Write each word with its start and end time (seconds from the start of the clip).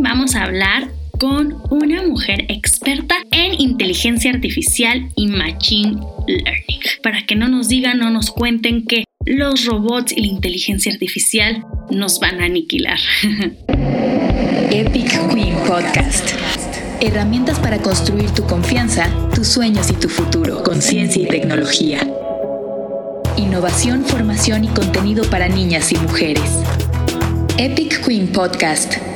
vamos 0.00 0.34
a 0.34 0.44
hablar 0.44 0.90
con 1.18 1.56
una 1.70 2.02
mujer 2.02 2.44
experta 2.48 3.16
en 3.32 3.60
inteligencia 3.60 4.30
artificial 4.30 5.10
y 5.16 5.26
machine 5.26 6.00
learning. 6.26 6.80
Para 7.02 7.26
que 7.26 7.34
no 7.34 7.48
nos 7.48 7.68
digan, 7.68 7.98
no 7.98 8.10
nos 8.10 8.30
cuenten 8.30 8.84
que 8.84 9.04
los 9.24 9.64
robots 9.64 10.12
y 10.12 10.20
la 10.20 10.26
inteligencia 10.28 10.92
artificial 10.92 11.64
nos 11.90 12.20
van 12.20 12.40
a 12.40 12.44
aniquilar. 12.44 12.98
Epic 14.70 15.34
Queen 15.34 15.54
Podcast. 15.66 16.30
Herramientas 17.00 17.58
para 17.58 17.78
construir 17.78 18.30
tu 18.30 18.44
confianza, 18.44 19.10
tus 19.34 19.48
sueños 19.48 19.90
y 19.90 19.94
tu 19.94 20.08
futuro 20.08 20.62
con 20.62 20.82
ciencia 20.82 21.22
y 21.22 21.26
tecnología. 21.26 22.00
Innovación, 23.36 24.04
formación 24.04 24.64
y 24.64 24.68
contenido 24.68 25.24
para 25.30 25.48
niñas 25.48 25.92
y 25.92 25.96
mujeres. 25.96 26.58
Epic 27.56 28.04
Queen 28.04 28.28
Podcast. 28.28 29.07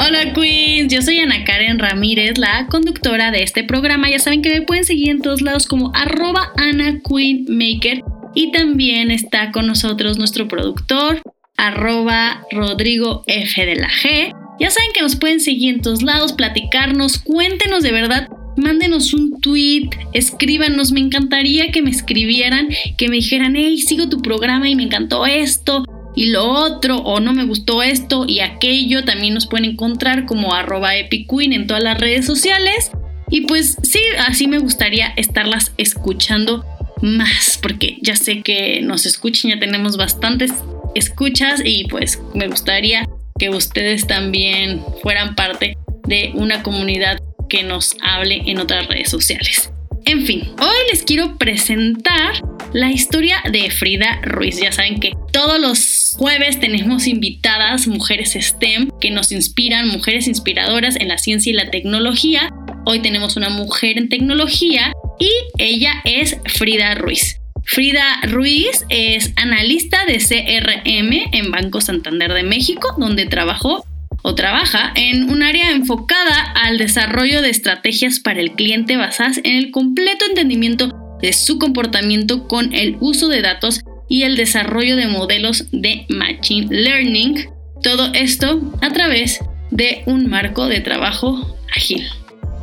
Hola 0.00 0.32
Queens, 0.32 0.92
yo 0.92 1.02
soy 1.02 1.18
Ana 1.18 1.42
Karen 1.44 1.80
Ramírez, 1.80 2.38
la 2.38 2.68
conductora 2.70 3.32
de 3.32 3.42
este 3.42 3.64
programa. 3.64 4.08
Ya 4.08 4.20
saben 4.20 4.42
que 4.42 4.50
me 4.50 4.62
pueden 4.62 4.84
seguir 4.84 5.10
en 5.10 5.20
todos 5.20 5.42
lados 5.42 5.66
como 5.66 5.90
arroba 5.92 6.52
Ana 6.56 7.00
Queen 7.00 7.46
Maker. 7.48 8.02
Y 8.32 8.52
también 8.52 9.10
está 9.10 9.50
con 9.50 9.66
nosotros 9.66 10.16
nuestro 10.16 10.46
productor, 10.46 11.20
arroba 11.56 12.42
Rodrigo 12.52 13.24
F 13.26 13.66
de 13.66 13.74
la 13.74 13.88
G. 13.88 14.32
Ya 14.60 14.70
saben 14.70 14.90
que 14.94 15.02
nos 15.02 15.16
pueden 15.16 15.40
seguir 15.40 15.74
en 15.74 15.82
todos 15.82 16.02
lados, 16.02 16.32
platicarnos, 16.32 17.18
cuéntenos 17.18 17.82
de 17.82 17.90
verdad, 17.90 18.28
mándenos 18.56 19.12
un 19.12 19.40
tweet, 19.40 19.90
escríbanos, 20.12 20.92
me 20.92 21.00
encantaría 21.00 21.72
que 21.72 21.82
me 21.82 21.90
escribieran, 21.90 22.68
que 22.96 23.08
me 23.08 23.16
dijeran, 23.16 23.56
hey, 23.56 23.78
sigo 23.78 24.08
tu 24.08 24.22
programa 24.22 24.68
y 24.68 24.76
me 24.76 24.84
encantó 24.84 25.26
esto 25.26 25.82
y 26.18 26.30
lo 26.30 26.48
otro, 26.48 26.96
o 26.96 27.20
no 27.20 27.32
me 27.32 27.44
gustó 27.44 27.80
esto 27.80 28.24
y 28.26 28.40
aquello, 28.40 29.04
también 29.04 29.34
nos 29.34 29.46
pueden 29.46 29.70
encontrar 29.70 30.26
como 30.26 30.52
arroba 30.52 30.96
en 30.96 31.66
todas 31.68 31.84
las 31.84 31.96
redes 31.96 32.26
sociales. 32.26 32.90
Y 33.30 33.42
pues 33.42 33.76
sí, 33.84 34.00
así 34.26 34.48
me 34.48 34.58
gustaría 34.58 35.12
estarlas 35.16 35.72
escuchando 35.76 36.64
más, 37.02 37.60
porque 37.62 37.98
ya 38.02 38.16
sé 38.16 38.42
que 38.42 38.80
nos 38.82 39.06
escuchen, 39.06 39.52
ya 39.52 39.60
tenemos 39.60 39.96
bastantes 39.96 40.52
escuchas 40.96 41.62
y 41.64 41.84
pues 41.84 42.20
me 42.34 42.48
gustaría 42.48 43.06
que 43.38 43.50
ustedes 43.50 44.08
también 44.08 44.82
fueran 45.04 45.36
parte 45.36 45.76
de 46.08 46.32
una 46.34 46.64
comunidad 46.64 47.20
que 47.48 47.62
nos 47.62 47.94
hable 48.02 48.42
en 48.46 48.58
otras 48.58 48.88
redes 48.88 49.08
sociales. 49.08 49.70
En 50.04 50.26
fin, 50.26 50.48
hoy 50.58 50.76
les 50.90 51.04
quiero 51.04 51.36
presentar 51.38 52.32
la 52.72 52.90
historia 52.90 53.36
de 53.52 53.70
Frida 53.70 54.20
Ruiz. 54.22 54.58
Ya 54.60 54.72
saben 54.72 55.00
que 55.00 55.12
todos 55.32 55.60
los 55.60 56.07
jueves 56.18 56.58
tenemos 56.58 57.06
invitadas 57.06 57.86
mujeres 57.86 58.32
STEM 58.32 58.90
que 59.00 59.12
nos 59.12 59.30
inspiran, 59.30 59.88
mujeres 59.88 60.26
inspiradoras 60.26 60.96
en 60.96 61.06
la 61.06 61.16
ciencia 61.16 61.50
y 61.50 61.54
la 61.54 61.70
tecnología. 61.70 62.50
Hoy 62.84 62.98
tenemos 62.98 63.36
una 63.36 63.50
mujer 63.50 63.96
en 63.98 64.08
tecnología 64.08 64.92
y 65.20 65.30
ella 65.58 65.92
es 66.04 66.36
Frida 66.46 66.96
Ruiz. 66.96 67.40
Frida 67.62 68.20
Ruiz 68.24 68.84
es 68.88 69.32
analista 69.36 69.98
de 70.06 70.18
CRM 70.18 71.12
en 71.32 71.52
Banco 71.52 71.80
Santander 71.80 72.32
de 72.32 72.42
México, 72.42 72.96
donde 72.98 73.26
trabajó 73.26 73.84
o 74.22 74.34
trabaja 74.34 74.92
en 74.96 75.30
un 75.30 75.44
área 75.44 75.70
enfocada 75.70 76.52
al 76.64 76.78
desarrollo 76.78 77.42
de 77.42 77.50
estrategias 77.50 78.18
para 78.18 78.40
el 78.40 78.52
cliente 78.52 78.96
basadas 78.96 79.38
en 79.44 79.54
el 79.54 79.70
completo 79.70 80.24
entendimiento 80.26 80.92
de 81.22 81.32
su 81.32 81.60
comportamiento 81.60 82.48
con 82.48 82.74
el 82.74 82.96
uso 83.00 83.28
de 83.28 83.42
datos 83.42 83.82
y 84.08 84.22
el 84.22 84.36
desarrollo 84.36 84.96
de 84.96 85.06
modelos 85.06 85.66
de 85.72 86.06
Machine 86.08 86.68
Learning. 86.70 87.48
Todo 87.82 88.12
esto 88.14 88.60
a 88.80 88.92
través 88.92 89.40
de 89.70 90.02
un 90.06 90.28
marco 90.28 90.66
de 90.68 90.80
trabajo 90.80 91.56
ágil. 91.74 92.04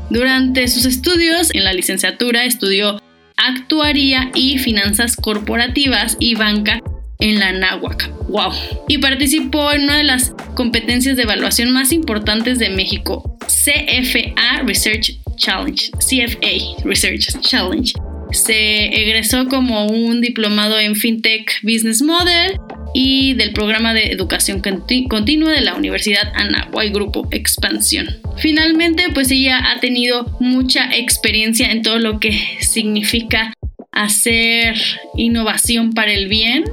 Durante 0.09 0.67
sus 0.67 0.85
estudios 0.85 1.53
en 1.53 1.63
la 1.63 1.73
licenciatura 1.73 2.45
estudió 2.45 3.01
actuaría 3.37 4.31
y 4.33 4.57
finanzas 4.57 5.15
corporativas 5.15 6.17
y 6.19 6.35
banca 6.35 6.81
en 7.19 7.39
la 7.39 7.51
NAWAC. 7.51 8.09
¡Wow! 8.29 8.51
Y 8.87 8.97
participó 8.97 9.71
en 9.71 9.83
una 9.83 9.97
de 9.97 10.03
las 10.03 10.33
competencias 10.55 11.15
de 11.15 11.23
evaluación 11.23 11.71
más 11.71 11.91
importantes 11.91 12.59
de 12.59 12.69
México, 12.69 13.37
CFA 13.47 14.63
Research 14.63 15.19
Challenge. 15.37 15.91
CFA 15.99 16.83
Research 16.83 17.39
Challenge. 17.41 17.93
Se 18.31 18.85
egresó 19.01 19.47
como 19.47 19.87
un 19.87 20.21
diplomado 20.21 20.79
en 20.79 20.95
FinTech 20.95 21.61
Business 21.63 22.01
Model 22.01 22.59
y 22.93 23.33
del 23.33 23.51
programa 23.51 23.93
de 23.93 24.11
educación 24.11 24.61
continua 24.61 25.51
de 25.51 25.61
la 25.61 25.75
Universidad 25.75 26.31
Anahuay 26.33 26.91
Grupo 26.91 27.27
Expansión. 27.31 28.17
Finalmente, 28.37 29.09
pues 29.13 29.31
ella 29.31 29.71
ha 29.71 29.79
tenido 29.79 30.37
mucha 30.39 30.95
experiencia 30.95 31.71
en 31.71 31.81
todo 31.81 31.99
lo 31.99 32.19
que 32.19 32.39
significa 32.61 33.53
hacer 33.91 34.75
innovación 35.17 35.93
para 35.93 36.13
el 36.13 36.27
bien. 36.27 36.63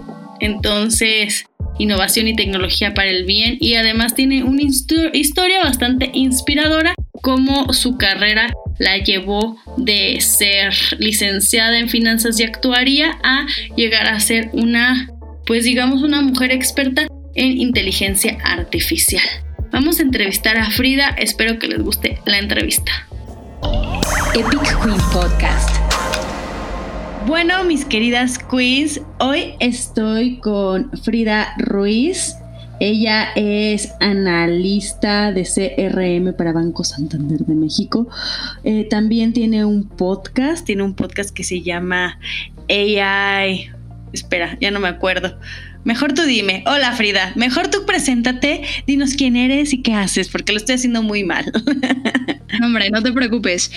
Entonces, 0.40 1.46
innovación 1.78 2.28
y 2.28 2.36
tecnología 2.36 2.94
para 2.94 3.10
el 3.10 3.24
bien 3.24 3.56
y 3.60 3.74
además 3.74 4.14
tiene 4.14 4.44
una 4.44 4.62
historia 4.62 5.60
bastante 5.62 6.10
inspiradora 6.12 6.94
como 7.22 7.72
su 7.72 7.96
carrera 7.96 8.52
la 8.78 8.98
llevó 8.98 9.56
de 9.76 10.20
ser 10.20 10.74
licenciada 10.98 11.78
en 11.78 11.88
finanzas 11.88 12.38
y 12.40 12.44
actuaría 12.44 13.18
a 13.22 13.46
llegar 13.76 14.08
a 14.08 14.18
ser 14.20 14.50
una 14.52 15.08
pues 15.46 15.64
digamos 15.64 16.02
una 16.02 16.22
mujer 16.22 16.52
experta 16.52 17.06
en 17.34 17.58
inteligencia 17.58 18.38
artificial. 18.44 19.24
Vamos 19.70 19.98
a 19.98 20.02
entrevistar 20.02 20.58
a 20.58 20.70
Frida, 20.70 21.08
espero 21.18 21.58
que 21.58 21.66
les 21.66 21.80
guste 21.80 22.20
la 22.26 22.38
entrevista. 22.38 22.92
Epic 24.34 24.82
Queen 24.82 25.00
Podcast. 25.12 25.70
Bueno, 27.26 27.64
mis 27.64 27.84
queridas 27.84 28.38
queens, 28.38 29.00
hoy 29.18 29.54
estoy 29.60 30.38
con 30.40 30.90
Frida 31.02 31.54
Ruiz. 31.58 32.34
Ella 32.84 33.28
es 33.36 33.92
analista 34.00 35.30
de 35.30 35.44
CRM 35.44 36.36
para 36.36 36.52
Banco 36.52 36.82
Santander 36.82 37.38
de 37.38 37.54
México. 37.54 38.08
Eh, 38.64 38.88
también 38.90 39.32
tiene 39.32 39.64
un 39.64 39.88
podcast, 39.88 40.66
tiene 40.66 40.82
un 40.82 40.94
podcast 40.94 41.30
que 41.30 41.44
se 41.44 41.62
llama 41.62 42.18
AI 42.68 43.70
Espera, 44.12 44.58
ya 44.60 44.72
no 44.72 44.80
me 44.80 44.88
acuerdo. 44.88 45.38
Mejor 45.84 46.12
tú 46.12 46.22
dime, 46.22 46.64
hola 46.66 46.90
Frida, 46.90 47.32
mejor 47.36 47.68
tú 47.68 47.86
preséntate, 47.86 48.62
dinos 48.84 49.14
quién 49.14 49.36
eres 49.36 49.72
y 49.72 49.80
qué 49.82 49.94
haces, 49.94 50.28
porque 50.28 50.52
lo 50.52 50.58
estoy 50.58 50.74
haciendo 50.74 51.04
muy 51.04 51.22
mal. 51.22 51.52
hombre, 52.64 52.90
no 52.90 53.00
te 53.00 53.12
preocupes. 53.12 53.70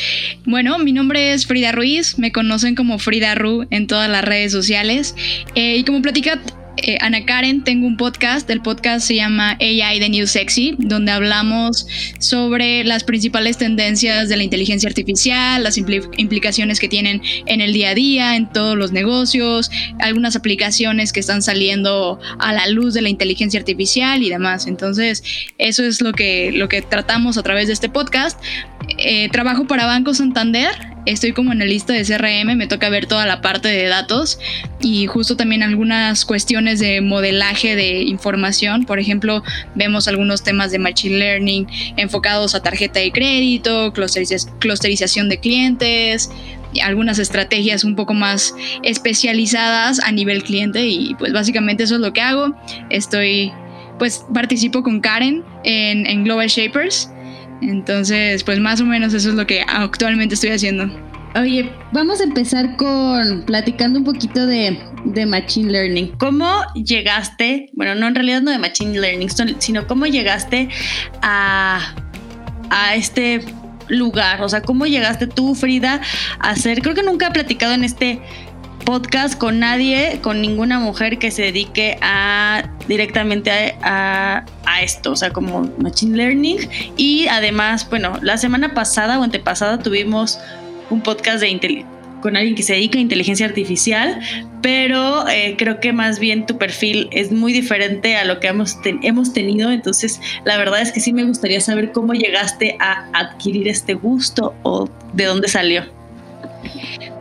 Bueno, 0.45 0.79
mi 0.79 0.93
nombre 0.93 1.33
es 1.33 1.45
Frida 1.45 1.71
Ruiz, 1.71 2.17
me 2.17 2.31
conocen 2.31 2.73
como 2.73 2.97
Frida 2.97 3.35
Ru 3.35 3.67
en 3.69 3.85
todas 3.85 4.09
las 4.09 4.25
redes 4.25 4.51
sociales. 4.51 5.13
Eh, 5.53 5.77
y 5.77 5.83
como 5.83 6.01
platica 6.01 6.41
eh, 6.77 6.97
Ana 7.01 7.25
Karen, 7.25 7.63
tengo 7.63 7.87
un 7.87 7.97
podcast. 7.97 8.49
El 8.49 8.61
podcast 8.61 9.07
se 9.07 9.15
llama 9.15 9.57
AI 9.59 9.99
The 9.99 10.09
New 10.09 10.27
Sexy, 10.27 10.75
donde 10.77 11.11
hablamos 11.11 11.87
sobre 12.19 12.83
las 12.83 13.03
principales 13.03 13.57
tendencias 13.57 14.29
de 14.29 14.37
la 14.37 14.43
inteligencia 14.43 14.89
artificial, 14.89 15.63
las 15.63 15.77
implicaciones 15.77 16.79
que 16.79 16.87
tienen 16.87 17.21
en 17.45 17.61
el 17.61 17.73
día 17.73 17.89
a 17.89 17.95
día, 17.95 18.35
en 18.35 18.51
todos 18.51 18.77
los 18.77 18.91
negocios, 18.91 19.69
algunas 19.99 20.35
aplicaciones 20.35 21.13
que 21.13 21.19
están 21.19 21.41
saliendo 21.41 22.19
a 22.39 22.53
la 22.53 22.67
luz 22.67 22.93
de 22.93 23.01
la 23.01 23.09
inteligencia 23.09 23.59
artificial 23.59 24.21
y 24.23 24.29
demás. 24.29 24.67
Entonces, 24.67 25.23
eso 25.57 25.83
es 25.83 26.01
lo 26.01 26.13
que, 26.13 26.51
lo 26.51 26.67
que 26.67 26.81
tratamos 26.81 27.37
a 27.37 27.43
través 27.43 27.67
de 27.67 27.73
este 27.73 27.89
podcast. 27.89 28.39
Eh, 28.97 29.29
trabajo 29.29 29.65
para 29.65 29.85
Banco 29.85 30.13
Santander, 30.13 30.69
estoy 31.05 31.33
como 31.33 31.51
en 31.51 31.59
la 31.59 31.65
lista 31.65 31.93
de 31.93 32.03
CRM, 32.03 32.55
me 32.55 32.67
toca 32.67 32.89
ver 32.89 33.05
toda 33.05 33.25
la 33.25 33.41
parte 33.41 33.67
de 33.67 33.87
datos 33.87 34.39
y 34.79 35.05
justo 35.07 35.35
también 35.35 35.63
algunas 35.63 36.25
cuestiones 36.25 36.79
de 36.79 37.01
modelaje 37.01 37.75
de 37.75 38.03
información. 38.03 38.85
Por 38.85 38.99
ejemplo, 38.99 39.43
vemos 39.75 40.07
algunos 40.07 40.43
temas 40.43 40.71
de 40.71 40.79
Machine 40.79 41.17
Learning 41.17 41.67
enfocados 41.97 42.55
a 42.55 42.61
tarjeta 42.61 42.99
de 42.99 43.11
crédito, 43.11 43.93
clusterización 43.93 45.29
de 45.29 45.39
clientes, 45.39 46.29
algunas 46.81 47.19
estrategias 47.19 47.83
un 47.83 47.95
poco 47.95 48.13
más 48.13 48.53
especializadas 48.83 49.99
a 49.99 50.11
nivel 50.11 50.43
cliente 50.43 50.85
y 50.85 51.15
pues 51.15 51.33
básicamente 51.33 51.83
eso 51.83 51.95
es 51.95 52.01
lo 52.01 52.13
que 52.13 52.21
hago. 52.21 52.55
Estoy, 52.89 53.51
pues 53.99 54.25
participo 54.33 54.83
con 54.83 54.99
Karen 55.01 55.43
en, 55.63 56.05
en 56.05 56.23
Global 56.23 56.47
Shapers 56.47 57.09
entonces, 57.61 58.43
pues 58.43 58.59
más 58.59 58.81
o 58.81 58.85
menos 58.85 59.13
eso 59.13 59.29
es 59.29 59.35
lo 59.35 59.47
que 59.47 59.61
actualmente 59.61 60.35
estoy 60.35 60.51
haciendo. 60.51 60.89
Oye, 61.35 61.69
vamos 61.91 62.21
a 62.21 62.23
empezar 62.23 62.77
con 62.77 63.43
platicando 63.45 63.99
un 63.99 64.05
poquito 64.05 64.45
de, 64.45 64.79
Machine 65.27 65.69
Learning. 65.69 66.13
¿Cómo 66.17 66.49
llegaste, 66.75 67.69
bueno, 67.73 67.93
no 67.93 68.07
en 68.07 68.15
realidad 68.15 68.41
no 68.41 68.51
de 68.51 68.57
Machine 68.57 68.97
Learning, 68.97 69.29
sino 69.59 69.85
cómo 69.85 70.05
llegaste 70.05 70.69
a, 71.21 71.93
a 72.69 72.95
este 72.95 73.41
lugar? 73.89 74.41
O 74.43 74.49
sea, 74.49 74.61
¿cómo 74.61 74.85
llegaste 74.85 75.27
tú, 75.27 75.55
Frida, 75.55 75.99
a 76.39 76.51
hacer, 76.51 76.81
creo 76.81 76.95
que 76.95 77.03
nunca 77.03 77.27
he 77.27 77.31
platicado 77.31 77.73
en 77.73 77.83
este 77.83 78.21
podcast 78.85 79.37
con 79.37 79.59
nadie, 79.59 80.19
con 80.21 80.39
ninguna 80.39 80.79
mujer 80.79 81.17
que 81.17 81.31
se 81.31 81.41
dedique 81.41 81.97
a 82.01 82.69
directamente 82.87 83.75
a, 83.81 84.45
esto, 84.81 85.13
o 85.13 85.15
sea, 85.15 85.31
como 85.31 85.69
Machine 85.79 86.15
Learning. 86.15 86.69
Y 86.95 87.27
además, 87.27 87.89
bueno, 87.89 88.19
la 88.21 88.37
semana 88.37 88.73
pasada 88.73 89.19
o 89.19 89.23
antepasada 89.23 89.79
tuvimos 89.79 90.39
un 90.89 91.01
podcast 91.01 91.41
de 91.41 91.85
con 92.21 92.35
alguien 92.35 92.55
que 92.55 92.63
se 92.63 92.73
dedica 92.73 92.97
a 92.97 93.01
inteligencia 93.01 93.45
artificial, 93.45 94.19
pero 94.61 95.27
eh, 95.29 95.55
creo 95.57 95.79
que 95.79 95.93
más 95.93 96.17
bien 96.17 96.45
tu 96.45 96.57
perfil 96.57 97.07
es 97.11 97.31
muy 97.31 97.53
diferente 97.53 98.15
a 98.15 98.25
lo 98.25 98.39
que 98.39 98.47
hemos, 98.47 98.77
hemos 98.83 99.31
tenido, 99.31 99.71
entonces 99.71 100.19
la 100.43 100.57
verdad 100.57 100.81
es 100.81 100.91
que 100.91 100.99
sí 101.01 101.13
me 101.13 101.23
gustaría 101.23 101.61
saber 101.61 101.91
cómo 101.91 102.13
llegaste 102.13 102.77
a 102.79 103.07
adquirir 103.13 103.67
este 103.67 103.93
gusto 103.93 104.55
o 104.63 104.89
de 105.13 105.25
dónde 105.25 105.47
salió. 105.47 105.94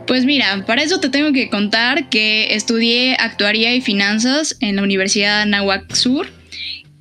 Pues 0.07 0.25
mira, 0.25 0.63
para 0.65 0.83
eso 0.83 0.99
te 0.99 1.09
tengo 1.09 1.33
que 1.33 1.49
contar 1.49 2.09
que 2.09 2.53
estudié 2.53 3.15
actuaría 3.19 3.73
y 3.73 3.81
finanzas 3.81 4.55
en 4.59 4.75
la 4.75 4.83
Universidad 4.83 5.45
Nahuac 5.45 5.93
Sur 5.93 6.27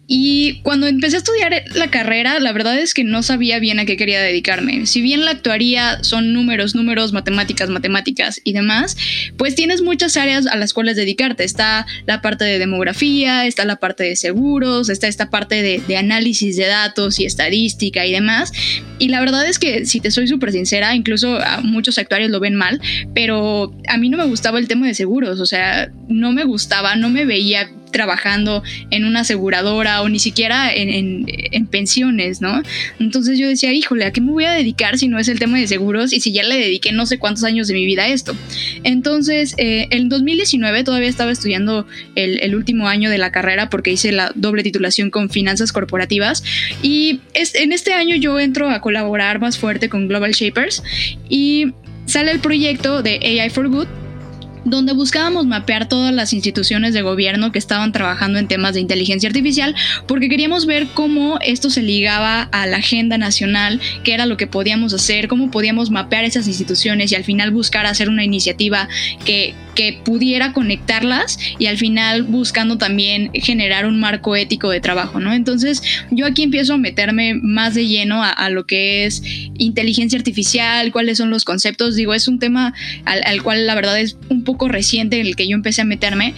y 0.06 0.60
cuando 0.62 0.86
empecé 0.86 1.16
a 1.16 1.18
estudiar 1.20 1.64
la 1.74 1.88
carrera, 1.88 2.38
la 2.38 2.52
verdad 2.52 2.78
es 2.78 2.92
que 2.92 3.04
no 3.04 3.22
sabía 3.22 3.58
bien 3.58 3.78
a 3.78 3.86
qué 3.86 3.96
quería 3.96 4.20
dedicarme. 4.20 4.84
Si 4.84 5.00
bien 5.00 5.24
la 5.24 5.30
actuaría 5.30 6.04
son 6.04 6.34
números, 6.34 6.74
números, 6.74 7.14
matemáticas, 7.14 7.70
matemáticas 7.70 8.40
y 8.44 8.52
demás, 8.52 8.96
pues 9.38 9.54
tienes 9.54 9.80
muchas 9.80 10.18
áreas 10.18 10.46
a 10.46 10.56
las 10.56 10.74
cuales 10.74 10.96
dedicarte. 10.96 11.44
Está 11.44 11.86
la 12.06 12.20
parte 12.20 12.44
de 12.44 12.58
demografía, 12.58 13.46
está 13.46 13.64
la 13.64 13.76
parte 13.76 14.04
de 14.04 14.16
seguros, 14.16 14.90
está 14.90 15.08
esta 15.08 15.30
parte 15.30 15.62
de, 15.62 15.96
análisis 15.96 16.56
de 16.56 16.66
datos 16.66 17.18
y 17.18 17.24
estadística 17.24 18.04
y 18.04 18.12
demás. 18.12 18.52
Y 18.98 19.08
la 19.08 19.20
verdad 19.20 19.48
es 19.48 19.58
que, 19.58 19.86
si 19.86 20.00
te 20.00 20.10
soy 20.10 20.28
súper 20.28 20.52
sincera, 20.52 20.94
incluso 20.94 21.38
muchos 21.62 21.96
actuarios 21.96 22.30
lo 22.30 22.40
ven 22.40 22.56
mal, 22.56 22.80
pero 23.14 23.72
a 23.88 23.96
mí 23.96 24.10
no 24.10 24.18
me 24.18 24.24
gustaba 24.24 24.58
el 24.58 24.68
tema 24.68 24.86
de 24.86 24.94
seguros. 24.94 25.40
O 25.40 25.46
sea, 25.46 25.90
no 26.08 26.32
me 26.32 26.44
gustaba, 26.44 26.94
no 26.94 27.08
me 27.08 27.24
veía 27.24 27.70
trabajando 27.94 28.64
en 28.90 29.04
una 29.04 29.20
aseguradora 29.20 30.02
o 30.02 30.08
ni 30.08 30.18
siquiera 30.18 30.74
en, 30.74 31.24
pensiones, 31.70 32.40
¿no? 32.40 32.62
Entonces 32.98 33.38
yo 33.38 33.48
decía, 33.48 33.72
híjole, 33.72 34.04
¿a 34.04 34.12
qué 34.12 34.20
me 34.20 34.32
voy 34.32 34.44
a 34.44 34.52
dedicar 34.52 34.98
si 34.98 35.08
no 35.08 35.18
es 35.18 35.28
el 35.28 35.38
tema 35.38 35.58
de 35.58 35.66
seguros 35.66 36.12
y 36.12 36.20
si 36.20 36.32
ya 36.32 36.42
le 36.42 36.56
dediqué 36.56 36.92
no 36.92 37.06
sé 37.06 37.18
cuántos 37.18 37.44
años 37.44 37.68
de 37.68 37.74
mi 37.74 37.86
vida 37.86 38.02
a 38.02 38.08
esto? 38.08 38.36
Entonces, 38.82 39.54
eh, 39.58 39.86
en 39.90 40.08
2019 40.08 40.84
todavía 40.84 41.08
estaba 41.08 41.30
estudiando 41.30 41.86
el, 42.16 42.54
último 42.54 42.88
año 42.88 43.10
de 43.10 43.18
la 43.18 43.30
carrera 43.30 43.70
porque 43.70 43.92
hice 43.92 44.12
la 44.12 44.32
doble 44.34 44.62
titulación 44.62 45.10
con 45.10 45.30
finanzas 45.30 45.72
corporativas 45.72 46.44
y 46.82 47.20
en 47.34 47.72
este 47.72 47.92
año 47.92 48.16
yo 48.16 48.38
entro 48.40 48.70
a 48.70 48.80
colaborar 48.80 49.40
más 49.40 49.58
fuerte 49.58 49.88
con 49.88 50.08
Global 50.08 50.32
Shapers 50.32 50.82
y 51.28 51.72
sale 52.06 52.32
el 52.32 52.40
proyecto 52.40 53.02
de 53.02 53.40
AI 53.40 53.50
for 53.50 53.68
Good 53.68 54.03
donde 54.64 54.92
buscábamos 54.92 55.46
mapear 55.46 55.88
todas 55.88 56.12
las 56.12 56.32
instituciones 56.32 56.94
de 56.94 57.02
gobierno 57.02 57.52
que 57.52 57.58
estaban 57.58 57.92
trabajando 57.92 58.38
en 58.38 58.48
temas 58.48 58.74
de 58.74 58.80
inteligencia 58.80 59.28
artificial, 59.28 59.74
porque 60.06 60.28
queríamos 60.28 60.66
ver 60.66 60.88
cómo 60.94 61.38
esto 61.40 61.70
se 61.70 61.82
ligaba 61.82 62.42
a 62.42 62.66
la 62.66 62.78
agenda 62.78 63.18
nacional, 63.18 63.80
qué 64.02 64.14
era 64.14 64.26
lo 64.26 64.36
que 64.36 64.46
podíamos 64.46 64.92
hacer, 64.94 65.28
cómo 65.28 65.50
podíamos 65.50 65.90
mapear 65.90 66.24
esas 66.24 66.46
instituciones 66.46 67.12
y 67.12 67.14
al 67.14 67.24
final 67.24 67.50
buscar 67.50 67.86
hacer 67.86 68.08
una 68.08 68.24
iniciativa 68.24 68.88
que, 69.24 69.54
que 69.74 70.00
pudiera 70.04 70.52
conectarlas 70.52 71.38
y 71.58 71.66
al 71.66 71.76
final 71.76 72.22
buscando 72.22 72.78
también 72.78 73.30
generar 73.34 73.86
un 73.86 74.00
marco 74.00 74.36
ético 74.36 74.70
de 74.70 74.80
trabajo, 74.80 75.20
¿no? 75.20 75.32
Entonces 75.32 75.82
yo 76.10 76.26
aquí 76.26 76.42
empiezo 76.42 76.74
a 76.74 76.78
meterme 76.78 77.34
más 77.34 77.74
de 77.74 77.86
lleno 77.86 78.22
a, 78.22 78.48
lo 78.50 78.66
que 78.66 79.04
es 79.04 79.22
inteligencia 79.56 80.18
artificial, 80.18 80.92
cuáles 80.92 81.18
son 81.18 81.30
los 81.30 81.44
conceptos, 81.44 81.96
digo, 81.96 82.14
es 82.14 82.28
un 82.28 82.38
tema 82.38 82.74
al, 83.04 83.22
al 83.24 83.42
cual 83.42 83.66
la 83.66 83.74
verdad 83.74 83.98
es 83.98 84.16
un 84.28 84.44
poco 84.44 84.53
reciente 84.68 85.20
en 85.20 85.26
el 85.26 85.36
que 85.36 85.48
yo 85.48 85.54
empecé 85.54 85.82
a 85.82 85.84
meterme 85.84 86.34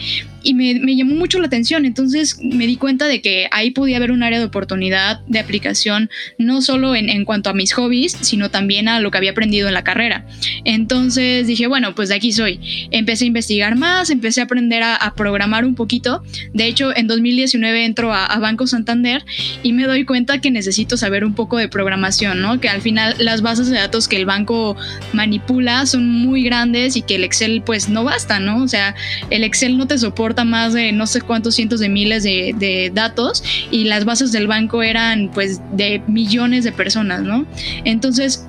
y 0.47 0.55
me, 0.55 0.95
llamó 0.95 1.17
mucho 1.17 1.41
la 1.41 1.47
atención. 1.47 1.85
Entonces 1.85 2.39
me 2.41 2.67
di 2.67 2.77
cuenta 2.77 3.07
de 3.07 3.21
que 3.21 3.49
ahí 3.51 3.73
podía 3.73 3.97
haber 3.97 4.13
un 4.13 4.23
área 4.23 4.39
de 4.39 4.45
oportunidad 4.45 5.21
de 5.27 5.41
aplicación, 5.41 6.09
no 6.39 6.63
solo 6.63 6.95
en, 6.95 7.09
en, 7.09 7.25
cuanto 7.25 7.51
a 7.51 7.53
mis 7.53 7.73
hobbies, 7.73 8.17
sino 8.21 8.49
también 8.51 8.89
a 8.89 9.01
lo 9.01 9.11
que 9.11 9.19
había 9.19 9.33
aprendido 9.33 9.67
en 9.67 9.75
la 9.75 9.83
carrera. 9.83 10.25
Entonces 10.65 11.49
dije, 11.49 11.67
bueno, 11.67 11.97
pues 11.97 12.11
de 12.11 12.15
aquí 12.15 12.31
soy. 12.31 12.61
Empecé 12.93 13.25
a 13.25 13.27
investigar 13.27 13.75
más, 13.77 14.11
empecé 14.11 14.41
a 14.41 14.45
aprender 14.45 14.85
a, 14.85 15.15
programar 15.17 15.65
un 15.65 15.75
poquito. 15.75 16.23
De 16.53 16.67
hecho, 16.67 16.95
en 16.95 17.07
2019 17.07 17.85
entro 17.85 18.13
a, 18.13 18.27
a, 18.27 18.39
Banco 18.39 18.67
Santander 18.67 19.25
y 19.63 19.73
me 19.73 19.85
doy 19.85 20.05
cuenta 20.05 20.41
que 20.41 20.51
necesito 20.51 20.97
saber 20.97 21.25
un 21.25 21.35
poco 21.35 21.57
de 21.57 21.69
programación, 21.69 22.41
¿no? 22.41 22.61
Que 22.61 22.69
al 22.69 22.83
final 22.83 23.17
las 23.19 23.43
bases 23.43 23.69
de 23.69 23.79
datos 23.79 24.09
que 24.09 24.17
el 24.17 24.27
banco 24.27 24.77
manipula 25.13 25.87
son 25.87 26.09
muy 26.09 26.43
grandes 26.45 26.97
y 26.97 27.03
que 27.03 27.17
el 27.17 27.25
Excel 27.25 27.63
pues 27.63 27.89
no 27.89 28.05
basta, 28.05 28.39
¿no? 28.39 28.63
O 28.63 28.69
sea, 28.69 28.95
el 29.31 29.43
Excel 29.43 29.77
no 29.79 29.87
te 29.87 29.99
soporta 29.99 30.36
más 30.45 30.73
de 30.73 30.93
no 30.93 31.07
sé 31.07 31.21
cuántos 31.21 31.55
cientos 31.55 31.81
de 31.81 31.89
miles 31.89 32.23
de, 32.23 32.91
datos 32.95 33.43
y 33.71 33.85
las 33.85 34.05
bases 34.05 34.33
del 34.33 34.47
banco 34.47 34.83
eran 34.83 35.31
pues 35.33 35.61
de 35.73 36.03
millones 36.07 36.65
de 36.65 36.73
personas, 36.73 37.23
¿no? 37.23 37.47
Entonces 37.85 38.47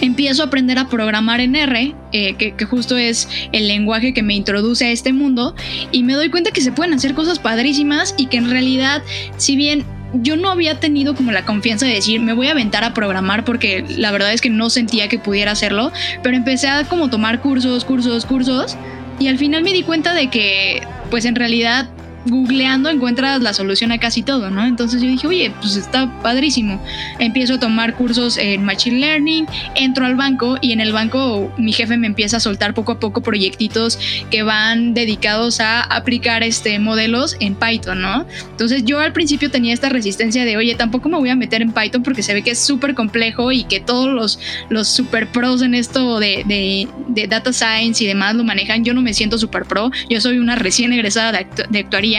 empiezo 0.00 0.42
a 0.42 0.46
aprender 0.46 0.78
a 0.78 0.88
programar 0.88 1.40
en 1.40 1.54
R, 1.54 1.94
eh, 2.12 2.34
que, 2.34 2.54
que, 2.54 2.64
justo 2.64 2.96
es 2.96 3.28
el 3.52 3.68
lenguaje 3.68 4.12
que 4.12 4.22
me 4.22 4.34
introduce 4.34 4.84
a 4.84 4.90
este 4.90 5.12
mundo, 5.12 5.54
y 5.92 6.02
me 6.02 6.14
doy 6.14 6.30
cuenta 6.30 6.50
que 6.50 6.60
se 6.60 6.72
pueden 6.72 6.94
hacer 6.94 7.14
cosas 7.14 7.38
padrísimas 7.38 8.14
y 8.18 8.26
que 8.26 8.38
en 8.38 8.50
realidad, 8.50 9.02
si 9.36 9.56
bien 9.56 9.84
yo 10.22 10.36
no 10.36 10.50
había 10.50 10.78
tenido 10.80 11.14
como 11.14 11.32
la 11.32 11.44
confianza 11.44 11.86
de 11.86 11.94
decir, 11.94 12.20
me 12.20 12.32
voy 12.32 12.48
a 12.48 12.52
aventar 12.52 12.84
a 12.84 12.94
programar 12.94 13.44
porque 13.44 13.84
la 13.96 14.12
verdad 14.12 14.32
es 14.32 14.40
que 14.40 14.50
no 14.50 14.70
sentía 14.70 15.08
que 15.08 15.18
pudiera 15.18 15.52
hacerlo, 15.52 15.92
pero 16.22 16.36
empecé 16.36 16.68
a 16.68 16.84
como 16.84 17.10
tomar 17.10 17.40
cursos, 17.40 17.84
cursos, 17.84 18.26
cursos, 18.26 18.76
y 19.18 19.28
al 19.28 19.38
final 19.38 19.62
me 19.62 19.72
di 19.72 19.82
cuenta 19.82 20.14
de 20.14 20.28
que 20.28 20.82
pues 21.10 21.24
en 21.24 21.34
realidad 21.34 21.88
googleando 22.26 22.88
encuentras 22.88 23.42
la 23.42 23.52
solución 23.52 23.92
a 23.92 23.98
casi 23.98 24.22
todo, 24.22 24.50
¿no? 24.50 24.64
Entonces 24.64 25.02
yo 25.02 25.08
dije, 25.08 25.26
oye, 25.26 25.52
pues 25.60 25.76
está 25.76 26.10
padrísimo. 26.22 26.82
Empiezo 27.18 27.54
a 27.54 27.60
tomar 27.60 27.94
cursos 27.94 28.38
en 28.38 28.64
Machine 28.64 28.98
Learning, 28.98 29.46
entro 29.74 30.06
al 30.06 30.16
banco 30.16 30.56
y 30.60 30.72
en 30.72 30.80
el 30.80 30.92
banco 30.92 31.52
mi 31.58 31.72
jefe 31.72 31.96
me 31.96 32.06
empieza 32.06 32.38
a 32.38 32.40
soltar 32.40 32.74
poco 32.74 32.92
a 32.92 33.00
poco 33.00 33.22
proyectitos 33.22 33.98
que 34.30 34.42
van 34.42 34.94
dedicados 34.94 35.60
a 35.60 35.82
aplicar 35.82 36.42
este 36.42 36.78
modelos 36.78 37.36
en 37.40 37.54
Python, 37.54 38.00
¿no? 38.00 38.26
Entonces 38.50 38.84
yo 38.84 39.00
al 39.00 39.12
principio 39.12 39.50
tenía 39.50 39.74
esta 39.74 39.88
resistencia 39.88 40.44
de, 40.44 40.56
oye, 40.56 40.74
tampoco 40.74 41.08
me 41.08 41.18
voy 41.18 41.28
a 41.28 41.36
meter 41.36 41.62
en 41.62 41.72
Python 41.72 42.02
porque 42.02 42.22
se 42.22 42.34
ve 42.34 42.42
que 42.42 42.52
es 42.52 42.58
súper 42.58 42.94
complejo 42.94 43.52
y 43.52 43.64
que 43.64 43.80
todos 43.80 44.08
los, 44.08 44.38
los 44.70 44.88
super 44.88 45.28
pros 45.28 45.62
en 45.62 45.74
esto 45.74 46.18
de, 46.18 46.44
de, 46.46 46.88
de, 47.08 47.26
data 47.26 47.52
science 47.52 48.02
y 48.02 48.06
demás 48.06 48.34
lo 48.34 48.44
manejan. 48.44 48.84
Yo 48.84 48.94
no 48.94 49.02
me 49.02 49.12
siento 49.14 49.38
super 49.38 49.64
pro, 49.64 49.90
yo 50.08 50.20
soy 50.20 50.38
una 50.38 50.56
recién 50.56 50.92
egresada 50.92 51.32
de, 51.32 51.46
de 51.68 51.78
actuaría 51.80 52.13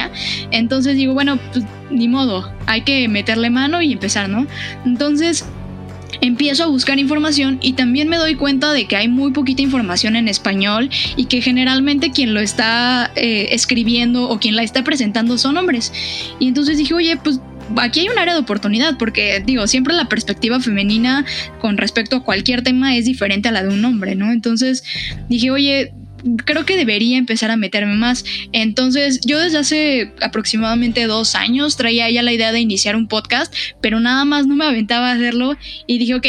entonces 0.51 0.95
digo, 0.95 1.13
bueno, 1.13 1.39
pues 1.51 1.65
ni 1.89 2.07
modo, 2.07 2.51
hay 2.65 2.81
que 2.81 3.07
meterle 3.07 3.49
mano 3.49 3.81
y 3.81 3.93
empezar, 3.93 4.29
¿no? 4.29 4.47
Entonces 4.85 5.45
empiezo 6.21 6.63
a 6.63 6.67
buscar 6.67 6.99
información 6.99 7.59
y 7.61 7.73
también 7.73 8.07
me 8.09 8.17
doy 8.17 8.35
cuenta 8.35 8.73
de 8.73 8.85
que 8.85 8.95
hay 8.95 9.07
muy 9.07 9.31
poquita 9.31 9.61
información 9.61 10.15
en 10.15 10.27
español 10.27 10.89
y 11.15 11.25
que 11.25 11.41
generalmente 11.41 12.11
quien 12.11 12.33
lo 12.33 12.39
está 12.39 13.11
eh, 13.15 13.47
escribiendo 13.51 14.29
o 14.29 14.39
quien 14.39 14.55
la 14.55 14.63
está 14.63 14.83
presentando 14.83 15.37
son 15.37 15.57
hombres. 15.57 15.91
Y 16.39 16.47
entonces 16.47 16.77
dije, 16.77 16.93
oye, 16.93 17.17
pues 17.17 17.39
aquí 17.77 18.01
hay 18.01 18.09
un 18.09 18.17
área 18.17 18.33
de 18.33 18.39
oportunidad 18.39 18.97
porque 18.97 19.41
digo, 19.45 19.67
siempre 19.67 19.93
la 19.93 20.05
perspectiva 20.05 20.59
femenina 20.59 21.25
con 21.59 21.77
respecto 21.77 22.17
a 22.17 22.23
cualquier 22.23 22.63
tema 22.63 22.95
es 22.95 23.05
diferente 23.05 23.49
a 23.49 23.51
la 23.51 23.63
de 23.63 23.69
un 23.69 23.83
hombre, 23.85 24.15
¿no? 24.15 24.31
Entonces 24.31 24.83
dije, 25.29 25.51
oye, 25.51 25.93
creo 26.45 26.65
que 26.65 26.77
debería 26.77 27.17
empezar 27.17 27.51
a 27.51 27.57
meterme 27.57 27.95
más. 27.95 28.25
Entonces, 28.51 29.21
yo 29.25 29.39
desde 29.39 29.59
hace 29.59 30.11
aproximadamente 30.21 31.05
dos 31.07 31.35
años 31.35 31.77
traía 31.77 32.09
ya 32.09 32.23
la 32.23 32.33
idea 32.33 32.51
de 32.51 32.59
iniciar 32.59 32.95
un 32.95 33.07
podcast, 33.07 33.53
pero 33.81 33.99
nada 33.99 34.25
más 34.25 34.47
no 34.47 34.55
me 34.55 34.65
aventaba 34.65 35.09
a 35.09 35.13
hacerlo 35.13 35.57
y 35.87 35.97
dije, 35.97 36.15
ok, 36.15 36.27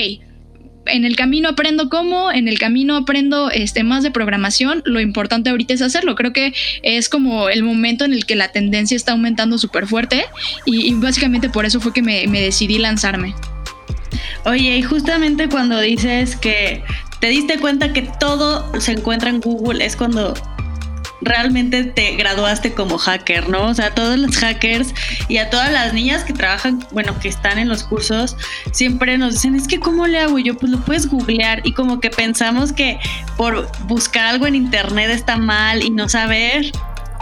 en 0.86 1.04
el 1.04 1.16
camino 1.16 1.48
aprendo 1.48 1.88
cómo, 1.88 2.30
en 2.30 2.48
el 2.48 2.58
camino 2.58 2.96
aprendo 2.96 3.50
este, 3.50 3.82
más 3.82 4.02
de 4.02 4.10
programación, 4.10 4.82
lo 4.84 5.00
importante 5.00 5.50
ahorita 5.50 5.74
es 5.74 5.82
hacerlo. 5.82 6.14
Creo 6.14 6.32
que 6.32 6.54
es 6.82 7.08
como 7.08 7.48
el 7.48 7.62
momento 7.62 8.04
en 8.04 8.12
el 8.12 8.24
que 8.24 8.36
la 8.36 8.52
tendencia 8.52 8.96
está 8.96 9.12
aumentando 9.12 9.58
súper 9.58 9.86
fuerte 9.86 10.26
y, 10.64 10.94
básicamente 10.94 11.48
por 11.48 11.66
eso 11.66 11.80
fue 11.80 11.92
que 11.92 12.02
me, 12.02 12.26
me 12.28 12.40
decidí 12.40 12.78
lanzarme. 12.78 13.34
Oye, 14.44 14.78
y 14.78 14.82
justamente 14.82 15.48
cuando 15.48 15.80
dices 15.80 16.36
que 16.36 16.82
te 17.20 17.28
diste 17.28 17.58
cuenta 17.58 17.92
que 17.92 18.02
todo 18.02 18.80
se 18.80 18.92
encuentra 18.92 19.30
en 19.30 19.40
Google, 19.40 19.84
es 19.84 19.96
cuando 19.96 20.34
realmente 21.22 21.84
te 21.84 22.14
graduaste 22.16 22.72
como 22.74 22.98
hacker, 22.98 23.48
¿no? 23.48 23.68
O 23.68 23.74
sea, 23.74 23.94
todos 23.94 24.18
los 24.18 24.36
hackers 24.36 24.94
y 25.28 25.38
a 25.38 25.50
todas 25.50 25.72
las 25.72 25.92
niñas 25.92 26.24
que 26.24 26.32
trabajan, 26.32 26.86
bueno, 26.92 27.18
que 27.18 27.28
están 27.28 27.58
en 27.58 27.68
los 27.68 27.84
cursos, 27.84 28.36
siempre 28.72 29.16
nos 29.18 29.34
dicen, 29.34 29.54
es 29.54 29.66
que 29.66 29.80
¿cómo 29.80 30.06
le 30.06 30.20
hago? 30.20 30.38
Yo, 30.38 30.56
pues 30.56 30.70
lo 30.70 30.78
puedes 30.80 31.08
googlear 31.08 31.62
y 31.64 31.72
como 31.72 32.00
que 32.00 32.10
pensamos 32.10 32.72
que 32.72 32.98
por 33.36 33.68
buscar 33.86 34.26
algo 34.26 34.46
en 34.46 34.54
internet 34.54 35.10
está 35.10 35.36
mal 35.36 35.82
y 35.82 35.90
no 35.90 36.08
saber 36.08 36.70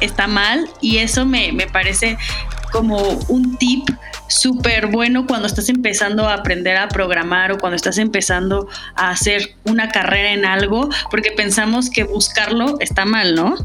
está 0.00 0.26
mal 0.26 0.68
y 0.80 0.98
eso 0.98 1.24
me, 1.24 1.52
me 1.52 1.66
parece 1.66 2.18
como 2.72 2.98
un 3.28 3.56
tip 3.56 3.88
súper 4.28 4.88
bueno 4.88 5.26
cuando 5.26 5.46
estás 5.46 5.68
empezando 5.68 6.28
a 6.28 6.34
aprender 6.34 6.76
a 6.76 6.88
programar 6.88 7.52
o 7.52 7.58
cuando 7.58 7.76
estás 7.76 7.98
empezando 7.98 8.68
a 8.96 9.10
hacer 9.10 9.54
una 9.64 9.88
carrera 9.88 10.32
en 10.32 10.44
algo, 10.44 10.88
porque 11.10 11.30
pensamos 11.32 11.90
que 11.90 12.04
buscarlo 12.04 12.76
está 12.80 13.04
mal, 13.04 13.34
¿no? 13.34 13.56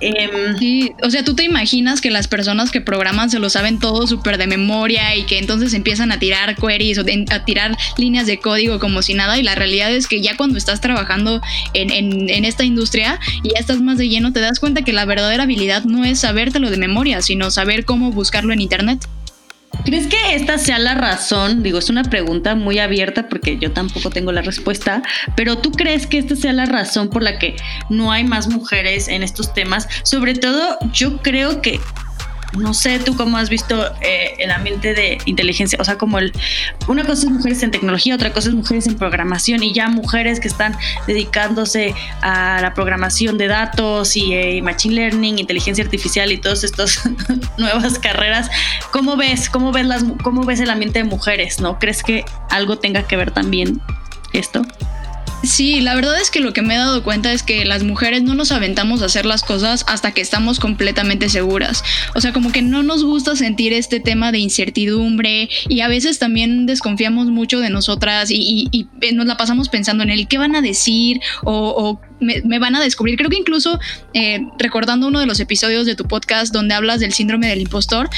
Em, 0.00 0.58
sí, 0.58 0.92
o 1.02 1.10
sea, 1.10 1.24
tú 1.24 1.34
te 1.34 1.44
imaginas 1.44 2.00
que 2.00 2.10
las 2.10 2.28
personas 2.28 2.70
que 2.70 2.80
programan 2.80 3.30
se 3.30 3.38
lo 3.38 3.50
saben 3.50 3.78
todo 3.78 4.06
súper 4.06 4.38
de 4.38 4.46
memoria 4.46 5.14
y 5.14 5.24
que 5.24 5.38
entonces 5.38 5.74
empiezan 5.74 6.12
a 6.12 6.18
tirar 6.18 6.56
queries 6.56 6.98
o 6.98 7.02
a 7.02 7.44
tirar 7.44 7.76
líneas 7.96 8.26
de 8.26 8.38
código 8.38 8.78
como 8.80 9.02
si 9.02 9.14
nada 9.14 9.38
y 9.38 9.42
la 9.42 9.54
realidad 9.54 9.94
es 9.94 10.06
que 10.08 10.20
ya 10.20 10.36
cuando 10.36 10.58
estás 10.58 10.80
trabajando 10.80 11.40
en, 11.74 11.90
en 11.90 12.44
esta 12.44 12.64
industria 12.64 13.20
y 13.42 13.50
ya 13.54 13.60
estás 13.60 13.80
más 13.80 13.98
de 13.98 14.08
lleno 14.08 14.32
te 14.32 14.40
das 14.40 14.58
cuenta 14.58 14.82
que 14.82 14.92
la 14.92 15.04
verdadera 15.04 15.44
habilidad 15.44 15.84
no 15.84 16.04
es 16.04 16.20
sabértelo 16.20 16.70
de 16.70 16.76
memoria, 16.76 17.22
sino 17.22 17.50
saber 17.50 17.84
cómo 17.84 18.10
buscarlo 18.10 18.52
en 18.52 18.60
internet. 18.60 19.06
¿Crees 19.84 20.06
que 20.06 20.16
esta 20.34 20.56
sea 20.56 20.78
la 20.78 20.94
razón? 20.94 21.62
Digo, 21.62 21.78
es 21.78 21.90
una 21.90 22.04
pregunta 22.04 22.54
muy 22.54 22.78
abierta 22.78 23.28
porque 23.28 23.58
yo 23.58 23.72
tampoco 23.72 24.08
tengo 24.08 24.32
la 24.32 24.40
respuesta, 24.40 25.02
pero 25.36 25.58
¿tú 25.58 25.72
crees 25.72 26.06
que 26.06 26.18
esta 26.18 26.36
sea 26.36 26.54
la 26.54 26.64
razón 26.64 27.10
por 27.10 27.22
la 27.22 27.38
que 27.38 27.56
no 27.90 28.10
hay 28.10 28.24
más 28.24 28.48
mujeres 28.48 29.08
en 29.08 29.22
estos 29.22 29.52
temas? 29.52 29.86
Sobre 30.02 30.34
todo, 30.34 30.78
yo 30.92 31.18
creo 31.18 31.60
que 31.60 31.80
no 32.58 32.74
sé 32.74 32.98
tú 32.98 33.16
cómo 33.16 33.36
has 33.36 33.48
visto 33.48 33.92
eh, 34.00 34.34
el 34.38 34.50
ambiente 34.50 34.94
de 34.94 35.18
inteligencia, 35.24 35.78
o 35.80 35.84
sea, 35.84 35.98
como 35.98 36.18
el, 36.18 36.32
una 36.88 37.04
cosa 37.04 37.26
es 37.26 37.30
mujeres 37.30 37.62
en 37.62 37.70
tecnología, 37.70 38.14
otra 38.14 38.32
cosa 38.32 38.48
es 38.48 38.54
mujeres 38.54 38.86
en 38.86 38.96
programación 38.96 39.62
y 39.62 39.72
ya 39.72 39.88
mujeres 39.88 40.40
que 40.40 40.48
están 40.48 40.76
dedicándose 41.06 41.94
a 42.22 42.60
la 42.60 42.74
programación 42.74 43.38
de 43.38 43.48
datos 43.48 44.16
y 44.16 44.34
eh, 44.34 44.62
machine 44.62 44.94
learning, 44.94 45.38
inteligencia 45.38 45.84
artificial 45.84 46.32
y 46.32 46.38
todas 46.38 46.64
estas 46.64 47.02
nuevas 47.58 47.98
carreras. 47.98 48.50
¿Cómo 48.90 49.16
ves, 49.16 49.48
cómo 49.48 49.72
ves 49.72 49.86
las, 49.86 50.04
cómo 50.22 50.44
ves 50.44 50.60
el 50.60 50.70
ambiente 50.70 51.00
de 51.00 51.04
mujeres? 51.04 51.60
¿No 51.60 51.78
crees 51.78 52.02
que 52.02 52.24
algo 52.50 52.78
tenga 52.78 53.06
que 53.06 53.16
ver 53.16 53.30
también 53.30 53.80
esto? 54.32 54.62
Sí, 55.44 55.80
la 55.80 55.94
verdad 55.94 56.18
es 56.20 56.30
que 56.30 56.40
lo 56.40 56.52
que 56.52 56.62
me 56.62 56.74
he 56.74 56.78
dado 56.78 57.02
cuenta 57.02 57.32
es 57.32 57.42
que 57.42 57.64
las 57.64 57.82
mujeres 57.82 58.22
no 58.22 58.34
nos 58.34 58.50
aventamos 58.50 59.02
a 59.02 59.06
hacer 59.06 59.26
las 59.26 59.42
cosas 59.42 59.84
hasta 59.86 60.12
que 60.12 60.20
estamos 60.20 60.58
completamente 60.58 61.28
seguras. 61.28 61.84
O 62.14 62.20
sea, 62.20 62.32
como 62.32 62.50
que 62.50 62.62
no 62.62 62.82
nos 62.82 63.04
gusta 63.04 63.36
sentir 63.36 63.72
este 63.72 64.00
tema 64.00 64.32
de 64.32 64.38
incertidumbre 64.38 65.48
y 65.68 65.80
a 65.80 65.88
veces 65.88 66.18
también 66.18 66.66
desconfiamos 66.66 67.26
mucho 67.26 67.60
de 67.60 67.70
nosotras 67.70 68.30
y, 68.30 68.88
nos 69.12 69.26
la 69.26 69.36
pasamos 69.36 69.68
pensando 69.68 70.02
en 70.02 70.10
el 70.10 70.28
qué 70.28 70.38
van 70.38 70.56
a 70.56 70.62
decir 70.62 71.20
o, 71.44 72.00
me, 72.20 72.58
van 72.58 72.74
a 72.74 72.80
descubrir. 72.80 73.16
Creo 73.16 73.28
que 73.28 73.36
incluso 73.36 73.78
eh, 74.14 74.40
recordando 74.58 75.08
uno 75.08 75.20
de 75.20 75.26
los 75.26 75.40
episodios 75.40 75.84
de 75.84 75.94
tu 75.94 76.04
podcast 76.04 76.52
donde 76.52 76.74
hablas 76.74 77.00
del 77.00 77.12
síndrome 77.12 77.48
del 77.48 77.60
impostor, 77.60 78.08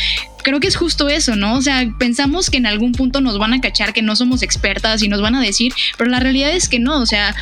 creo 0.47 0.61
que 0.61 0.69
es 0.69 0.76
justo 0.76 1.09
eso, 1.09 1.35
¿no? 1.35 1.57
O 1.57 1.61
sea, 1.61 1.93
pensamos 1.99 2.50
que 2.50 2.59
en 2.59 2.67
algún 2.67 2.93
punto 2.93 3.21
nos 3.21 3.37
van 3.37 3.53
a 3.53 3.61
cachar 3.61 3.93
que 3.93 4.00
no 4.00 4.15
somos 4.15 4.43
expertas 4.43 5.03
y 5.03 5.09
nos 5.09 5.21
van 5.21 5.35
a 5.35 5.41
decir, 5.41 5.75
pero 5.99 6.09
la 6.09 6.21
realidad 6.21 6.53
es 6.53 6.69
que 6.69 6.79
no, 6.79 7.00
o 7.00 7.07
sea, 7.07 7.35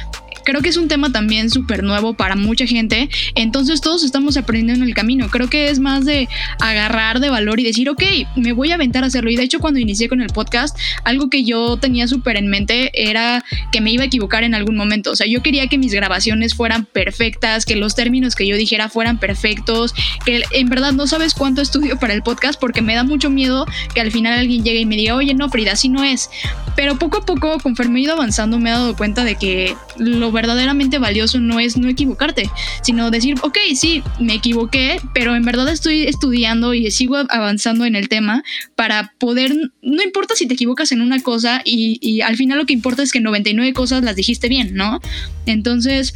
creo 0.45 0.61
que 0.61 0.69
es 0.69 0.77
un 0.77 0.89
tema 0.89 1.11
también 1.11 1.51
súper 1.51 1.83
nuevo 1.83 2.15
para 2.15 2.37
mucha 2.37 2.67
gente, 2.67 3.09
entonces 3.35 3.81
todos 3.81 4.05
estamos 4.05 4.37
aprendiendo 4.37 4.85
en 4.85 4.89
el 4.89 4.95
camino. 4.95 5.29
Creo 5.29 5.49
que 5.49 5.69
es 5.69 5.79
más 5.79 6.05
de 6.05 6.29
agarrar 6.61 7.21
de 7.21 7.31
valor 7.31 7.61
y 7.61 7.65
decir, 7.65 7.89
ok, 7.89 8.03
me 8.37 8.53
voy 8.53 8.71
a 8.71 8.75
aventar 8.75 9.05
a 9.05 9.09
hacerlo. 9.09 9.31
Y 9.31 9.37
de 9.37 9.43
hecho, 9.43 9.59
cuando 9.59 9.81
inicié 9.81 10.09
con 10.09 10.21
el 10.21 10.29
podcast, 10.29 10.77
algo 11.05 11.31
que 11.31 11.45
yo 11.45 11.77
tenía 11.77 12.07
súper 12.09 12.37
en 12.37 12.49
mente 12.49 12.91
era 12.95 13.45
que 13.73 13.81
me 13.81 13.91
iba 13.91 14.03
a 14.03 14.07
equivocar 14.07 14.45
en 14.45 14.55
algún 14.55 14.77
momento. 14.77 15.11
O 15.11 15.17
sea, 15.17 15.27
yo 15.27 15.43
quería 15.43 15.67
que 15.67 15.79
mis 15.79 15.93
grabaciones 15.93 16.55
fueran 16.55 16.85
perfectas, 16.85 17.65
que 17.65 17.77
los 17.77 17.95
términos 17.95 18.35
que 18.35 18.47
yo 18.47 18.57
dijera 18.57 18.89
fueran 18.89 19.19
perfectos, 19.19 19.95
que 20.25 20.43
en 20.53 20.69
verdad 20.69 20.93
no 20.93 21.07
sabes 21.07 21.35
cuánto 21.35 21.63
estudio 21.63 21.99
para 21.99 22.15
el 22.15 22.23
podcast 22.23 22.61
porque 22.61 22.83
me 22.83 22.95
da 22.95 23.05
mucho 23.05 23.31
miedo 23.31 23.67
que 23.95 24.01
al 24.01 24.11
final 24.11 24.39
alguien 24.39 24.65
llegue 24.65 24.81
y 24.81 24.87
me 24.87 24.97
diga, 24.97 25.15
oye, 25.15 25.35
no, 25.35 25.49
Frida, 25.49 25.73
así 25.73 25.89
no 25.89 26.05
es. 26.05 26.31
Pero 26.77 26.99
poco 26.99 27.19
a 27.19 27.27
poco, 27.27 27.59
conforme 27.61 28.01
he 28.01 28.03
ido 28.03 28.15
avanzando, 28.15 28.59
me 28.59 28.71
he 28.71 28.73
dado 28.73 28.97
cuenta 28.97 29.25
de 29.25 29.37
que 29.37 29.77
lo 29.97 30.33
verdaderamente 30.35 30.99
valioso 30.99 31.41
no 31.41 31.59
es 31.59 31.79
no 31.79 31.89
equivocarte, 31.89 32.51
sino 32.83 33.11
decir, 33.11 33.37
ok, 33.43 33.57
sí, 33.75 34.03
me 34.21 34.35
equivoqué, 34.35 35.01
pero 35.15 35.35
en 35.35 35.45
verdad 35.45 35.69
estoy 35.71 36.03
estudiando 36.03 36.75
y 36.75 36.91
sigo 36.91 37.17
avanzando 37.17 37.87
en 37.87 37.97
el 37.97 38.11
tema 38.11 38.45
para 38.77 39.15
poder, 39.19 39.55
no 39.81 40.03
importa 40.03 40.35
si 40.35 40.47
te 40.47 40.55
equivocas 40.55 40.93
en 40.93 41.01
una 41.01 41.23
cosa 41.23 41.63
y, 41.65 41.99
y 42.03 42.21
al 42.21 42.37
final 42.37 42.59
lo 42.59 42.67
que 42.67 42.75
importa 42.75 43.03
es 43.03 43.13
que 43.13 43.21
99 43.21 43.73
cosas 43.73 44.05
las 44.05 44.17
dijiste 44.17 44.49
bien, 44.49 44.75
¿no? 44.75 45.01
Entonces, 45.47 46.13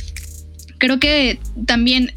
creo 0.78 0.98
que 0.98 1.38
también 1.66 2.12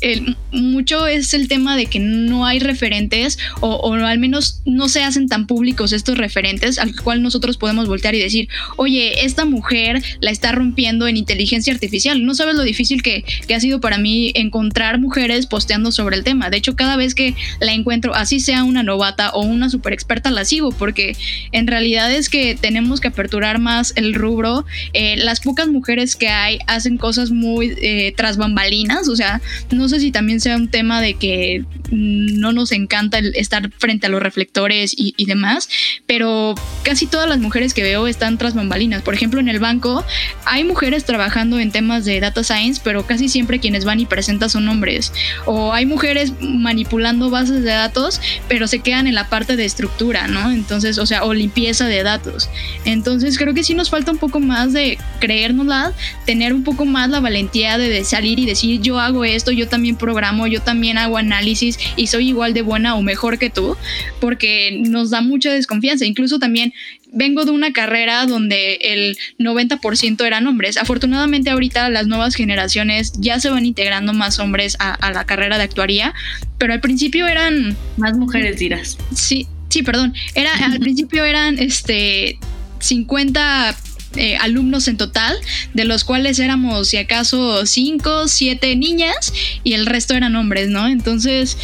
mucho 0.51 1.08
es 1.08 1.34
el 1.34 1.48
tema 1.48 1.75
de 1.75 1.88
que 1.88 2.00
no 2.00 2.46
hay 2.46 2.60
referentes 2.60 3.38
o, 3.60 3.94
al 3.94 4.20
menos 4.20 4.62
no 4.65 4.89
se 4.89 5.03
hacen 5.03 5.27
tan 5.27 5.48
públicos 5.48 5.91
estos 5.94 6.18
referentes 6.18 6.80
al 6.80 6.96
cual 6.96 7.22
nosotros 7.22 7.58
podemos 7.58 7.88
voltear 7.88 8.15
y 8.15 8.20
decir, 8.20 8.48
oye, 8.77 9.25
esta 9.25 9.46
mujer 9.46 10.01
la 10.20 10.32
está 10.32 10.51
rompiendo 10.51 11.08
en 11.08 11.18
inteligencia 11.18 11.74
artificial. 11.74 12.25
No 12.25 12.36
sabes 12.36 12.56
lo 12.56 12.63
difícil 12.63 13.01
que, 13.01 13.24
que 13.48 13.56
ha 13.56 13.60
sido 13.60 13.82
para 13.82 13.98
mí 13.98 14.32
encontrar 14.36 15.00
mujeres 15.00 15.48
posteando 15.48 15.91
sobre 15.91 16.15
el 16.15 16.24
tema. 16.24 16.50
De 16.50 16.58
hecho, 16.58 16.75
cada 16.75 16.96
vez 16.96 17.15
que 17.15 17.36
la 17.60 17.74
encuentro, 17.74 18.13
así 18.13 18.39
sea 18.39 18.63
una 18.63 18.84
novata 18.84 19.32
o 19.32 19.41
una 19.41 19.70
super 19.70 19.94
experta, 19.94 20.32
la 20.32 20.46
sigo 20.46 20.72
porque 20.72 21.15
en 21.51 21.68
realidad 21.68 22.12
es 22.12 22.30
que 22.30 22.56
tenemos 22.56 23.01
que 23.01 23.08
aperturar 23.08 23.60
más 23.60 23.94
el 23.96 24.13
rubro. 24.13 24.65
Eh, 24.94 25.18
las 25.18 25.39
pocas 25.39 25.68
mujeres 25.68 26.15
que 26.15 26.30
hay 26.30 26.60
hacen 26.68 26.98
cosas 26.98 27.32
muy 27.32 27.74
eh, 27.82 28.13
bambalinas, 28.51 29.08
o 29.08 29.15
sea, 29.15 29.41
no 29.72 29.88
sé 29.88 30.00
si 30.00 30.12
también 30.12 30.41
sea 30.41 30.55
un 30.58 30.67
tema 30.67 31.01
de 31.01 31.13
que 31.15 31.63
no 31.89 32.53
nos 32.53 32.72
encanta 32.72 33.17
el 33.17 33.36
estar 33.36 33.70
frente 33.77 34.08
a 34.08 34.10
los 34.10 34.22
reflectores 34.22 34.93
y, 34.96 35.13
demás, 35.25 35.70
pero 36.08 36.55
casi 36.84 37.08
todas 37.08 37.29
las 37.29 37.39
mujeres 37.39 37.74
que 37.74 37.84
veo 37.84 38.08
están 38.08 38.38
tras 38.38 38.53
bambalinas. 38.53 39.01
Por 39.01 39.13
ejemplo, 39.13 39.39
en 39.39 39.48
el 39.48 39.60
banco 39.60 40.03
hay 40.46 40.63
mujeres 40.63 41.05
trabajando 41.05 41.60
en 41.60 41.72
temas 41.72 42.03
de 42.03 42.20
data 42.20 42.43
science, 42.43 42.81
pero 42.84 43.05
casi 43.05 43.29
siempre 43.29 43.60
quienes 43.60 43.86
van 43.86 44.00
y 44.00 44.05
presentan 44.05 44.50
son 44.50 44.67
hombres. 44.67 45.13
O 45.46 45.74
hay 45.74 45.86
mujeres 45.86 46.34
manipulando 46.41 47.29
bases 47.29 47.63
de 47.63 47.72
datos, 47.72 48.20
pero 48.50 48.67
se 48.67 48.79
quedan 48.79 49.08
en 49.08 49.15
la 49.15 49.29
parte 49.29 49.55
de 49.55 49.65
estructura, 49.65 50.27
¿no? 50.27 50.51
Entonces, 50.51 50.98
o 50.98 51.05
sea, 51.05 51.24
o 51.24 51.34
limpieza 51.34 51.88
de 51.88 52.03
datos. 52.03 52.50
Entonces, 52.84 53.38
creo 53.38 53.53
que 53.53 53.63
sí 53.63 53.74
nos 53.74 53.89
falta 53.89 54.12
un 54.12 54.17
poco 54.17 54.39
más 54.39 54.74
de 54.74 54.98
creérnosla, 55.20 55.93
tener 56.25 56.53
un 56.53 56.63
poco 56.63 56.86
más 56.86 57.10
la 57.10 57.20
valentía 57.20 57.77
de 57.77 58.03
salir 58.03 58.39
y 58.41 58.45
decir 58.45 58.81
yo 58.81 59.00
hago 59.00 59.24
esto, 59.24 59.51
yo 59.51 59.67
también 59.67 59.95
programo, 59.95 60.48
yo 60.48 60.62
también 60.62 60.98
hago 60.98 61.17
análisis 61.17 61.77
y 61.95 62.07
soy 62.07 62.29
igual 62.29 62.53
de 62.53 62.62
buena 62.62 62.95
o 62.95 63.01
mejor 63.01 63.38
que 63.38 63.50
tú, 63.50 63.77
porque 64.19 64.81
nos 64.83 65.10
da 65.10 65.21
mucha 65.21 65.51
desconfianza. 65.51 66.05
Incluso 66.05 66.39
también 66.39 66.74
vengo 67.12 67.45
de 67.45 67.51
una 67.51 67.74
carrera 67.74 68.25
donde 68.25 68.75
el 68.81 69.17
90% 69.38 70.25
eran 70.25 70.48
hombres. 70.48 70.77
Afortunadamente 70.77 71.50
ahorita 71.50 71.89
las 71.89 72.07
nuevas 72.07 72.36
generaciones 72.36 73.13
ya 73.19 73.39
se 73.39 73.50
van 73.50 73.65
integrando 73.65 74.13
más 74.13 74.39
hombres 74.39 74.75
a, 74.79 75.12
la 75.12 75.25
carrera 75.25 75.57
de 75.57 75.63
actuaría, 75.63 76.13
pero 76.57 76.74
al 76.74 76.81
principio 76.81 77.27
eran... 77.27 77.75
Más 77.98 78.17
mujeres 78.17 78.57
dirás. 78.57 78.98
Sí, 79.13 79.48
sí, 79.69 79.83
perdón. 79.83 80.13
Era, 80.36 80.53
al 80.65 80.79
principio 80.81 81.25
eran 81.25 81.60
este 81.60 82.39
50 82.79 83.75
eh, 84.15 84.36
alumnos 84.38 84.88
en 84.88 84.98
total, 84.98 85.36
de 85.74 85.86
los 85.86 86.03
cuales 86.03 86.39
éramos, 86.39 86.89
si 86.89 86.98
acaso, 86.98 87.65
cinco, 87.65 88.27
siete 88.27 88.75
niñas 88.75 89.34
y 89.63 89.74
el 89.74 89.86
resto 89.86 90.15
eran 90.15 90.36
hombres, 90.36 90.70
¿no? 90.70 90.88
Entonces, 90.88 91.58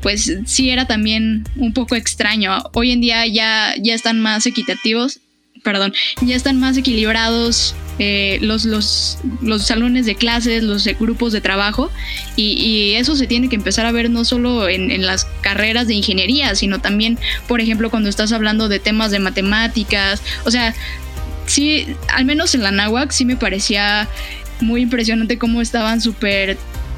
pues 0.00 0.38
sí 0.46 0.70
era 0.70 0.86
también 0.86 1.44
un 1.56 1.72
poco 1.72 1.94
extraño. 1.94 2.62
Hoy 2.72 2.92
en 2.92 3.00
día 3.00 3.26
ya, 3.26 3.74
ya 3.78 3.94
están 3.94 4.20
más 4.20 4.46
equitativos, 4.46 5.20
perdón, 5.62 5.92
ya 6.22 6.36
están 6.36 6.58
más 6.58 6.76
equilibrados 6.76 7.74
eh, 7.98 8.38
los, 8.40 8.64
los, 8.64 9.18
los, 9.42 9.66
salones 9.66 10.06
de 10.06 10.14
clases, 10.14 10.62
los 10.62 10.86
grupos 10.98 11.34
de 11.34 11.42
trabajo, 11.42 11.90
y, 12.34 12.94
eso 12.94 13.14
se 13.14 13.26
tiene 13.26 13.48
que 13.50 13.56
empezar 13.56 13.84
a 13.84 13.92
ver 13.92 14.08
no 14.08 14.24
solo 14.24 14.68
en, 14.68 14.90
en, 14.90 15.04
las 15.04 15.26
carreras 15.42 15.86
de 15.86 15.94
ingeniería, 15.94 16.54
sino 16.54 16.80
también, 16.80 17.18
por 17.46 17.60
ejemplo, 17.60 17.90
cuando 17.90 18.08
estás 18.08 18.32
hablando 18.32 18.68
de 18.68 18.78
temas 18.78 19.10
de 19.10 19.18
matemáticas, 19.18 20.22
o 20.46 20.50
sea, 20.50 20.74
sí, 21.50 21.86
al 22.12 22.24
menos 22.24 22.54
en 22.54 22.62
la 22.62 22.70
náhuac 22.70 23.10
sí 23.10 23.24
me 23.24 23.36
parecía 23.36 24.08
muy 24.60 24.82
impresionante 24.82 25.38
cómo 25.38 25.60
estaban 25.60 26.00
súper 26.00 26.56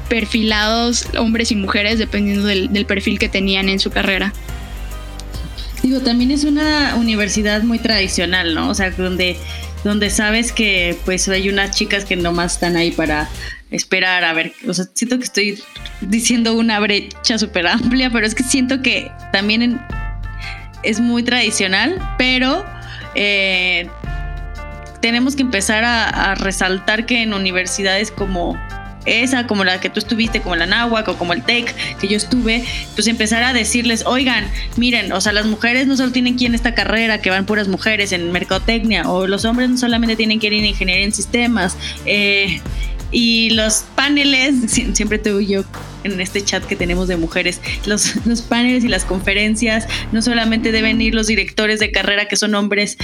perfilados 0.09 1.07
hombres 1.17 1.51
y 1.51 1.55
mujeres 1.55 1.97
dependiendo 1.97 2.45
del, 2.45 2.85
perfil 2.85 3.17
que 3.17 3.29
tenían 3.29 3.67
en 3.69 3.79
su 3.79 3.89
carrera. 3.89 4.33
Digo, 5.81 6.01
también 6.01 6.31
es 6.31 6.43
una 6.43 6.95
universidad 6.95 7.63
muy 7.63 7.79
tradicional, 7.79 8.53
¿no? 8.53 8.69
O 8.69 8.75
sea, 8.75 8.91
donde, 8.91 9.37
donde 9.83 10.09
sabes 10.09 10.51
que 10.51 10.97
pues 11.03 11.27
hay 11.27 11.49
unas 11.49 11.75
chicas 11.75 12.05
que 12.05 12.15
nomás 12.15 12.53
están 12.53 12.77
ahí 12.77 12.91
para 12.91 13.29
esperar 13.71 14.23
a 14.23 14.33
ver, 14.33 14.53
o 14.67 14.73
sea, 14.73 14.85
siento 14.93 15.17
que 15.17 15.23
estoy 15.23 15.63
diciendo 16.01 16.53
una 16.53 16.79
brecha 16.79 17.39
súper 17.39 17.65
amplia, 17.65 18.11
pero 18.11 18.27
es 18.27 18.35
que 18.35 18.43
siento 18.43 18.83
que 18.83 19.11
también 19.31 19.81
es 20.83 20.99
muy 20.99 21.23
tradicional, 21.23 21.99
pero 22.19 22.63
eh, 23.15 23.89
tenemos 25.03 25.35
que 25.35 25.41
empezar 25.41 25.83
a, 25.83 26.33
resaltar 26.35 27.05
que 27.05 27.23
en 27.23 27.33
universidades 27.33 28.09
como 28.09 28.57
esa, 29.05 29.47
como 29.47 29.65
la 29.65 29.81
que 29.81 29.89
tú 29.89 29.99
estuviste, 29.99 30.39
como 30.39 30.55
la 30.55 30.65
náhuac 30.65 31.05
o 31.09 31.17
como 31.17 31.33
el 31.33 31.43
TEC 31.43 31.75
que 31.99 32.07
yo 32.07 32.15
estuve, 32.15 32.63
pues 32.95 33.07
empezar 33.07 33.43
a 33.43 33.51
decirles, 33.51 34.05
oigan, 34.05 34.49
miren, 34.77 35.11
o 35.11 35.19
sea, 35.19 35.33
las 35.33 35.45
mujeres 35.45 35.87
no 35.87 35.97
solo 35.97 36.13
tienen 36.13 36.37
que 36.37 36.45
ir 36.45 36.51
en 36.51 36.55
esta 36.55 36.73
carrera, 36.73 37.17
que 37.17 37.29
van 37.29 37.45
puras 37.45 37.67
mujeres 37.67 38.13
en 38.13 38.31
mercotecnia, 38.31 39.11
o 39.11 39.27
los 39.27 39.43
hombres 39.43 39.69
no 39.69 39.77
solamente 39.77 40.15
tienen 40.15 40.39
que 40.39 40.47
ir 40.47 40.53
en 40.53 40.67
ingeniería 40.67 41.03
en 41.03 41.11
sistemas, 41.11 41.75
eh, 42.05 42.61
y 43.13 43.51
los 43.51 43.85
paneles, 43.95 44.55
siempre 44.93 45.19
tuve 45.19 45.45
yo 45.45 45.63
en 46.03 46.19
este 46.19 46.43
chat 46.43 46.65
que 46.65 46.75
tenemos 46.75 47.07
de 47.07 47.15
mujeres, 47.15 47.61
los, 47.85 48.15
los 48.25 48.41
paneles 48.41 48.83
y 48.83 48.87
las 48.89 49.05
conferencias, 49.05 49.87
no 50.11 50.21
solamente 50.21 50.71
deben 50.71 50.99
ir 50.99 51.15
los 51.15 51.27
directores 51.27 51.79
de 51.79 51.91
carrera 51.91 52.27
que 52.27 52.35
son 52.35 52.55
hombres, 52.55 52.97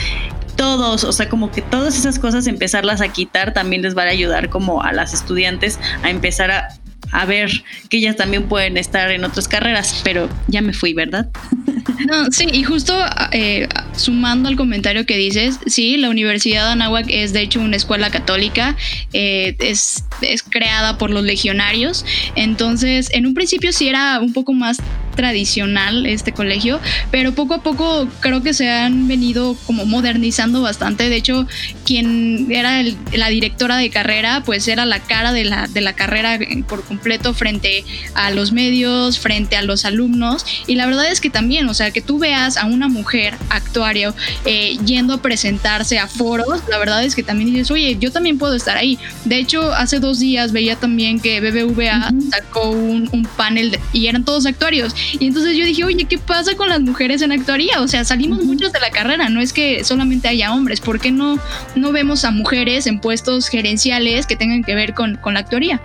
todos, 0.57 1.05
o 1.05 1.13
sea, 1.13 1.29
como 1.29 1.51
que 1.51 1.61
todas 1.61 1.97
esas 1.97 2.19
cosas 2.19 2.47
empezarlas 2.47 2.99
a 2.99 3.07
quitar 3.13 3.53
también 3.53 3.81
les 3.81 3.95
va 3.95 4.03
a 4.03 4.07
ayudar 4.07 4.49
como 4.49 4.83
a 4.83 4.91
las 4.91 5.13
estudiantes 5.13 5.79
a 6.03 6.09
empezar 6.09 6.51
a, 6.51 6.67
a 7.11 7.25
ver 7.25 7.49
que 7.89 7.97
ellas 7.97 8.15
también 8.15 8.49
pueden 8.49 8.77
estar 8.77 9.11
en 9.11 9.23
otras 9.23 9.47
carreras, 9.47 10.01
pero 10.03 10.27
ya 10.47 10.61
me 10.61 10.73
fui, 10.73 10.93
¿verdad? 10.93 11.29
No, 12.07 12.31
sí, 12.31 12.47
y 12.51 12.63
justo 12.63 12.93
eh, 13.31 13.67
sumando 13.95 14.49
al 14.49 14.55
comentario 14.55 15.05
que 15.05 15.17
dices, 15.17 15.59
sí, 15.65 15.97
la 15.97 16.09
Universidad 16.09 16.65
de 16.65 16.71
Anáhuac 16.73 17.05
es 17.09 17.33
de 17.33 17.41
hecho 17.41 17.59
una 17.59 17.75
escuela 17.75 18.09
católica, 18.09 18.75
eh, 19.13 19.55
es, 19.59 20.03
es 20.21 20.43
creada 20.43 20.97
por 20.97 21.09
los 21.09 21.23
legionarios, 21.23 22.05
entonces 22.35 23.09
en 23.13 23.25
un 23.25 23.33
principio 23.33 23.71
sí 23.73 23.87
era 23.87 24.19
un 24.19 24.33
poco 24.33 24.53
más 24.53 24.77
tradicional 25.19 26.05
este 26.05 26.31
colegio, 26.31 26.79
pero 27.11 27.33
poco 27.33 27.55
a 27.55 27.61
poco 27.61 28.07
creo 28.21 28.41
que 28.41 28.53
se 28.53 28.69
han 28.69 29.09
venido 29.09 29.57
como 29.67 29.85
modernizando 29.85 30.61
bastante. 30.61 31.09
De 31.09 31.17
hecho, 31.17 31.45
quien 31.83 32.47
era 32.49 32.81
la 33.11 33.27
directora 33.27 33.75
de 33.75 33.89
carrera, 33.89 34.43
pues 34.45 34.69
era 34.69 34.85
la 34.85 35.01
cara 35.01 35.33
de 35.33 35.43
la, 35.43 35.67
de 35.67 35.81
la 35.81 35.91
carrera 35.91 36.39
por 36.69 36.85
completo 36.85 37.33
frente 37.33 37.83
a 38.13 38.31
los 38.31 38.53
medios, 38.53 39.19
frente 39.19 39.57
a 39.57 39.61
los 39.61 39.83
alumnos. 39.83 40.45
Y 40.67 40.75
la 40.75 40.85
verdad 40.85 41.11
es 41.11 41.19
que 41.19 41.29
también, 41.29 41.67
o 41.67 41.73
sea, 41.73 41.91
que 41.91 41.99
tú 42.01 42.17
veas 42.17 42.55
a 42.55 42.65
una 42.65 42.87
mujer 42.87 43.33
actuario 43.49 44.15
eh, 44.45 44.77
yendo 44.85 45.15
a 45.15 45.21
presentarse 45.21 45.99
a 45.99 46.07
foros, 46.07 46.61
la 46.69 46.77
verdad 46.77 47.03
es 47.03 47.13
que 47.13 47.23
también 47.23 47.51
dices, 47.51 47.71
oye, 47.71 47.97
yo 47.99 48.13
también 48.13 48.37
puedo 48.37 48.55
estar 48.55 48.77
ahí. 48.77 48.97
De 49.25 49.35
hecho, 49.35 49.73
hace 49.73 49.99
dos 49.99 50.19
días 50.19 50.53
veía 50.53 50.77
también 50.77 51.19
que 51.19 51.41
BBVA 51.41 52.09
sacó 52.31 52.69
un, 52.69 53.09
un 53.11 53.23
panel 53.35 53.77
y 53.91 54.07
eran 54.07 54.23
todos 54.23 54.45
actuarios 54.45 54.95
y 55.19 55.27
entonces 55.27 55.55
yo 55.57 55.65
dije, 55.65 55.83
oye, 55.83 56.05
¿qué 56.05 56.17
pasa 56.17 56.55
con 56.55 56.69
las 56.69 56.81
mujeres 56.81 57.21
en 57.21 57.31
actuaría? 57.31 57.81
O 57.81 57.87
sea, 57.87 58.03
salimos 58.03 58.43
muchos 58.43 58.71
de 58.71 58.79
la 58.79 58.89
carrera, 58.91 59.29
no 59.29 59.41
es 59.41 59.53
que 59.53 59.83
solamente 59.83 60.27
haya 60.27 60.53
hombres, 60.53 60.81
¿por 60.81 60.99
qué 60.99 61.11
no, 61.11 61.39
no 61.75 61.91
vemos 61.91 62.25
a 62.25 62.31
mujeres 62.31 62.87
en 62.87 62.99
puestos 62.99 63.47
gerenciales 63.47 64.27
que 64.27 64.35
tengan 64.35 64.63
que 64.63 64.75
ver 64.75 64.93
con, 64.93 65.15
con 65.17 65.33
la 65.33 65.41
actuaría? 65.41 65.81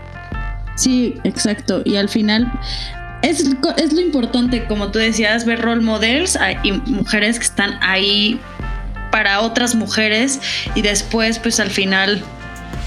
Sí, 0.76 1.14
exacto. 1.24 1.82
Y 1.84 1.96
al 1.96 2.08
final 2.08 2.50
es, 3.22 3.44
es, 3.76 3.92
lo 3.92 4.00
importante, 4.00 4.64
como 4.64 4.90
tú 4.90 4.98
decías, 4.98 5.44
ver 5.44 5.60
role 5.60 5.82
models 5.82 6.38
y 6.62 6.72
mujeres 6.72 7.38
que 7.38 7.44
están 7.44 7.78
ahí 7.80 8.40
para 9.10 9.40
otras 9.40 9.74
mujeres 9.76 10.40
y 10.74 10.82
después 10.82 11.38
pues 11.38 11.60
al 11.60 11.70
final 11.70 12.24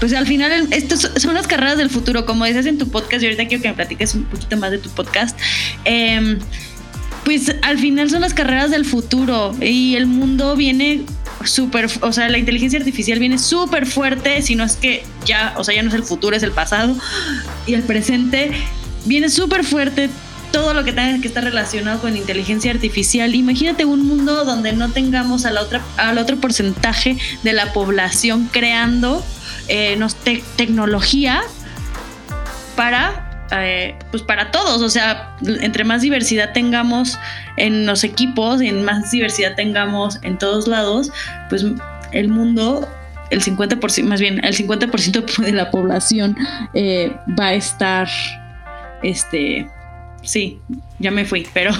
pues 0.00 0.12
al 0.12 0.26
final 0.26 0.68
estas 0.70 1.10
son 1.16 1.34
las 1.34 1.46
carreras 1.46 1.78
del 1.78 1.90
futuro, 1.90 2.24
como 2.26 2.44
dices 2.44 2.66
en 2.66 2.78
tu 2.78 2.88
podcast, 2.88 3.22
y 3.22 3.26
ahorita 3.26 3.46
quiero 3.48 3.62
que 3.62 3.68
me 3.68 3.74
platiques 3.74 4.14
un 4.14 4.24
poquito 4.24 4.56
más 4.56 4.70
de 4.70 4.78
tu 4.78 4.90
podcast. 4.90 5.38
Em, 5.84 6.38
pues 7.24 7.54
al 7.62 7.78
final 7.78 8.08
son 8.08 8.22
las 8.22 8.32
carreras 8.32 8.70
del 8.70 8.84
futuro 8.84 9.54
y 9.60 9.96
el 9.96 10.06
mundo 10.06 10.56
viene 10.56 11.02
súper, 11.44 11.88
o 12.00 12.12
sea, 12.12 12.28
la 12.28 12.38
inteligencia 12.38 12.78
artificial 12.78 13.18
viene 13.18 13.38
súper 13.38 13.86
fuerte, 13.86 14.40
si 14.42 14.54
no 14.54 14.64
es 14.64 14.76
que 14.76 15.04
ya, 15.26 15.54
o 15.56 15.64
sea, 15.64 15.74
ya 15.74 15.82
no 15.82 15.88
es 15.88 15.94
el 15.94 16.04
futuro, 16.04 16.36
es 16.36 16.42
el 16.42 16.52
pasado 16.52 16.96
y 17.66 17.74
el 17.74 17.82
presente 17.82 18.50
viene 19.04 19.28
súper 19.28 19.64
fuerte 19.64 20.08
todo 20.52 20.72
lo 20.72 20.84
que 20.84 20.92
tenga 20.92 21.20
que 21.20 21.28
estar 21.28 21.44
relacionado 21.44 22.00
con 22.00 22.16
inteligencia 22.16 22.70
artificial. 22.70 23.34
Imagínate 23.34 23.84
un 23.84 24.06
mundo 24.06 24.44
donde 24.44 24.72
no 24.72 24.90
tengamos 24.90 25.44
a 25.44 25.50
la 25.50 25.66
al 25.98 26.18
otro 26.18 26.38
porcentaje 26.38 27.18
de 27.42 27.52
la 27.52 27.72
población 27.72 28.48
creando 28.50 29.22
eh, 29.68 29.98
tecnología 30.56 31.42
para, 32.76 33.46
eh, 33.52 33.96
pues 34.10 34.22
para 34.22 34.50
todos. 34.50 34.82
O 34.82 34.88
sea, 34.88 35.36
entre 35.42 35.84
más 35.84 36.02
diversidad 36.02 36.52
tengamos 36.52 37.18
en 37.56 37.86
los 37.86 38.04
equipos, 38.04 38.60
en 38.60 38.84
más 38.84 39.10
diversidad 39.10 39.54
tengamos 39.56 40.18
en 40.22 40.38
todos 40.38 40.68
lados, 40.68 41.10
pues 41.48 41.64
el 42.12 42.28
mundo 42.28 42.88
el 43.30 43.42
50%, 43.42 44.04
más 44.04 44.20
bien 44.20 44.42
el 44.44 44.56
50% 44.56 45.36
de 45.44 45.52
la 45.52 45.70
población 45.70 46.36
eh, 46.74 47.14
va 47.38 47.48
a 47.48 47.54
estar, 47.54 48.08
este, 49.02 49.68
sí, 50.28 50.60
ya 50.98 51.10
me 51.10 51.24
fui, 51.24 51.46
pero 51.54 51.72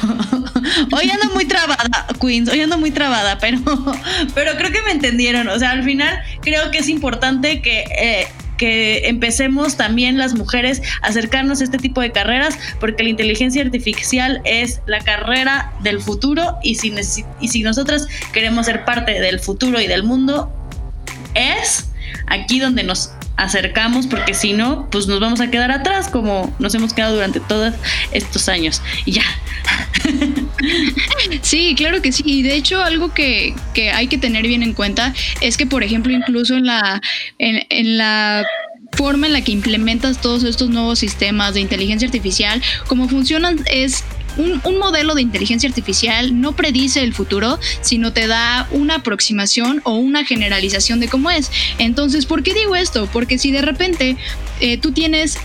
hoy 0.92 1.10
ando 1.10 1.34
muy 1.34 1.44
trabada, 1.44 2.06
Queens, 2.18 2.48
hoy 2.48 2.62
ando 2.62 2.78
muy 2.78 2.90
trabada, 2.90 3.38
pero, 3.38 3.58
pero 4.34 4.56
creo 4.56 4.72
que 4.72 4.80
me 4.82 4.92
entendieron. 4.92 5.48
O 5.48 5.58
sea, 5.58 5.72
al 5.72 5.84
final 5.84 6.18
creo 6.40 6.70
que 6.70 6.78
es 6.78 6.88
importante 6.88 7.60
que... 7.60 7.80
Eh, 7.80 8.26
que 8.56 9.06
empecemos 9.06 9.76
también 9.76 10.18
las 10.18 10.34
mujeres 10.34 10.82
a 11.02 11.06
acercarnos 11.10 11.60
a 11.60 11.64
este 11.64 11.78
tipo 11.78 12.00
de 12.00 12.10
carreras, 12.10 12.58
porque 12.80 13.04
la 13.04 13.10
inteligencia 13.10 13.62
artificial 13.62 14.40
es 14.44 14.80
la 14.86 14.98
carrera 14.98 15.72
del 15.84 16.00
futuro 16.00 16.56
y 16.64 16.74
si, 16.74 16.92
y 17.40 17.46
si 17.46 17.62
nosotras 17.62 18.08
queremos 18.32 18.66
ser 18.66 18.84
parte 18.84 19.20
del 19.20 19.38
futuro 19.38 19.80
y 19.80 19.86
del 19.86 20.02
mundo, 20.02 20.52
es 21.34 21.88
aquí 22.26 22.58
donde 22.58 22.82
nos 22.82 23.12
acercamos 23.38 24.06
porque 24.06 24.34
si 24.34 24.52
no, 24.52 24.90
pues 24.90 25.06
nos 25.06 25.20
vamos 25.20 25.40
a 25.40 25.50
quedar 25.50 25.70
atrás 25.70 26.08
como 26.08 26.54
nos 26.58 26.74
hemos 26.74 26.92
quedado 26.92 27.14
durante 27.14 27.40
todos 27.40 27.72
estos 28.12 28.48
años. 28.48 28.82
Y 29.06 29.12
ya. 29.12 29.24
Sí, 31.42 31.74
claro 31.76 32.02
que 32.02 32.10
sí. 32.10 32.22
Y 32.26 32.42
de 32.42 32.54
hecho, 32.54 32.82
algo 32.82 33.14
que, 33.14 33.54
que 33.72 33.90
hay 33.90 34.08
que 34.08 34.18
tener 34.18 34.46
bien 34.46 34.62
en 34.62 34.74
cuenta 34.74 35.14
es 35.40 35.56
que, 35.56 35.66
por 35.66 35.82
ejemplo, 35.82 36.12
incluso 36.12 36.56
en 36.56 36.66
la, 36.66 37.00
en, 37.38 37.64
en 37.70 37.96
la 37.96 38.44
forma 38.92 39.28
en 39.28 39.32
la 39.32 39.42
que 39.42 39.52
implementas 39.52 40.20
todos 40.20 40.42
estos 40.42 40.70
nuevos 40.70 40.98
sistemas 40.98 41.54
de 41.54 41.60
inteligencia 41.60 42.06
artificial, 42.06 42.60
como 42.88 43.08
funcionan 43.08 43.60
es 43.70 44.04
un, 44.38 44.78
modelo 44.78 45.14
de 45.14 45.22
inteligencia 45.22 45.68
artificial 45.68 46.40
no 46.40 46.52
predice 46.52 47.02
el 47.02 47.12
futuro, 47.12 47.58
sino 47.80 48.12
te 48.12 48.26
da 48.26 48.68
una 48.70 48.96
aproximación 48.96 49.80
o 49.84 49.94
una 49.94 50.24
generalización 50.24 51.00
de 51.00 51.08
cómo 51.08 51.30
es. 51.30 51.50
Entonces, 51.78 52.26
¿por 52.26 52.42
qué 52.42 52.54
digo 52.54 52.76
esto? 52.76 53.08
Porque 53.12 53.38
si 53.38 53.50
de 53.50 53.62
repente 53.62 54.16
eh, 54.60 54.78
tú 54.78 54.92
tienes 54.92 55.38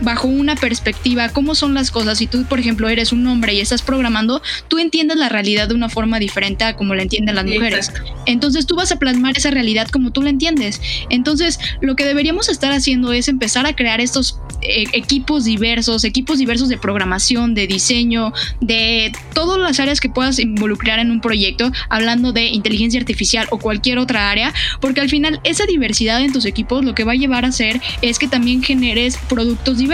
bajo 0.00 0.28
una 0.28 0.56
perspectiva 0.56 1.28
cómo 1.30 1.54
son 1.54 1.74
las 1.74 1.90
cosas. 1.90 2.18
Si 2.18 2.26
tú, 2.26 2.44
por 2.44 2.58
ejemplo, 2.58 2.88
eres 2.88 3.12
un 3.12 3.26
hombre 3.26 3.54
y 3.54 3.60
estás 3.60 3.82
programando, 3.82 4.42
tú 4.68 4.78
entiendes 4.78 5.16
la 5.16 5.28
realidad 5.28 5.68
de 5.68 5.74
una 5.74 5.88
forma 5.88 6.18
diferente 6.18 6.64
a 6.64 6.76
como 6.76 6.94
la 6.94 7.02
entienden 7.02 7.34
las 7.34 7.44
mujeres. 7.44 7.92
Entonces 8.26 8.66
tú 8.66 8.76
vas 8.76 8.92
a 8.92 8.98
plasmar 8.98 9.36
esa 9.36 9.50
realidad 9.50 9.88
como 9.88 10.10
tú 10.10 10.22
la 10.22 10.30
entiendes. 10.30 10.80
Entonces, 11.10 11.58
lo 11.80 11.96
que 11.96 12.04
deberíamos 12.04 12.48
estar 12.48 12.72
haciendo 12.72 13.12
es 13.12 13.28
empezar 13.28 13.66
a 13.66 13.74
crear 13.74 14.00
estos 14.00 14.38
eh, 14.62 14.84
equipos 14.92 15.44
diversos, 15.44 16.04
equipos 16.04 16.38
diversos 16.38 16.68
de 16.68 16.78
programación, 16.78 17.54
de 17.54 17.66
diseño, 17.66 18.32
de 18.60 19.12
todas 19.34 19.58
las 19.58 19.80
áreas 19.80 20.00
que 20.00 20.08
puedas 20.08 20.38
involucrar 20.38 20.98
en 20.98 21.10
un 21.10 21.20
proyecto, 21.20 21.70
hablando 21.88 22.32
de 22.32 22.46
inteligencia 22.46 23.00
artificial 23.00 23.46
o 23.50 23.58
cualquier 23.58 23.98
otra 23.98 24.30
área, 24.30 24.52
porque 24.80 25.00
al 25.00 25.08
final 25.08 25.40
esa 25.44 25.66
diversidad 25.66 26.22
en 26.22 26.32
tus 26.32 26.44
equipos 26.46 26.84
lo 26.84 26.94
que 26.94 27.04
va 27.04 27.12
a 27.12 27.16
llevar 27.16 27.44
a 27.44 27.48
hacer 27.48 27.80
es 28.02 28.18
que 28.18 28.28
también 28.28 28.62
generes 28.62 29.18
productos 29.28 29.78
diversos, 29.78 29.85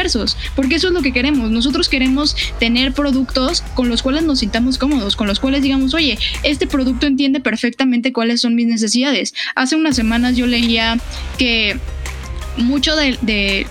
porque 0.54 0.76
eso 0.76 0.88
es 0.88 0.94
lo 0.94 1.02
que 1.02 1.12
queremos. 1.12 1.50
Nosotros 1.50 1.88
queremos 1.88 2.36
tener 2.58 2.92
productos 2.92 3.62
con 3.74 3.88
los 3.88 4.02
cuales 4.02 4.24
nos 4.24 4.40
sintamos 4.40 4.78
cómodos, 4.78 5.16
con 5.16 5.26
los 5.26 5.40
cuales 5.40 5.62
digamos, 5.62 5.94
oye, 5.94 6.18
este 6.42 6.66
producto 6.66 7.06
entiende 7.06 7.40
perfectamente 7.40 8.12
cuáles 8.12 8.40
son 8.40 8.54
mis 8.54 8.66
necesidades. 8.66 9.34
Hace 9.54 9.76
unas 9.76 9.96
semanas 9.96 10.36
yo 10.36 10.46
leía 10.46 10.98
que 11.38 11.78
mucho 12.56 12.96
de 12.96 13.66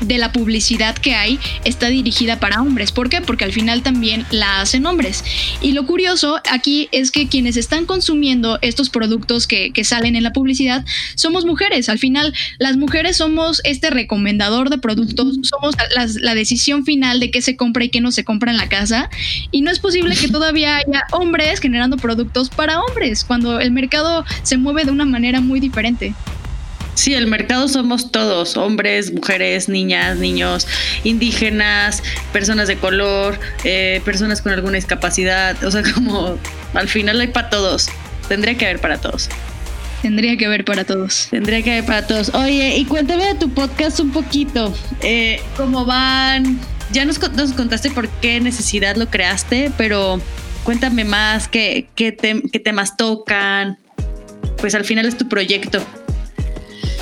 la 0.00 0.32
publicidad 0.32 0.96
que 0.96 1.14
hay 1.14 1.38
está 1.64 1.88
dirigida 1.88 2.38
para 2.38 2.60
hombres. 2.60 2.92
¿Por 2.92 3.08
qué? 3.08 3.20
Porque 3.20 3.44
al 3.44 3.52
final 3.52 3.82
también 3.82 4.26
la 4.30 4.60
hacen 4.60 4.86
hombres. 4.86 5.24
Y 5.60 5.72
lo 5.72 5.86
curioso 5.86 6.40
aquí 6.50 6.88
es 6.92 7.10
que 7.10 7.28
quienes 7.28 7.56
están 7.56 7.86
consumiendo 7.86 8.58
estos 8.62 8.90
productos 8.90 9.46
que, 9.46 9.72
salen 9.84 10.16
en 10.16 10.22
la 10.22 10.32
publicidad 10.32 10.84
somos 11.14 11.44
mujeres. 11.44 11.90
Al 11.90 11.98
final, 11.98 12.32
las 12.58 12.78
mujeres 12.78 13.18
somos 13.18 13.60
este 13.64 13.90
recomendador 13.90 14.70
de 14.70 14.78
productos, 14.78 15.36
somos 15.42 15.74
la, 15.94 16.34
decisión 16.34 16.84
final 16.84 17.20
de 17.20 17.30
qué 17.30 17.42
se 17.42 17.56
compra 17.56 17.84
y 17.84 17.90
qué 17.90 18.00
no 18.00 18.10
se 18.10 18.24
compra 18.24 18.50
en 18.50 18.56
la 18.56 18.68
casa. 18.68 19.10
Y 19.50 19.60
no 19.60 19.70
es 19.70 19.78
posible 19.78 20.16
que 20.16 20.28
todavía 20.28 20.76
haya 20.76 21.04
hombres 21.12 21.60
generando 21.60 21.96
productos 21.98 22.48
para 22.48 22.80
hombres 22.80 23.24
cuando 23.24 23.60
el 23.60 23.72
mercado 23.72 24.24
se 24.42 24.56
mueve 24.56 24.84
de 24.84 24.90
una 24.90 25.04
manera 25.04 25.40
muy 25.40 25.60
diferente. 25.60 26.14
Sí, 26.94 27.14
el 27.14 27.26
mercado 27.26 27.68
somos 27.68 28.12
todos, 28.12 28.56
hombres, 28.56 29.12
mujeres, 29.12 29.68
niñas, 29.68 30.18
niños, 30.18 30.66
indígenas, 31.02 32.02
personas 32.32 32.68
de 32.68 32.76
color, 32.76 33.38
eh, 33.64 34.00
personas 34.04 34.40
con 34.40 34.52
alguna 34.52 34.76
discapacidad, 34.76 35.62
o 35.64 35.70
sea, 35.70 35.82
como 35.94 36.38
al 36.74 36.88
final 36.88 37.20
hay 37.20 37.28
para 37.28 37.50
todos, 37.50 37.88
tendría 38.28 38.56
que 38.56 38.66
haber 38.66 38.80
para 38.80 38.98
todos. 38.98 39.28
Tendría 40.02 40.36
que 40.36 40.44
haber 40.44 40.66
para 40.66 40.84
todos. 40.84 41.28
Tendría 41.30 41.62
que 41.62 41.72
haber 41.72 41.86
para 41.86 42.06
todos. 42.06 42.28
Oye, 42.34 42.76
y 42.76 42.84
cuéntame 42.84 43.24
de 43.24 43.36
tu 43.36 43.48
podcast 43.48 44.00
un 44.00 44.10
poquito. 44.10 44.74
Eh, 45.00 45.40
¿Cómo 45.56 45.86
van? 45.86 46.60
Ya 46.92 47.06
nos, 47.06 47.18
nos, 47.32 47.52
contaste 47.54 47.90
por 47.90 48.08
qué 48.20 48.38
necesidad 48.38 48.96
lo 48.96 49.08
creaste, 49.08 49.72
pero 49.78 50.20
cuéntame 50.62 51.04
más, 51.04 51.48
qué, 51.48 51.88
qué, 51.94 52.14
qué 52.52 52.60
temas 52.60 52.98
tocan. 52.98 53.78
Pues 54.58 54.74
al 54.74 54.84
final 54.84 55.06
es 55.06 55.16
tu 55.16 55.26
proyecto. 55.26 55.82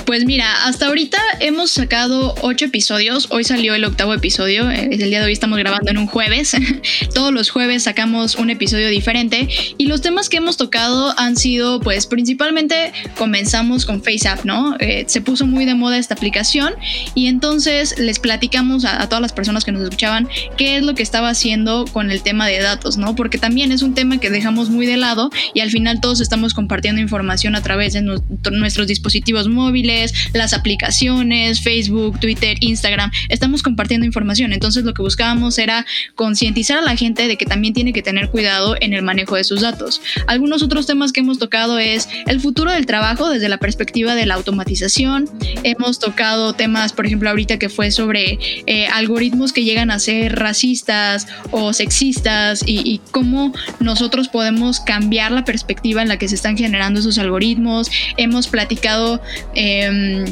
Pues 0.06 0.24
mira, 0.24 0.66
hasta 0.66 0.86
ahorita 0.86 1.18
hemos 1.40 1.70
sacado 1.70 2.34
ocho 2.42 2.64
episodios. 2.64 3.28
Hoy 3.30 3.44
salió 3.44 3.74
el 3.74 3.84
octavo 3.84 4.14
episodio. 4.14 4.68
Eh, 4.70 4.88
el 4.92 5.10
día 5.10 5.20
de 5.20 5.26
hoy 5.26 5.32
estamos 5.32 5.58
grabando 5.58 5.90
en 5.90 5.98
un 5.98 6.06
jueves. 6.06 6.56
Todos 7.14 7.32
los 7.32 7.50
jueves 7.50 7.84
sacamos 7.84 8.34
un 8.34 8.50
episodio 8.50 8.88
diferente. 8.88 9.48
Y 9.78 9.86
los 9.86 10.00
temas 10.00 10.28
que 10.28 10.38
hemos 10.38 10.56
tocado 10.56 11.14
han 11.18 11.36
sido, 11.36 11.80
pues, 11.80 12.06
principalmente 12.06 12.92
comenzamos 13.16 13.86
con 13.86 14.02
FaceApp, 14.02 14.44
¿no? 14.44 14.76
Eh, 14.80 15.04
se 15.06 15.20
puso 15.20 15.46
muy 15.46 15.64
de 15.64 15.74
moda 15.74 15.98
esta 15.98 16.14
aplicación. 16.14 16.74
Y 17.14 17.26
entonces 17.26 17.98
les 17.98 18.18
platicamos 18.18 18.84
a, 18.84 19.06
todas 19.08 19.22
las 19.22 19.32
personas 19.32 19.64
que 19.64 19.72
nos 19.72 19.82
escuchaban 19.82 20.28
qué 20.56 20.76
es 20.76 20.82
lo 20.82 20.94
que 20.94 21.02
estaba 21.02 21.28
haciendo 21.28 21.84
con 21.92 22.10
el 22.10 22.22
tema 22.22 22.46
de 22.46 22.58
datos, 22.58 22.96
¿no? 22.96 23.14
Porque 23.14 23.38
también 23.38 23.72
es 23.72 23.82
un 23.82 23.94
tema 23.94 24.18
que 24.18 24.30
dejamos 24.30 24.70
muy 24.70 24.86
de 24.86 24.96
lado 24.96 25.30
y 25.54 25.60
al 25.60 25.70
final 25.70 26.00
todos 26.00 26.20
estamos 26.20 26.54
compartiendo 26.54 27.00
información 27.00 27.54
a 27.54 27.62
través 27.62 27.92
de 27.92 28.02
nuestros 28.02 28.86
dispositivos 28.86 29.48
móviles 29.48 29.81
las 29.82 30.52
aplicaciones, 30.52 31.60
Facebook, 31.60 32.18
Twitter, 32.20 32.56
Instagram, 32.60 33.10
estamos 33.28 33.62
compartiendo 33.62 34.06
información. 34.06 34.52
Entonces 34.52 34.84
lo 34.84 34.94
que 34.94 35.02
buscábamos 35.02 35.58
era 35.58 35.86
concientizar 36.14 36.78
a 36.78 36.82
la 36.82 36.96
gente 36.96 37.28
de 37.28 37.36
que 37.36 37.46
también 37.46 37.74
tiene 37.74 37.92
que 37.92 38.02
tener 38.02 38.30
cuidado 38.30 38.76
en 38.80 38.92
el 38.92 39.02
manejo 39.02 39.36
de 39.36 39.44
sus 39.44 39.60
datos. 39.60 40.00
Algunos 40.26 40.62
otros 40.62 40.86
temas 40.86 41.12
que 41.12 41.20
hemos 41.20 41.38
tocado 41.38 41.78
es 41.78 42.08
el 42.26 42.40
futuro 42.40 42.72
del 42.72 42.86
trabajo 42.86 43.28
desde 43.30 43.48
la 43.48 43.58
perspectiva 43.58 44.14
de 44.14 44.26
la 44.26 44.34
automatización. 44.34 45.28
Hemos 45.62 45.98
tocado 45.98 46.52
temas, 46.52 46.92
por 46.92 47.06
ejemplo, 47.06 47.30
ahorita 47.30 47.58
que 47.58 47.68
fue 47.68 47.90
sobre 47.90 48.38
eh, 48.66 48.86
algoritmos 48.86 49.52
que 49.52 49.64
llegan 49.64 49.90
a 49.90 49.98
ser 49.98 50.36
racistas 50.36 51.26
o 51.50 51.72
sexistas 51.72 52.62
y, 52.66 53.00
cómo 53.10 53.52
nosotros 53.80 54.28
podemos 54.28 54.80
cambiar 54.80 55.32
la 55.32 55.44
perspectiva 55.44 56.02
en 56.02 56.08
la 56.08 56.18
que 56.18 56.28
se 56.28 56.34
están 56.34 56.56
generando 56.56 57.00
esos 57.00 57.18
algoritmos. 57.18 57.90
Hemos 58.16 58.48
platicado 58.48 59.20
eh, 59.54 59.71
Eh, 59.72 60.24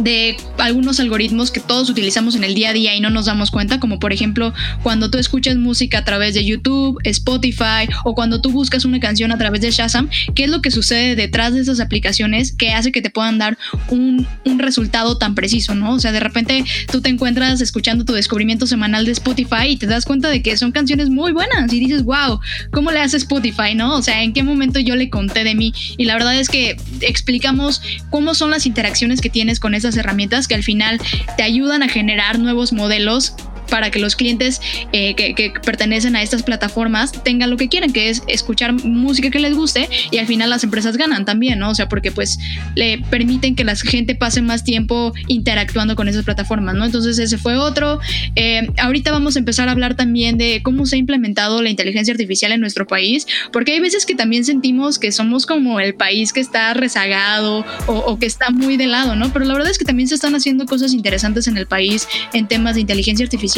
de 0.00 0.36
algunos 0.58 1.00
algoritmos 1.00 1.50
que 1.50 1.60
todos 1.60 1.90
utilizamos 1.90 2.34
en 2.34 2.44
el 2.44 2.54
día 2.54 2.70
a 2.70 2.72
día 2.72 2.94
y 2.94 3.00
no 3.00 3.10
nos 3.10 3.26
damos 3.26 3.50
cuenta, 3.50 3.80
como 3.80 3.98
por 3.98 4.12
ejemplo 4.12 4.52
cuando 4.82 5.10
tú 5.10 5.18
escuchas 5.18 5.56
música 5.56 5.98
a 5.98 6.04
través 6.04 6.34
de 6.34 6.44
YouTube, 6.44 6.98
Spotify 7.04 7.88
o 8.04 8.14
cuando 8.14 8.40
tú 8.40 8.50
buscas 8.50 8.84
una 8.84 9.00
canción 9.00 9.32
a 9.32 9.38
través 9.38 9.60
de 9.60 9.70
Shazam, 9.70 10.08
¿qué 10.34 10.44
es 10.44 10.50
lo 10.50 10.62
que 10.62 10.70
sucede 10.70 11.16
detrás 11.16 11.54
de 11.54 11.60
esas 11.60 11.80
aplicaciones 11.80 12.52
que 12.52 12.72
hace 12.72 12.92
que 12.92 13.02
te 13.02 13.10
puedan 13.10 13.38
dar 13.38 13.58
un, 13.88 14.26
un 14.44 14.58
resultado 14.58 15.18
tan 15.18 15.34
preciso, 15.34 15.74
¿no? 15.74 15.94
O 15.94 16.00
sea, 16.00 16.12
de 16.12 16.20
repente 16.20 16.64
tú 16.90 17.00
te 17.00 17.08
encuentras 17.08 17.60
escuchando 17.60 18.04
tu 18.04 18.12
descubrimiento 18.12 18.66
semanal 18.66 19.04
de 19.04 19.12
Spotify 19.12 19.68
y 19.68 19.76
te 19.76 19.86
das 19.86 20.04
cuenta 20.04 20.28
de 20.30 20.42
que 20.42 20.56
son 20.56 20.72
canciones 20.72 21.10
muy 21.10 21.32
buenas 21.32 21.72
y 21.72 21.80
dices, 21.80 22.02
wow, 22.04 22.40
¿cómo 22.72 22.90
le 22.90 23.00
hace 23.00 23.16
Spotify, 23.16 23.74
no? 23.74 23.96
O 23.96 24.02
sea, 24.02 24.22
¿en 24.22 24.32
qué 24.32 24.42
momento 24.42 24.80
yo 24.80 24.96
le 24.96 25.10
conté 25.10 25.44
de 25.44 25.54
mí? 25.54 25.72
Y 25.96 26.04
la 26.04 26.14
verdad 26.14 26.38
es 26.38 26.48
que 26.48 26.76
explicamos 27.00 27.82
cómo 28.10 28.34
son 28.34 28.50
las 28.50 28.66
interacciones 28.66 29.20
que 29.20 29.30
tienes 29.30 29.60
con 29.60 29.74
esas 29.84 29.96
herramientas 29.96 30.48
que 30.48 30.54
al 30.54 30.62
final 30.62 31.00
te 31.36 31.42
ayudan 31.42 31.82
a 31.82 31.88
generar 31.88 32.38
nuevos 32.38 32.72
modelos 32.72 33.36
para 33.68 33.90
que 33.90 33.98
los 33.98 34.16
clientes 34.16 34.60
eh, 34.92 35.14
que, 35.14 35.52
pertenecen 35.64 36.16
a 36.16 36.22
estas 36.22 36.42
plataformas 36.42 37.12
tengan 37.24 37.50
lo 37.50 37.56
que 37.56 37.68
quieren, 37.68 37.92
que 37.92 38.08
es 38.10 38.22
escuchar 38.28 38.72
música 38.72 39.30
que 39.30 39.38
les 39.38 39.56
guste 39.56 39.88
y 40.10 40.18
al 40.18 40.26
final 40.26 40.50
las 40.50 40.64
empresas 40.64 40.96
ganan 40.96 41.24
también, 41.24 41.58
¿no? 41.58 41.70
O 41.70 41.74
sea, 41.74 41.88
porque 41.88 42.12
pues 42.12 42.38
le 42.74 42.98
permiten 43.10 43.54
que 43.54 43.64
la 43.64 43.76
gente 43.76 44.14
pase 44.14 44.42
más 44.42 44.64
tiempo 44.64 45.12
interactuando 45.28 45.96
con 45.96 46.08
esas 46.08 46.24
plataformas, 46.24 46.74
¿no? 46.74 46.84
Entonces 46.84 47.18
ese 47.18 47.38
fue 47.38 47.56
otro. 47.56 48.00
Eh, 48.36 48.68
ahorita 48.78 49.12
vamos 49.12 49.36
a 49.36 49.38
empezar 49.38 49.68
a 49.68 49.72
hablar 49.72 49.94
también 49.94 50.38
de 50.38 50.60
cómo 50.62 50.86
se 50.86 50.96
ha 50.96 50.98
implementado 50.98 51.62
la 51.62 51.70
inteligencia 51.70 52.12
artificial 52.12 52.52
en 52.52 52.60
nuestro 52.60 52.86
país, 52.86 53.26
porque 53.52 53.72
hay 53.72 53.80
veces 53.80 54.06
que 54.06 54.14
también 54.14 54.44
sentimos 54.44 54.98
que 54.98 55.12
somos 55.12 55.46
como 55.46 55.80
el 55.80 55.94
país 55.94 56.32
que 56.32 56.40
está 56.40 56.74
rezagado 56.74 57.64
o, 57.86 57.92
o 57.92 58.18
que 58.18 58.26
está 58.26 58.50
muy 58.50 58.76
de 58.76 58.86
lado, 58.86 59.16
¿no? 59.16 59.32
Pero 59.32 59.44
la 59.44 59.54
verdad 59.54 59.70
es 59.70 59.78
que 59.78 59.84
también 59.84 60.08
se 60.08 60.14
están 60.14 60.34
haciendo 60.34 60.66
cosas 60.66 60.92
interesantes 60.92 61.46
en 61.46 61.56
el 61.56 61.66
país 61.66 62.06
en 62.32 62.46
temas 62.46 62.74
de 62.74 62.82
inteligencia 62.82 63.24
artificial 63.24 63.53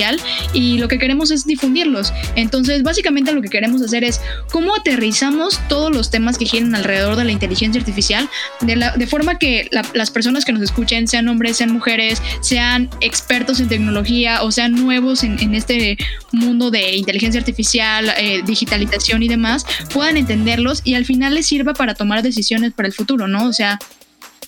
y 0.52 0.78
lo 0.78 0.88
que 0.88 0.98
queremos 0.98 1.30
es 1.30 1.44
difundirlos. 1.44 2.12
Entonces, 2.35 2.82
básicamente 2.82 3.32
lo 3.32 3.42
que 3.42 3.48
queremos 3.48 3.82
hacer 3.82 4.04
es 4.04 4.20
cómo 4.50 4.74
aterrizamos 4.74 5.61
todos 5.68 5.94
los 5.94 6.11
temas 6.11 6.38
que 6.38 6.46
giran 6.46 6.74
alrededor 6.74 7.16
de 7.16 7.24
la 7.24 7.32
inteligencia 7.32 7.80
artificial 7.80 8.28
de, 8.61 8.76
la, 8.76 8.96
de 8.96 9.06
forma 9.06 9.38
que 9.38 9.68
las 9.94 10.11
personas 10.11 10.44
que 10.44 10.52
nos 10.52 10.62
escuchen, 10.62 11.09
sean 11.09 11.28
hombres, 11.28 11.56
sean 11.56 11.72
mujeres, 11.72 12.22
sean 12.40 12.90
expertos 13.00 13.61
en 13.61 13.68
tecnología 13.68 14.42
o 14.42 14.52
sean 14.52 14.72
nuevos 14.72 15.22
en, 15.24 15.54
este 15.54 15.96
mundo 16.32 16.70
de 16.70 16.96
inteligencia 16.96 17.40
artificial, 17.40 18.12
eh, 18.18 18.42
digitalización 18.44 19.22
y 19.22 19.28
demás, 19.28 19.64
puedan 19.92 20.16
entenderlos 20.16 20.82
y 20.85 20.94
al 20.94 21.04
final 21.04 21.35
les 21.35 21.46
sirva 21.46 21.72
para 21.72 21.94
tomar 21.94 22.22
decisiones 22.22 22.72
para 22.72 22.88
el 22.88 22.94
futuro, 22.94 23.28
¿no? 23.28 23.46
O 23.46 23.52
sea, 23.52 23.78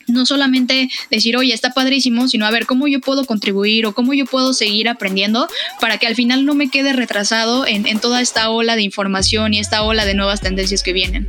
no 0.09 0.27
solamente 0.27 0.91
decir, 1.11 1.37
oye, 1.37 1.55
está 1.55 1.73
padrísimo, 1.73 2.29
sino 2.29 2.47
a 2.47 2.51
ver 2.51 2.67
cómo 2.67 2.89
yo 2.89 3.01
puedo 3.01 3.25
contribuir 3.25 3.87
o 3.87 3.95
cómo 3.95 4.15
yo 4.15 4.27
puedo 4.27 4.53
seguir 4.53 4.89
aprendiendo 4.89 5.49
para 5.81 5.99
que 5.99 6.07
al 6.07 6.15
final 6.15 6.45
no 6.45 6.55
me 6.55 6.69
quede 6.71 6.93
retrasado 6.93 7.67
en, 7.67 7.99
toda 8.01 8.21
esta 8.21 8.51
ola 8.51 8.77
de 8.77 8.83
información 8.83 9.55
y 9.55 9.59
esta 9.59 9.83
ola 9.83 10.05
de 10.05 10.15
nuevas 10.15 10.41
tendencias 10.41 10.83
que 10.83 10.93
vienen. 10.93 11.29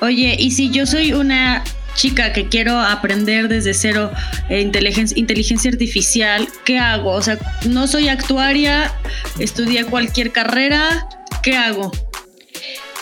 Oye, 0.00 0.36
y 0.38 0.50
si 0.50 0.70
yo 0.70 0.86
soy 0.86 1.12
una 1.12 1.64
chica 1.94 2.32
que 2.32 2.48
quiero 2.48 2.78
aprender 2.78 3.48
desde 3.48 3.74
cero 3.74 4.10
eh, 4.48 4.60
inteligencia, 4.60 5.18
inteligencia 5.18 5.70
artificial, 5.70 6.48
¿qué 6.64 6.78
hago? 6.78 7.10
O 7.10 7.22
sea, 7.22 7.38
no 7.68 7.86
soy 7.86 8.08
actuaria, 8.08 8.92
estudié 9.38 9.84
cualquier 9.84 10.32
carrera, 10.32 11.06
¿qué 11.42 11.56
hago? 11.56 11.92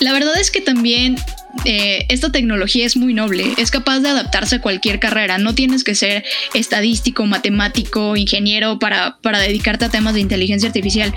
La 0.00 0.12
verdad 0.12 0.38
es 0.38 0.50
que 0.50 0.60
también 0.60 1.16
eh, 1.64 2.06
esta 2.08 2.30
tecnología 2.32 2.86
es 2.86 2.96
muy 2.96 3.14
noble, 3.14 3.44
es 3.58 3.70
capaz 3.70 4.00
de 4.00 4.08
adaptarse 4.08 4.56
a 4.56 4.60
cualquier 4.60 4.98
carrera, 4.98 5.38
no 5.38 5.54
tienes 5.54 5.84
que 5.84 5.94
ser 5.94 6.24
estadístico, 6.54 7.26
matemático, 7.26 8.16
ingeniero 8.16 8.78
para, 8.78 9.18
para 9.22 9.38
dedicarte 9.38 9.84
a 9.84 9.90
temas 9.90 10.14
de 10.14 10.20
inteligencia 10.20 10.68
artificial. 10.68 11.14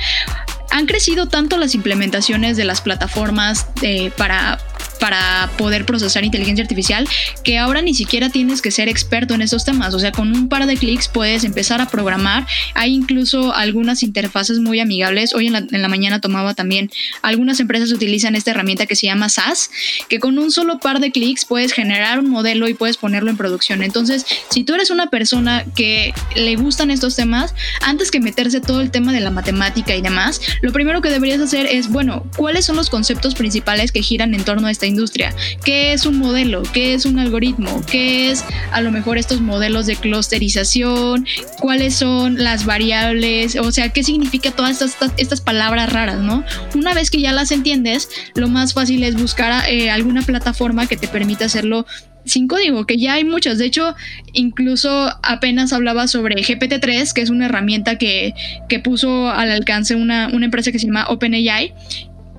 Han 0.71 0.86
crecido 0.86 1.28
tanto 1.28 1.58
las 1.58 1.76
implementaciones 1.76 2.58
de 2.58 2.65
las 2.65 2.82
plataformas 2.82 3.67
eh, 3.82 4.12
para 4.17 4.60
para 5.04 5.49
poder 5.58 5.86
procesar 5.86 6.23
inteligencia 6.23 6.63
artificial 6.63 7.06
que 7.43 7.58
ahora 7.58 7.82
ni 7.82 7.93
siquiera 7.93 8.30
tienes 8.30 8.62
que 8.62 8.71
ser 8.71 8.88
experto 8.88 9.34
en 9.34 9.41
esos 9.41 9.65
temas. 9.65 9.93
O 9.93 9.99
sea, 9.99 10.13
con 10.13 10.32
un 10.32 10.47
par 10.47 10.65
de 10.65 10.78
clics 10.78 11.10
puedes 11.10 11.43
empezar 11.43 11.82
a 11.82 11.89
programar. 11.89 12.47
Hay 12.73 12.93
incluso 12.93 13.54
algunas 13.54 14.02
interfaces 14.02 14.60
muy 14.60 14.80
amigables. 14.80 15.34
Hoy 15.34 15.47
en 15.47 15.82
la, 15.82 15.88
mañana 15.89 16.21
tomaba 16.21 16.54
también, 16.54 16.89
algunas 17.21 17.60
empresas 17.60 17.91
utilizan 17.91 18.36
esta 18.36 18.52
herramienta 18.52 18.86
que 18.86 18.95
se 18.95 19.08
llama 19.08 19.28
SAS, 19.28 19.69
que 20.08 20.19
con 20.19 20.39
un 20.39 20.52
solo 20.52 20.80
par 20.80 21.02
de 21.02 21.12
clics 21.12 21.43
puedes 21.43 21.73
generar 21.73 22.19
un 22.19 22.30
modelo 22.30 22.69
y 22.69 22.73
puedes 22.73 22.95
ponerlo 22.95 23.30
en 23.30 23.36
producción. 23.36 23.84
Entonces, 23.84 24.26
si 24.49 24.63
tú 24.63 24.73
eres 24.73 24.89
una 24.89 25.08
persona 25.08 25.65
que 25.76 26.13
le 26.36 26.56
gustan 26.56 26.91
estos 26.91 27.17
temas, 27.17 27.54
antes 27.82 28.10
que 28.10 28.21
meterse 28.21 28.62
todo 28.62 28.80
el 28.80 28.89
tema 28.89 29.12
de 29.12 29.19
la 29.19 29.32
matemática 29.32 29.93
y 29.97 30.02
demás, 30.02 30.39
lo 30.62 30.72
primero 30.72 31.02
que 31.02 31.10
deberías 31.10 31.42
hacer 31.42 31.66
es, 31.66 31.89
bueno, 31.89 32.26
¿cuáles 32.38 32.66
son 32.66 32.76
los 32.76 32.89
conceptos 32.89 33.36
principales 33.36 33.92
que 33.92 34.02
giran 34.02 34.34
en 34.34 34.44
torno 34.44 34.68
a 34.68 34.72
esta 34.72 34.86
industria. 34.86 35.34
¿Qué 35.63 35.94
es 35.94 36.06
un 36.06 36.18
modelo? 36.18 36.63
¿Qué 36.74 36.94
es 36.94 37.06
un 37.06 37.20
algoritmo? 37.20 37.84
¿Qué 37.86 38.32
es 38.32 38.44
a 38.72 38.82
lo 38.82 38.92
mejor 38.92 39.18
estos 39.18 39.42
modelos 39.42 39.86
de 39.86 39.96
clusterización? 39.96 41.26
¿Cuáles 41.60 41.96
son 41.96 42.44
las 42.44 42.66
variables? 42.66 43.56
O 43.56 43.72
sea, 43.72 43.89
¿qué 43.89 44.04
significa 44.04 44.52
todas 44.52 44.82
estas, 44.82 45.12
estas 45.18 45.42
palabras 45.42 45.92
raras, 45.92 46.20
no? 46.20 46.44
Una 46.76 46.94
vez 46.94 47.10
que 47.10 47.22
ya 47.22 47.32
las 47.32 47.52
entiendes, 47.52 48.10
lo 48.36 48.48
más 48.48 48.74
fácil 48.74 49.04
es 49.04 49.16
buscar 49.16 49.70
eh, 49.70 49.89
alguna 49.89 50.22
plataforma 50.22 50.88
que 50.88 50.98
te 50.98 51.08
permita 51.08 51.46
hacerlo 51.46 51.86
sin 52.26 52.48
código, 52.48 52.86
que 52.86 52.98
ya 52.98 53.14
hay 53.14 53.24
muchas. 53.24 53.58
De 53.58 53.66
hecho, 53.66 53.96
incluso 54.34 55.12
apenas 55.24 55.74
hablaba 55.74 56.08
sobre 56.08 56.36
GPT-3, 56.36 57.14
que 57.14 57.22
es 57.22 57.30
una 57.30 57.46
herramienta 57.46 57.98
que, 57.98 58.34
que 58.70 58.80
puso 58.80 59.30
al 59.30 59.52
alcance 59.52 59.96
una, 59.96 60.30
una, 60.34 60.46
empresa 60.46 60.72
que 60.72 60.80
se 60.80 60.88
llama 60.88 61.06
OpenAI 61.10 61.74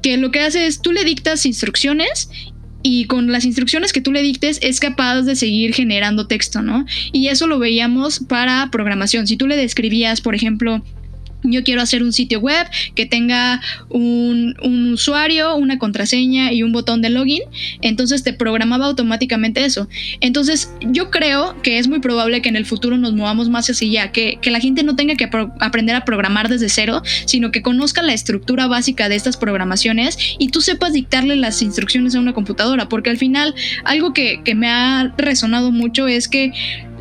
que 0.04 0.18
lo 0.18 0.30
que 0.30 0.40
hace 0.40 0.66
es 0.66 0.82
tú 0.82 0.92
le 0.92 1.02
dictas 1.02 1.46
instrucciones 1.46 2.28
y 2.82 3.06
con 3.06 3.32
las 3.32 3.46
instrucciones 3.46 3.94
que 3.94 4.02
tú 4.02 4.12
le 4.12 4.22
dictes 4.22 4.58
es 4.60 4.78
capaz 4.78 5.22
de 5.22 5.34
seguir 5.34 5.74
generando 5.74 6.26
texto, 6.26 6.60
¿no? 6.60 6.84
Y 7.10 7.28
eso 7.28 7.46
lo 7.46 7.58
veíamos 7.58 8.20
para 8.20 8.68
programación. 8.70 9.26
Si 9.26 9.38
tú 9.38 9.46
le 9.46 9.56
describías, 9.56 10.20
por 10.20 10.34
ejemplo, 10.34 10.84
yo 11.44 11.62
quiero 11.62 11.82
hacer 11.82 12.02
un 12.02 12.12
sitio 12.12 12.40
web 12.40 12.66
que 12.94 13.06
tenga 13.06 13.60
un, 13.90 14.56
usuario, 14.92 15.56
una 15.56 15.78
contraseña 15.78 16.52
y 16.52 16.62
un 16.62 16.72
botón 16.72 17.02
de 17.02 17.10
login. 17.10 17.42
Entonces 17.80 18.22
te 18.22 18.32
programaba 18.32 18.86
automáticamente 18.86 19.64
eso. 19.64 19.88
Entonces 20.20 20.72
yo 20.80 21.10
creo 21.10 21.60
que 21.62 21.78
es 21.78 21.88
muy 21.88 22.00
probable 22.00 22.42
que 22.42 22.48
en 22.48 22.56
el 22.56 22.66
futuro 22.66 22.96
nos 22.96 23.12
movamos 23.12 23.48
más 23.48 23.68
hacia 23.68 23.88
allá, 23.88 24.12
que, 24.12 24.38
que 24.40 24.50
la 24.50 24.60
gente 24.60 24.82
no 24.82 24.96
tenga 24.96 25.16
que 25.16 25.28
aprender 25.60 25.96
a 25.96 26.04
programar 26.04 26.48
desde 26.48 26.68
cero, 26.68 27.02
sino 27.26 27.50
que 27.50 27.62
conozca 27.62 28.02
la 28.02 28.14
estructura 28.14 28.66
básica 28.66 29.08
de 29.08 29.16
estas 29.16 29.36
programaciones 29.36 30.18
y 30.38 30.48
tú 30.48 30.60
sepas 30.60 30.92
dictarle 30.92 31.36
las 31.36 31.60
instrucciones 31.62 32.14
a 32.14 32.20
una 32.20 32.32
computadora. 32.32 32.88
Porque 32.88 33.10
al 33.10 33.18
final 33.18 33.54
algo 33.84 34.12
que, 34.12 34.40
que 34.44 34.54
me 34.54 34.68
ha 34.68 35.12
resonado 35.18 35.70
mucho 35.72 36.08
es 36.08 36.28
que 36.28 36.52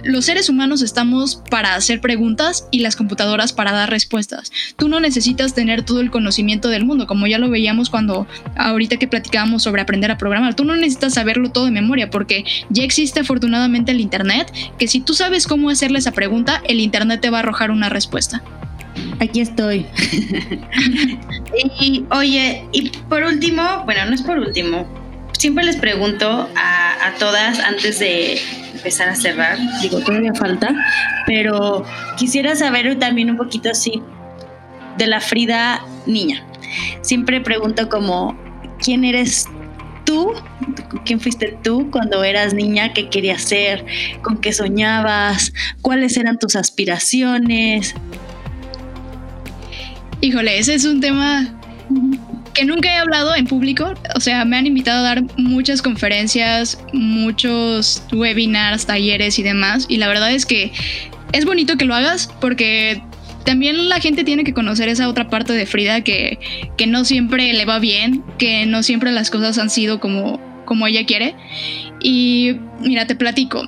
los 0.04 0.26
seres 0.26 0.50
humanos 0.50 0.82
estamos 0.82 1.42
para 1.50 1.76
hacer 1.76 2.02
preguntas 2.02 2.68
y 2.72 2.80
las 2.80 2.96
computadoras 2.96 3.54
para 3.54 3.72
dar 3.72 3.90
respuestas. 3.90 4.52
Tú 4.78 4.90
no 4.90 5.00
necesitas 5.00 5.54
tener 5.54 5.84
todo 5.84 6.02
el 6.02 6.12
conocimiento 6.12 6.70
del 6.70 6.86
mundo, 6.86 7.08
como 7.08 7.28
ya 7.28 7.40
lo 7.40 7.50
veíamos 7.50 7.90
cuando 7.90 8.28
ahorita 8.56 8.98
que 8.98 9.08
platicábamos 9.08 9.64
sobre 9.64 9.82
aprender 9.82 10.12
a 10.12 10.18
programar. 10.18 10.56
Tú 10.56 10.66
no 10.66 10.76
necesitas 10.76 11.14
saberlo 11.14 11.52
todo 11.52 11.66
de 11.66 11.72
memoria 11.72 12.10
porque 12.10 12.46
ya 12.70 12.84
existe 12.84 13.22
afortunadamente 13.22 13.92
el 13.92 14.02
Internet, 14.02 14.52
que 14.78 14.88
si 14.88 15.00
tú 15.00 15.14
sabes 15.14 15.48
cómo 15.48 15.70
hacerle 15.70 16.00
esa 16.00 16.12
pregunta, 16.12 16.62
el 16.68 16.80
Internet 16.80 17.22
te 17.22 17.30
va 17.30 17.38
a 17.38 17.40
arrojar 17.42 17.72
una 17.72 17.90
respuesta. 17.90 18.44
Aquí 19.20 19.42
estoy. 19.42 19.86
y 21.80 22.06
oye, 22.12 22.66
y 22.72 22.90
por 23.10 23.24
último, 23.24 23.84
bueno, 23.86 24.06
no 24.06 24.14
es 24.14 24.22
por 24.22 24.38
último, 24.38 24.88
siempre 25.38 25.64
les 25.64 25.78
pregunto 25.78 26.50
a, 26.56 27.08
a 27.08 27.14
todas 27.16 27.60
antes 27.60 28.00
de 28.00 28.40
empezar 28.84 29.08
a 29.08 29.16
cerrar, 29.16 29.58
digo, 29.82 30.02
todavía 30.02 30.34
falta, 30.34 30.76
pero 31.26 31.86
quisiera 32.18 32.54
saber 32.54 33.00
también 33.00 33.30
un 33.30 33.38
poquito 33.38 33.70
así 33.70 34.04
de 34.98 35.08
la 35.08 35.22
Frida 35.22 35.82
niña. 36.06 36.46
Siempre 37.02 37.40
pregunto 37.40 37.88
como, 37.88 38.38
¿quién 38.80 39.06
eres 39.06 39.48
tú? 40.04 40.34
¿Quién 41.06 41.22
fuiste 41.22 41.58
tú 41.64 41.90
cuando 41.92 42.26
eras 42.26 42.54
niña? 42.54 42.92
¿Qué 42.92 43.08
querías 43.08 43.44
ser? 43.44 43.86
¿Con 44.22 44.42
qué 44.42 44.52
soñabas? 44.52 45.54
¿Cuáles 45.82 46.18
eran 46.18 46.38
tus 46.38 46.58
aspiraciones? 46.58 47.96
Híjole, 50.20 50.60
ese 50.60 50.74
es 50.74 50.84
un 50.84 51.00
tema 51.00 51.58
que 52.54 52.66
nunca 52.66 52.94
he 52.94 52.98
hablado 52.98 53.36
en 53.36 53.46
público. 53.46 53.94
O 54.16 54.20
sea, 54.20 54.46
me 54.46 54.58
han 54.58 54.68
invitado 54.68 55.00
a 55.00 55.10
dar 55.10 55.24
muchas 55.38 55.82
conferencias, 55.82 56.80
muchos 56.94 58.04
webinars, 58.12 58.86
talleres 58.86 59.40
y 59.40 59.44
demás. 59.44 59.86
Y 59.90 59.98
la 59.98 60.08
verdad 60.08 60.32
es 60.32 60.46
que 60.46 60.72
es 61.32 61.46
bonito 61.46 61.78
que 61.78 61.86
lo 61.86 61.96
hagas 61.96 62.30
porque 62.40 63.02
también 63.44 63.90
la 63.90 64.00
gente 64.00 64.24
tiene 64.24 64.44
que 64.44 64.54
conocer 64.54 64.88
esa 64.88 65.10
otra 65.10 65.30
parte 65.30 65.54
de 65.54 65.66
Frida 65.66 66.02
que, 66.02 66.40
que 66.78 66.88
no 66.88 67.06
siempre 67.06 67.52
le 67.54 67.66
va 67.66 67.80
bien, 67.80 68.24
que 68.38 68.66
no 68.66 68.84
siempre 68.84 69.12
las 69.12 69.30
cosas 69.30 69.58
han 69.58 69.70
sido 69.70 70.00
como, 70.00 70.40
como 70.66 70.88
ella 70.88 71.06
quiere. 71.06 71.36
Y 72.02 72.58
mira, 72.80 73.08
te 73.08 73.16
platico. 73.16 73.64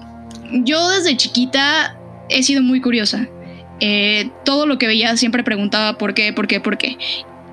Yo 0.51 0.89
desde 0.89 1.17
chiquita 1.17 1.97
he 2.29 2.43
sido 2.43 2.61
muy 2.61 2.81
curiosa. 2.81 3.27
Eh, 3.81 4.29
todo 4.45 4.65
lo 4.65 4.77
que 4.77 4.87
veía 4.87 5.17
siempre 5.17 5.43
preguntaba 5.43 5.97
por 5.97 6.13
qué, 6.13 6.31
por 6.31 6.47
qué, 6.47 6.59
por 6.61 6.77
qué. 6.77 6.97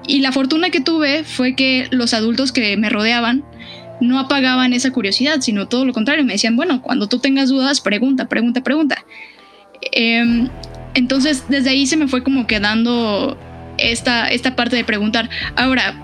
Y 0.06 0.20
la 0.20 0.32
fortuna 0.32 0.70
que 0.70 0.80
tuve 0.80 1.24
fue 1.24 1.54
que 1.54 1.88
los 1.90 2.14
adultos 2.14 2.52
que 2.52 2.76
me 2.76 2.90
rodeaban 2.90 3.44
no 4.00 4.18
apagaban 4.18 4.72
esa 4.72 4.90
curiosidad, 4.90 5.40
sino 5.40 5.68
todo 5.68 5.84
lo 5.84 5.92
contrario, 5.92 6.24
me 6.24 6.32
decían, 6.32 6.56
bueno, 6.56 6.82
cuando 6.82 7.08
tú 7.08 7.18
tengas 7.20 7.48
dudas, 7.48 7.80
pregunta, 7.80 8.28
pregunta, 8.28 8.62
pregunta. 8.62 9.04
Em, 9.92 10.48
entonces, 10.94 11.44
desde 11.48 11.70
ahí 11.70 11.86
se 11.86 11.96
me 11.96 12.08
fue 12.08 12.22
como 12.22 12.46
quedando 12.46 13.38
esta, 13.78 14.28
esta 14.28 14.56
parte 14.56 14.76
de 14.76 14.84
preguntar. 14.84 15.30
Ahora, 15.56 16.02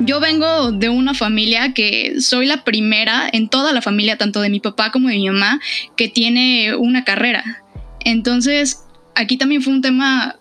yo 0.00 0.20
vengo 0.20 0.72
de 0.72 0.88
una 0.88 1.14
familia 1.14 1.74
que 1.74 2.20
soy 2.20 2.46
la 2.46 2.64
primera 2.64 3.28
en 3.32 3.48
toda 3.48 3.72
la 3.72 3.82
familia, 3.82 4.16
tanto 4.16 4.40
de 4.40 4.50
mi 4.50 4.60
papá 4.60 4.90
como 4.90 5.08
de 5.08 5.16
mi 5.16 5.28
mamá, 5.28 5.60
que 5.96 6.08
tiene 6.08 6.74
una 6.76 7.04
carrera. 7.04 7.62
Entonces, 8.00 8.84
aquí 9.14 9.36
también 9.36 9.62
fue 9.62 9.72
un 9.72 9.82
tema 9.82 10.36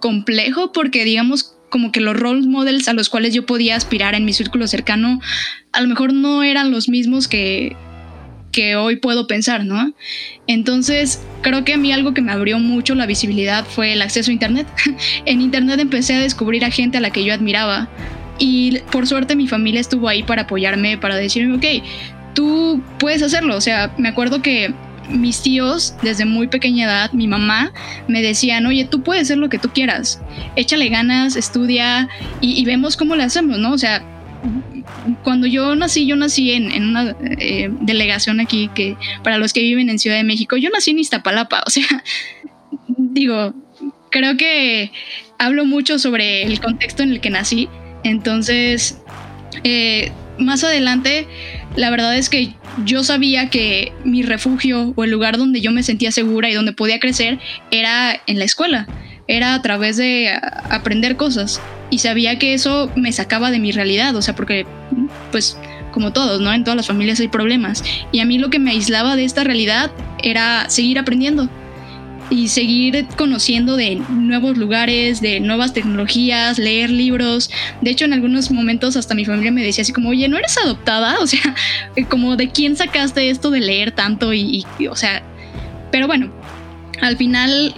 complejo 0.00 0.72
porque, 0.72 1.04
digamos, 1.04 1.54
como 1.70 1.92
que 1.92 2.00
los 2.00 2.18
role 2.18 2.46
models 2.46 2.88
a 2.88 2.92
los 2.92 3.08
cuales 3.08 3.34
yo 3.34 3.46
podía 3.46 3.76
aspirar 3.76 4.14
en 4.14 4.24
mi 4.24 4.32
círculo 4.32 4.66
cercano 4.66 5.20
a 5.72 5.80
lo 5.80 5.88
mejor 5.88 6.12
no 6.12 6.42
eran 6.42 6.70
los 6.70 6.88
mismos 6.88 7.28
que, 7.28 7.76
que 8.52 8.76
hoy 8.76 8.96
puedo 8.96 9.26
pensar, 9.26 9.64
¿no? 9.64 9.92
Entonces, 10.46 11.22
creo 11.42 11.64
que 11.64 11.74
a 11.74 11.76
mí 11.76 11.92
algo 11.92 12.14
que 12.14 12.22
me 12.22 12.32
abrió 12.32 12.58
mucho 12.58 12.94
la 12.94 13.06
visibilidad 13.06 13.64
fue 13.64 13.92
el 13.92 14.02
acceso 14.02 14.30
a 14.30 14.34
Internet. 14.34 14.66
en 15.24 15.40
Internet 15.40 15.78
empecé 15.80 16.14
a 16.14 16.20
descubrir 16.20 16.64
a 16.64 16.70
gente 16.70 16.98
a 16.98 17.00
la 17.00 17.10
que 17.10 17.24
yo 17.24 17.34
admiraba 17.34 17.88
y 18.38 18.78
por 18.90 19.06
suerte 19.06 19.36
mi 19.36 19.48
familia 19.48 19.80
estuvo 19.80 20.08
ahí 20.08 20.22
para 20.22 20.42
apoyarme, 20.42 20.96
para 20.96 21.16
decirme, 21.16 21.56
ok, 21.56 21.84
tú 22.34 22.82
puedes 22.98 23.22
hacerlo. 23.22 23.56
O 23.56 23.60
sea, 23.60 23.92
me 23.98 24.08
acuerdo 24.08 24.42
que 24.42 24.74
mis 25.08 25.42
tíos, 25.42 25.94
desde 26.02 26.24
muy 26.24 26.48
pequeña 26.48 26.86
edad, 26.86 27.12
mi 27.12 27.26
mamá, 27.26 27.72
me 28.06 28.22
decían, 28.22 28.66
oye, 28.66 28.84
tú 28.84 29.02
puedes 29.02 29.24
hacer 29.24 29.38
lo 29.38 29.48
que 29.48 29.58
tú 29.58 29.70
quieras, 29.70 30.20
échale 30.56 30.88
ganas, 30.88 31.36
estudia 31.36 32.08
y, 32.40 32.64
vemos 32.64 32.96
cómo 32.96 33.16
le 33.16 33.24
hacemos, 33.24 33.58
¿no? 33.58 33.72
O 33.72 33.78
sea, 33.78 34.02
cuando 35.22 35.46
yo 35.46 35.74
nací, 35.74 36.06
yo 36.06 36.16
nací 36.16 36.52
en, 36.52 36.84
una 36.84 37.16
eh, 37.38 37.70
delegación 37.80 38.40
aquí 38.40 38.70
que 38.74 38.96
para 39.22 39.38
los 39.38 39.52
que 39.52 39.60
viven 39.60 39.88
en 39.90 39.98
Ciudad 39.98 40.16
de 40.16 40.24
México, 40.24 40.56
yo 40.56 40.70
nací 40.70 40.90
en 40.90 40.98
Iztapalapa, 40.98 41.62
o 41.66 41.70
sea, 41.70 42.04
digo, 42.88 43.54
creo 44.10 44.36
que 44.36 44.92
hablo 45.38 45.64
mucho 45.64 45.98
sobre 45.98 46.42
el 46.42 46.60
contexto 46.60 47.02
en 47.02 47.12
el 47.12 47.20
que 47.20 47.30
nací, 47.30 47.68
entonces, 48.04 49.00
eh, 49.64 50.12
más 50.38 50.62
adelante, 50.64 51.26
la 51.78 51.90
verdad 51.90 52.16
es 52.16 52.28
que 52.28 52.54
yo 52.84 53.04
sabía 53.04 53.50
que 53.50 53.92
mi 54.04 54.24
refugio 54.24 54.92
o 54.96 55.04
el 55.04 55.12
lugar 55.12 55.38
donde 55.38 55.60
yo 55.60 55.70
me 55.70 55.84
sentía 55.84 56.10
segura 56.10 56.50
y 56.50 56.54
donde 56.54 56.72
podía 56.72 56.98
crecer 56.98 57.38
era 57.70 58.20
en 58.26 58.40
la 58.40 58.44
escuela, 58.44 58.88
era 59.28 59.54
a 59.54 59.62
través 59.62 59.96
de 59.96 60.28
aprender 60.70 61.16
cosas. 61.16 61.60
Y 61.90 61.98
sabía 61.98 62.36
que 62.36 62.52
eso 62.52 62.90
me 62.96 63.12
sacaba 63.12 63.52
de 63.52 63.60
mi 63.60 63.70
realidad, 63.70 64.16
o 64.16 64.22
sea, 64.22 64.34
porque 64.34 64.66
pues 65.30 65.56
como 65.92 66.12
todos, 66.12 66.40
¿no? 66.40 66.52
En 66.52 66.64
todas 66.64 66.76
las 66.76 66.88
familias 66.88 67.20
hay 67.20 67.28
problemas. 67.28 67.84
Y 68.10 68.18
a 68.18 68.24
mí 68.24 68.38
lo 68.38 68.50
que 68.50 68.58
me 68.58 68.72
aislaba 68.72 69.14
de 69.14 69.24
esta 69.24 69.44
realidad 69.44 69.92
era 70.20 70.68
seguir 70.68 70.98
aprendiendo 70.98 71.48
y 72.30 72.48
seguir 72.48 73.06
conociendo 73.16 73.76
de 73.76 73.96
nuevos 74.10 74.56
lugares, 74.56 75.20
de 75.20 75.40
nuevas 75.40 75.72
tecnologías, 75.72 76.58
leer 76.58 76.90
libros. 76.90 77.50
De 77.80 77.90
hecho, 77.90 78.04
en 78.04 78.12
algunos 78.12 78.50
momentos 78.50 78.96
hasta 78.96 79.14
mi 79.14 79.24
familia 79.24 79.50
me 79.50 79.62
decía 79.62 79.82
así 79.82 79.92
como, 79.92 80.10
oye, 80.10 80.28
¿no 80.28 80.38
eres 80.38 80.56
adoptada? 80.58 81.16
O 81.28 81.30
sea, 81.30 81.54
como 82.08 82.36
de 82.36 82.50
quién 82.50 82.76
sacaste 82.76 83.28
esto 83.28 83.50
de 83.50 83.60
leer 83.60 83.92
tanto 83.92 84.32
y, 84.32 84.64
o 84.88 84.96
sea, 84.96 85.22
pero 85.90 86.06
bueno, 86.06 86.32
al 87.02 87.16
final 87.16 87.74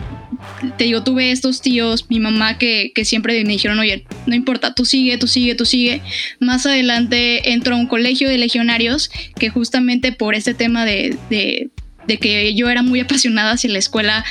te 0.77 0.85
digo, 0.85 1.03
tuve 1.03 1.33
estos 1.33 1.63
tíos, 1.63 2.07
mi 2.09 2.21
mamá 2.21 2.59
que, 2.59 2.93
que, 2.95 3.05
siempre 3.05 3.43
me 3.45 3.53
dijeron, 3.53 3.79
oye, 3.79 4.05
no 4.27 4.35
importa, 4.35 4.75
tú 4.75 4.85
sigue, 4.85 5.19
tú 5.19 5.27
sigue, 5.27 5.55
tú 5.55 5.65
sigue. 5.65 6.01
Más 6.39 6.65
adelante 6.67 7.53
entro 7.53 7.75
a 7.75 7.79
un 7.79 7.87
colegio 7.87 8.29
de 8.29 8.39
legionarios 8.39 9.11
que 9.39 9.51
justamente 9.51 10.13
por 10.13 10.35
este 10.35 10.55
tema 10.55 10.85
de 10.85 11.71
de 12.07 12.19
que 12.19 12.55
yo 12.55 12.69
era 12.69 12.83
muy 12.83 13.01
apasionada 13.01 13.53
hacia 13.53 13.71
la 13.71 13.79
escuela, 13.79 14.25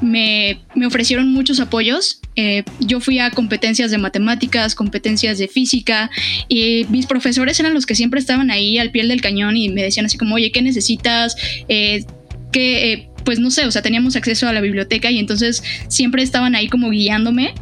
me, 0.00 0.60
ofrecieron 0.86 1.32
muchos 1.32 1.60
apoyos. 1.60 2.20
Eh, 2.36 2.64
yo 2.80 3.00
fui 3.00 3.18
a 3.18 3.30
competencias 3.30 3.90
de 3.90 3.98
matemáticas, 3.98 4.74
competencias 4.74 5.38
de 5.38 5.48
física 5.48 6.10
y 6.48 6.86
mis 6.88 7.06
profesores 7.06 7.58
eran 7.60 7.74
los 7.74 7.86
que 7.86 7.94
siempre 7.94 8.20
estaban 8.20 8.50
ahí 8.50 8.78
al 8.78 8.90
pie 8.90 9.06
del 9.06 9.20
cañón 9.20 9.56
y 9.56 9.68
me 9.68 9.82
decían 9.82 10.06
así 10.06 10.16
como, 10.16 10.36
oye, 10.36 10.50
¿qué 10.50 10.62
necesitas? 10.62 11.36
Eh, 11.68 12.04
¿Qué, 12.52 12.92
eh, 12.92 13.08
pues 13.24 13.38
no 13.38 13.50
sé, 13.50 13.66
o 13.66 13.70
sea, 13.70 13.82
teníamos 13.82 14.16
acceso 14.16 14.48
a 14.48 14.52
la 14.52 14.60
biblioteca 14.60 15.10
y 15.10 15.18
entonces 15.18 15.62
siempre 15.88 16.22
estaban 16.22 16.54
ahí 16.54 16.68
como 16.68 16.90
guiándome 16.90 17.54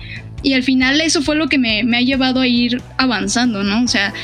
y 0.43 0.53
al 0.53 0.63
final 0.63 1.01
eso 1.01 1.21
fue 1.23 1.37
lo 1.37 1.49
que 1.49 1.59
me, 1.59 1.83
me 1.83 1.97
ha 1.97 2.01
llevado 2.01 2.41
a 2.41 2.47
ir 2.47 2.81
avanzando, 2.97 3.65
¿no? 3.65 3.83
O 3.83 3.89
sea, 3.89 4.15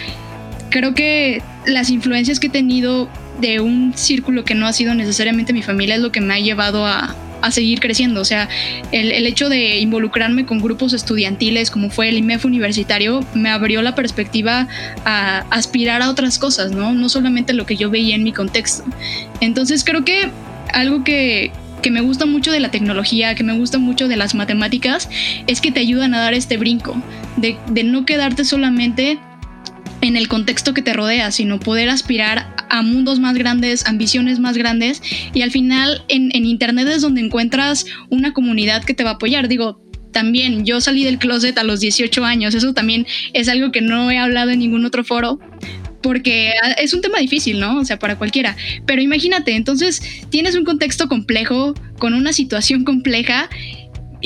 creo 0.70 0.94
que 0.94 1.42
las 1.66 1.90
influencias 1.90 2.38
que 2.40 2.46
he 2.46 2.50
tenido 2.50 3.08
de 3.40 3.60
un 3.60 3.92
círculo 3.94 4.44
que 4.44 4.54
no 4.54 4.66
ha 4.66 4.72
sido 4.72 4.94
necesariamente 4.94 5.52
mi 5.52 5.62
familia 5.62 5.96
es 5.96 6.00
lo 6.00 6.12
que 6.12 6.20
me 6.20 6.34
ha 6.34 6.38
llevado 6.38 6.86
a, 6.86 7.14
seguir 7.50 7.78
creciendo. 7.78 8.22
O 8.22 8.24
sea, 8.24 8.48
el, 8.90 9.26
hecho 9.26 9.50
de 9.50 9.78
involucrarme 9.78 10.46
con 10.46 10.62
grupos 10.62 10.94
estudiantiles 10.94 11.70
como 11.70 11.90
fue 11.90 12.08
el 12.08 12.16
IMEF 12.16 12.46
universitario 12.46 13.22
me 13.34 13.50
abrió 13.50 13.82
la 13.82 13.94
perspectiva 13.94 14.66
a 15.04 15.40
aspirar 15.50 16.00
a 16.00 16.08
otras 16.08 16.38
cosas, 16.38 16.72
¿no? 16.72 16.94
No 16.94 17.10
solamente 17.10 17.52
lo 17.52 17.66
que 17.66 17.76
yo 17.76 17.90
veía 17.90 18.14
en 18.14 18.22
mi 18.22 18.32
contexto. 18.32 18.82
Entonces 19.42 19.84
creo 19.84 20.06
que 20.06 20.30
algo 20.72 21.04
que, 21.04 21.52
me 21.90 22.00
gusta 22.00 22.24
mucho 22.24 22.50
de 22.50 22.60
la 22.60 22.70
tecnología, 22.70 23.34
que 23.34 23.44
me 23.44 23.52
gusta 23.52 23.76
mucho 23.76 24.08
de 24.08 24.16
las 24.16 24.34
matemáticas, 24.34 25.10
es 25.46 25.60
que 25.60 25.70
te 25.70 25.80
ayudan 25.80 26.14
a 26.14 26.20
dar 26.20 26.32
este 26.32 26.56
brinco, 26.56 26.96
de, 27.36 27.58
de 27.68 27.84
no 27.84 28.06
quedarte 28.06 28.46
solamente 28.46 29.18
en 30.08 30.16
el 30.16 30.28
contexto 30.28 30.74
que 30.74 30.82
te 30.82 30.92
rodea, 30.92 31.30
sino 31.30 31.60
poder 31.60 31.88
aspirar 31.88 32.54
a 32.68 32.82
mundos 32.82 33.20
más 33.20 33.36
grandes, 33.36 33.86
ambiciones 33.86 34.38
más 34.38 34.56
grandes 34.56 35.02
y 35.32 35.42
al 35.42 35.50
final 35.50 36.04
en, 36.08 36.30
Internet 36.44 36.88
es 36.88 37.02
donde 37.02 37.20
encuentras 37.20 37.86
una 38.10 38.32
comunidad 38.32 38.84
que 38.84 38.94
te 38.94 39.04
va 39.04 39.10
a 39.10 39.14
apoyar. 39.14 39.48
Digo, 39.48 39.80
también 40.12 40.64
yo 40.64 40.80
salí 40.80 41.04
del 41.04 41.18
closet 41.18 41.56
a 41.58 41.64
los 41.64 41.80
18 41.80 42.24
años, 42.24 42.54
eso 42.54 42.74
también 42.74 43.06
es 43.32 43.48
algo 43.48 43.72
que 43.72 43.80
no 43.80 44.10
he 44.10 44.18
hablado 44.18 44.50
en 44.50 44.60
ningún 44.60 44.84
otro 44.84 45.04
foro, 45.04 45.40
porque 46.02 46.52
es 46.78 46.92
un 46.92 47.00
tema 47.00 47.18
difícil, 47.18 47.58
¿no? 47.58 47.78
O 47.78 47.84
sea, 47.84 47.98
para 47.98 48.16
cualquiera. 48.16 48.56
Pero 48.86 49.00
imagínate, 49.00 49.56
entonces 49.56 50.02
tienes 50.28 50.54
un 50.54 50.64
contexto 50.64 51.08
complejo, 51.08 51.74
con 51.98 52.12
una 52.12 52.32
situación 52.32 52.84
compleja. 52.84 53.48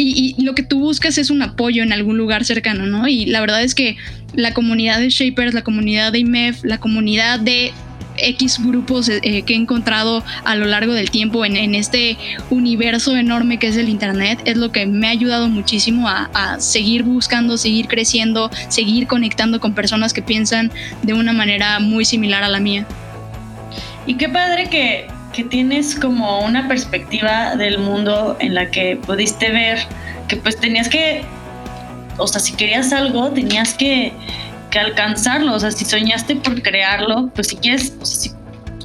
Y, 0.00 0.36
lo 0.40 0.54
que 0.54 0.62
tú 0.62 0.78
buscas 0.78 1.18
es 1.18 1.28
un 1.28 1.42
apoyo 1.42 1.82
en 1.82 1.92
algún 1.92 2.16
lugar 2.16 2.44
cercano, 2.44 2.86
¿no? 2.86 3.08
Y 3.08 3.26
la 3.26 3.40
verdad 3.40 3.64
es 3.64 3.74
que 3.74 3.96
la 4.32 4.54
comunidad 4.54 5.00
de 5.00 5.10
Shapers, 5.10 5.54
la 5.54 5.64
comunidad 5.64 6.12
de 6.12 6.20
IMEF, 6.20 6.62
la 6.62 6.78
comunidad 6.78 7.40
de 7.40 7.72
X 8.16 8.60
grupos 8.64 9.08
eh, 9.08 9.18
eh, 9.22 9.42
que 9.42 9.54
he 9.54 9.56
encontrado 9.56 10.24
a 10.44 10.54
lo 10.54 10.66
largo 10.66 10.92
del 10.92 11.10
tiempo 11.10 11.44
en, 11.44 11.74
este 11.74 12.16
universo 12.50 13.16
enorme 13.16 13.58
que 13.58 13.68
es 13.68 13.76
el 13.76 13.88
Internet 13.88 14.40
es 14.44 14.56
lo 14.56 14.70
que 14.70 14.86
me 14.86 15.08
ha 15.08 15.10
ayudado 15.10 15.48
muchísimo 15.48 16.08
a, 16.08 16.60
seguir 16.60 17.02
buscando, 17.02 17.56
seguir 17.56 17.88
creciendo, 17.88 18.50
seguir 18.68 19.08
conectando 19.08 19.58
con 19.58 19.74
personas 19.74 20.12
que 20.12 20.22
piensan 20.22 20.70
de 21.02 21.14
una 21.14 21.32
manera 21.32 21.80
muy 21.80 22.04
similar 22.04 22.44
a 22.44 22.48
la 22.48 22.60
mía. 22.60 22.86
Y 24.06 24.14
qué 24.14 24.28
padre 24.28 24.68
que, 24.70 25.08
que 25.38 25.44
tienes 25.44 25.94
como 25.94 26.40
una 26.40 26.66
perspectiva 26.66 27.54
del 27.54 27.78
mundo 27.78 28.36
en 28.40 28.56
la 28.56 28.68
que 28.72 28.96
pudiste 28.96 29.52
ver 29.52 29.78
que 30.26 30.36
pues 30.36 30.58
tenías 30.58 30.88
que, 30.88 31.22
o 32.16 32.26
sea, 32.26 32.40
si 32.40 32.56
querías 32.56 32.92
algo, 32.92 33.30
tenías 33.30 33.72
que 33.74 34.12
que 34.70 34.78
alcanzarlo. 34.78 35.54
O 35.54 35.60
sea, 35.60 35.70
si 35.70 35.84
soñaste 35.84 36.36
por 36.36 36.60
crearlo, 36.62 37.30
pues 37.34 37.48
si 37.48 37.56
quieres, 37.56 37.92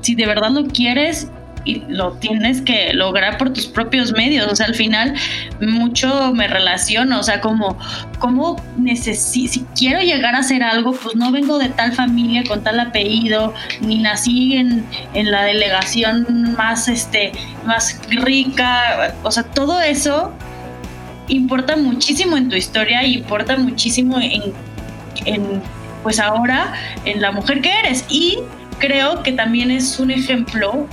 si, 0.01 0.15
de 0.15 0.25
verdad 0.25 0.51
lo 0.51 0.65
quieres 0.67 1.27
y 1.65 1.83
lo 1.87 2.13
tienes 2.13 2.61
que 2.61 2.93
lograr 2.93 3.37
por 3.37 3.53
tus 3.53 3.67
propios 3.67 4.11
medios. 4.13 4.51
O 4.51 4.55
sea, 4.55 4.67
al 4.67 4.75
final 4.75 5.13
mucho 5.61 6.33
me 6.33 6.47
relaciono, 6.47 7.19
o 7.19 7.23
sea, 7.23 7.41
como, 7.41 7.77
como 8.19 8.61
si 8.95 9.65
quiero 9.75 10.01
llegar 10.01 10.35
a 10.35 10.39
hacer 10.39 10.63
algo, 10.63 10.93
pues 10.93 11.15
no 11.15 11.31
vengo 11.31 11.57
de 11.57 11.69
tal 11.69 11.93
familia 11.93 12.43
con 12.47 12.63
tal 12.63 12.79
apellido, 12.79 13.53
ni 13.81 13.99
nací 13.99 14.57
en, 14.57 14.85
en 15.13 15.31
la 15.31 15.43
delegación 15.43 16.55
más, 16.57 16.87
este, 16.87 17.31
más 17.65 17.99
rica. 18.09 19.15
O 19.23 19.31
sea, 19.31 19.43
todo 19.43 19.81
eso 19.81 20.33
importa 21.27 21.75
muchísimo 21.75 22.37
en 22.37 22.49
tu 22.49 22.55
historia, 22.55 23.03
importa 23.05 23.57
muchísimo 23.57 24.19
en 24.19 25.61
pues 26.03 26.19
ahora 26.19 26.73
en 27.05 27.21
la 27.21 27.31
mujer 27.31 27.61
que 27.61 27.71
eres 27.79 28.05
y 28.09 28.37
creo 28.77 29.23
que 29.23 29.31
también 29.31 29.71
es 29.71 29.99
un 29.99 30.11
ejemplo 30.11 30.85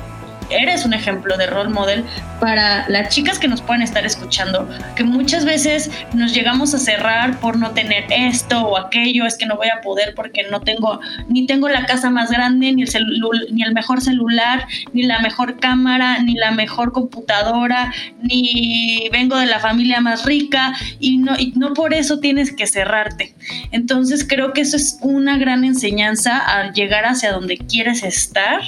eres 0.51 0.85
un 0.85 0.95
ejemplo 0.95 1.37
de 1.37 1.47
role 1.47 1.71
model 1.71 2.05
para 2.41 2.89
las 2.89 3.09
chicas 3.15 3.39
que 3.39 3.49
nos 3.49 3.61
pueden 3.61 3.83
estar 3.83 4.05
escuchando, 4.05 4.69
que 4.97 5.05
muchas 5.05 5.45
veces 5.45 5.91
nos 6.15 6.35
llegamos 6.35 6.75
a 6.75 6.79
cerrar 6.79 7.39
por 7.39 7.57
no 7.57 7.71
tener 7.73 8.05
esto 8.11 8.61
o 8.61 8.77
aquello, 8.79 9.27
es 9.27 9.37
que 9.37 9.47
no 9.47 9.57
voy 9.57 9.69
a 9.69 9.81
poder 9.83 10.15
porque 10.15 10.45
no 10.51 10.61
tengo, 10.61 11.01
ni 11.29 11.47
tengo 11.47 11.69
la 11.69 11.87
casa 11.87 12.11
más 12.11 12.31
grande, 12.31 12.73
ni 12.73 12.83
el, 12.83 13.21
ni 13.53 13.63
el 13.63 13.73
mejor 13.75 14.01
celular, 14.01 14.67
ni 14.93 15.03
la 15.03 15.21
mejor 15.21 15.59
cámara, 15.61 16.23
ni 16.23 16.35
la 16.35 16.51
mejor 16.51 16.93
computadora, 16.93 17.93
ni 18.23 19.09
vengo 19.13 19.37
de 19.37 19.47
la 19.47 19.59
familia 19.59 20.01
más 20.01 20.25
rica 20.25 20.75
y 20.99 21.19
no, 21.19 21.39
y 21.39 21.53
no 21.57 21.75
por 21.75 21.95
eso 21.95 22.21
tienes 22.21 22.53
que 22.53 22.67
cerrarte. 22.67 23.35
Entonces 23.71 24.27
creo 24.27 24.53
que 24.53 24.63
eso 24.63 24.77
es 24.77 24.99
una 25.03 25.39
gran 25.39 25.65
enseñanza 25.65 26.39
al 26.39 26.73
llegar 26.73 27.05
hacia 27.05 27.33
donde 27.33 27.59
quieres 27.59 28.03
estar. 28.03 28.63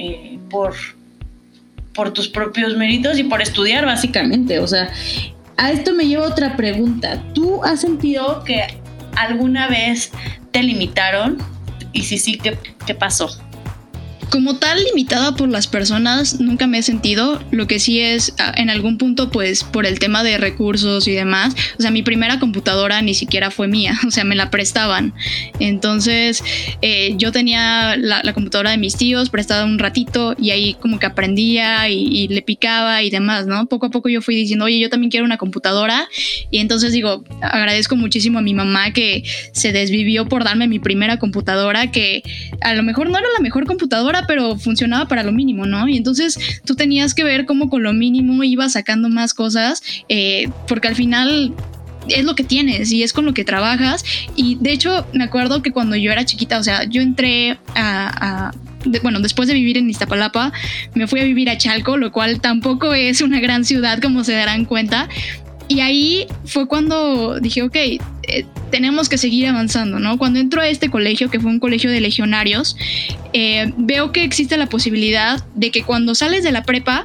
Eh, 0.00 0.38
por, 0.48 0.74
por 1.98 2.12
tus 2.12 2.28
propios 2.28 2.76
méritos 2.76 3.18
y 3.18 3.24
por 3.24 3.42
estudiar 3.42 3.84
básicamente. 3.84 4.60
O 4.60 4.68
sea, 4.68 4.88
a 5.56 5.72
esto 5.72 5.92
me 5.94 6.06
lleva 6.06 6.28
otra 6.28 6.56
pregunta. 6.56 7.20
¿Tú 7.34 7.64
has 7.64 7.80
sentido 7.80 8.44
que 8.44 8.62
alguna 9.16 9.66
vez 9.66 10.12
te 10.52 10.62
limitaron? 10.62 11.38
Y 11.92 12.04
si 12.04 12.18
sí, 12.18 12.38
¿qué, 12.38 12.56
qué 12.86 12.94
pasó? 12.94 13.28
Como 14.30 14.56
tal, 14.56 14.82
limitada 14.84 15.34
por 15.34 15.48
las 15.48 15.66
personas, 15.66 16.38
nunca 16.38 16.66
me 16.66 16.78
he 16.78 16.82
sentido. 16.82 17.42
Lo 17.50 17.66
que 17.66 17.78
sí 17.78 18.00
es, 18.00 18.34
ah, 18.38 18.52
en 18.56 18.68
algún 18.68 18.98
punto, 18.98 19.30
pues 19.30 19.64
por 19.64 19.86
el 19.86 19.98
tema 19.98 20.22
de 20.22 20.36
recursos 20.36 21.08
y 21.08 21.12
demás. 21.12 21.54
O 21.78 21.82
sea, 21.82 21.90
mi 21.90 22.02
primera 22.02 22.38
computadora 22.38 23.00
ni 23.00 23.14
siquiera 23.14 23.50
fue 23.50 23.68
mía, 23.68 23.98
o 24.06 24.10
sea, 24.10 24.24
me 24.24 24.34
la 24.34 24.50
prestaban. 24.50 25.14
Entonces, 25.60 26.42
eh, 26.82 27.14
yo 27.16 27.32
tenía 27.32 27.96
la, 27.96 28.22
computadora 28.34 28.70
de 28.70 28.76
mis 28.76 28.96
tíos 28.96 29.30
prestada 29.30 29.64
un 29.64 29.78
ratito 29.78 30.36
y 30.38 30.50
ahí 30.50 30.74
como 30.74 30.98
que 30.98 31.06
aprendía 31.06 31.88
y, 31.88 32.28
le 32.28 32.42
picaba 32.42 33.02
y 33.02 33.10
demás, 33.10 33.46
¿no? 33.46 33.66
Poco 33.66 33.86
a 33.86 33.90
poco 33.90 34.10
yo 34.10 34.20
fui 34.20 34.36
diciendo, 34.36 34.66
oye, 34.66 34.78
yo 34.78 34.90
también 34.90 35.10
quiero 35.10 35.24
una 35.24 35.38
computadora. 35.38 36.06
Y 36.50 36.58
entonces 36.58 36.92
digo, 36.92 37.24
agradezco 37.40 37.96
muchísimo 37.96 38.40
a 38.40 38.42
mi 38.42 38.52
mamá 38.52 38.92
que 38.92 39.24
se 39.52 39.72
desvivió 39.72 40.28
por 40.28 40.44
darme 40.44 40.68
mi 40.68 40.78
primera 40.78 41.18
computadora, 41.18 41.90
que 41.90 42.22
a 42.60 42.74
lo 42.74 42.82
mejor 42.82 43.08
no 43.08 43.18
era 43.18 43.26
la 43.34 43.42
mejor 43.42 43.64
computadora 43.64 44.17
pero 44.26 44.56
funcionaba 44.58 45.06
para 45.06 45.22
lo 45.22 45.32
mínimo, 45.32 45.66
¿no? 45.66 45.88
Y 45.88 45.96
entonces 45.96 46.38
tú 46.64 46.74
tenías 46.74 47.14
que 47.14 47.24
ver 47.24 47.46
cómo 47.46 47.68
con 47.68 47.82
lo 47.82 47.92
mínimo 47.92 48.42
ibas 48.44 48.72
sacando 48.72 49.08
más 49.08 49.34
cosas, 49.34 49.82
eh, 50.08 50.48
porque 50.66 50.88
al 50.88 50.96
final 50.96 51.54
es 52.08 52.24
lo 52.24 52.34
que 52.34 52.44
tienes 52.44 52.92
y 52.92 53.02
es 53.02 53.12
con 53.12 53.24
lo 53.24 53.34
que 53.34 53.44
trabajas. 53.44 54.04
Y 54.36 54.56
de 54.56 54.72
hecho, 54.72 55.06
me 55.12 55.24
acuerdo 55.24 55.62
que 55.62 55.72
cuando 55.72 55.96
yo 55.96 56.12
era 56.12 56.24
chiquita, 56.24 56.58
o 56.58 56.62
sea, 56.62 56.84
yo 56.84 57.02
entré 57.02 57.58
a, 57.74 58.52
bueno, 59.02 59.20
después 59.20 59.48
de 59.48 59.54
vivir 59.54 59.78
en 59.78 59.90
Iztapalapa, 59.90 60.52
me 60.94 61.06
fui 61.06 61.20
a 61.20 61.24
vivir 61.24 61.50
a 61.50 61.58
Chalco, 61.58 61.96
lo 61.96 62.12
cual 62.12 62.40
tampoco 62.40 62.94
es 62.94 63.20
una 63.20 63.40
gran 63.40 63.64
ciudad, 63.64 64.00
como 64.00 64.24
se 64.24 64.32
darán 64.32 64.64
cuenta. 64.64 65.08
Y 65.68 65.80
ahí 65.80 66.26
fue 66.46 66.66
cuando 66.66 67.38
dije, 67.40 67.62
ok, 67.62 67.76
eh, 67.76 68.00
tenemos 68.70 69.08
que 69.08 69.18
seguir 69.18 69.46
avanzando, 69.46 69.98
¿no? 69.98 70.18
Cuando 70.18 70.38
entro 70.38 70.62
a 70.62 70.68
este 70.68 70.90
colegio, 70.90 71.30
que 71.30 71.40
fue 71.40 71.50
un 71.50 71.60
colegio 71.60 71.90
de 71.90 72.00
legionarios, 72.00 72.76
eh, 73.32 73.72
veo 73.76 74.12
que 74.12 74.24
existe 74.24 74.56
la 74.56 74.66
posibilidad 74.66 75.44
de 75.54 75.70
que 75.70 75.82
cuando 75.82 76.14
sales 76.14 76.42
de 76.42 76.52
la 76.52 76.62
prepa 76.62 77.04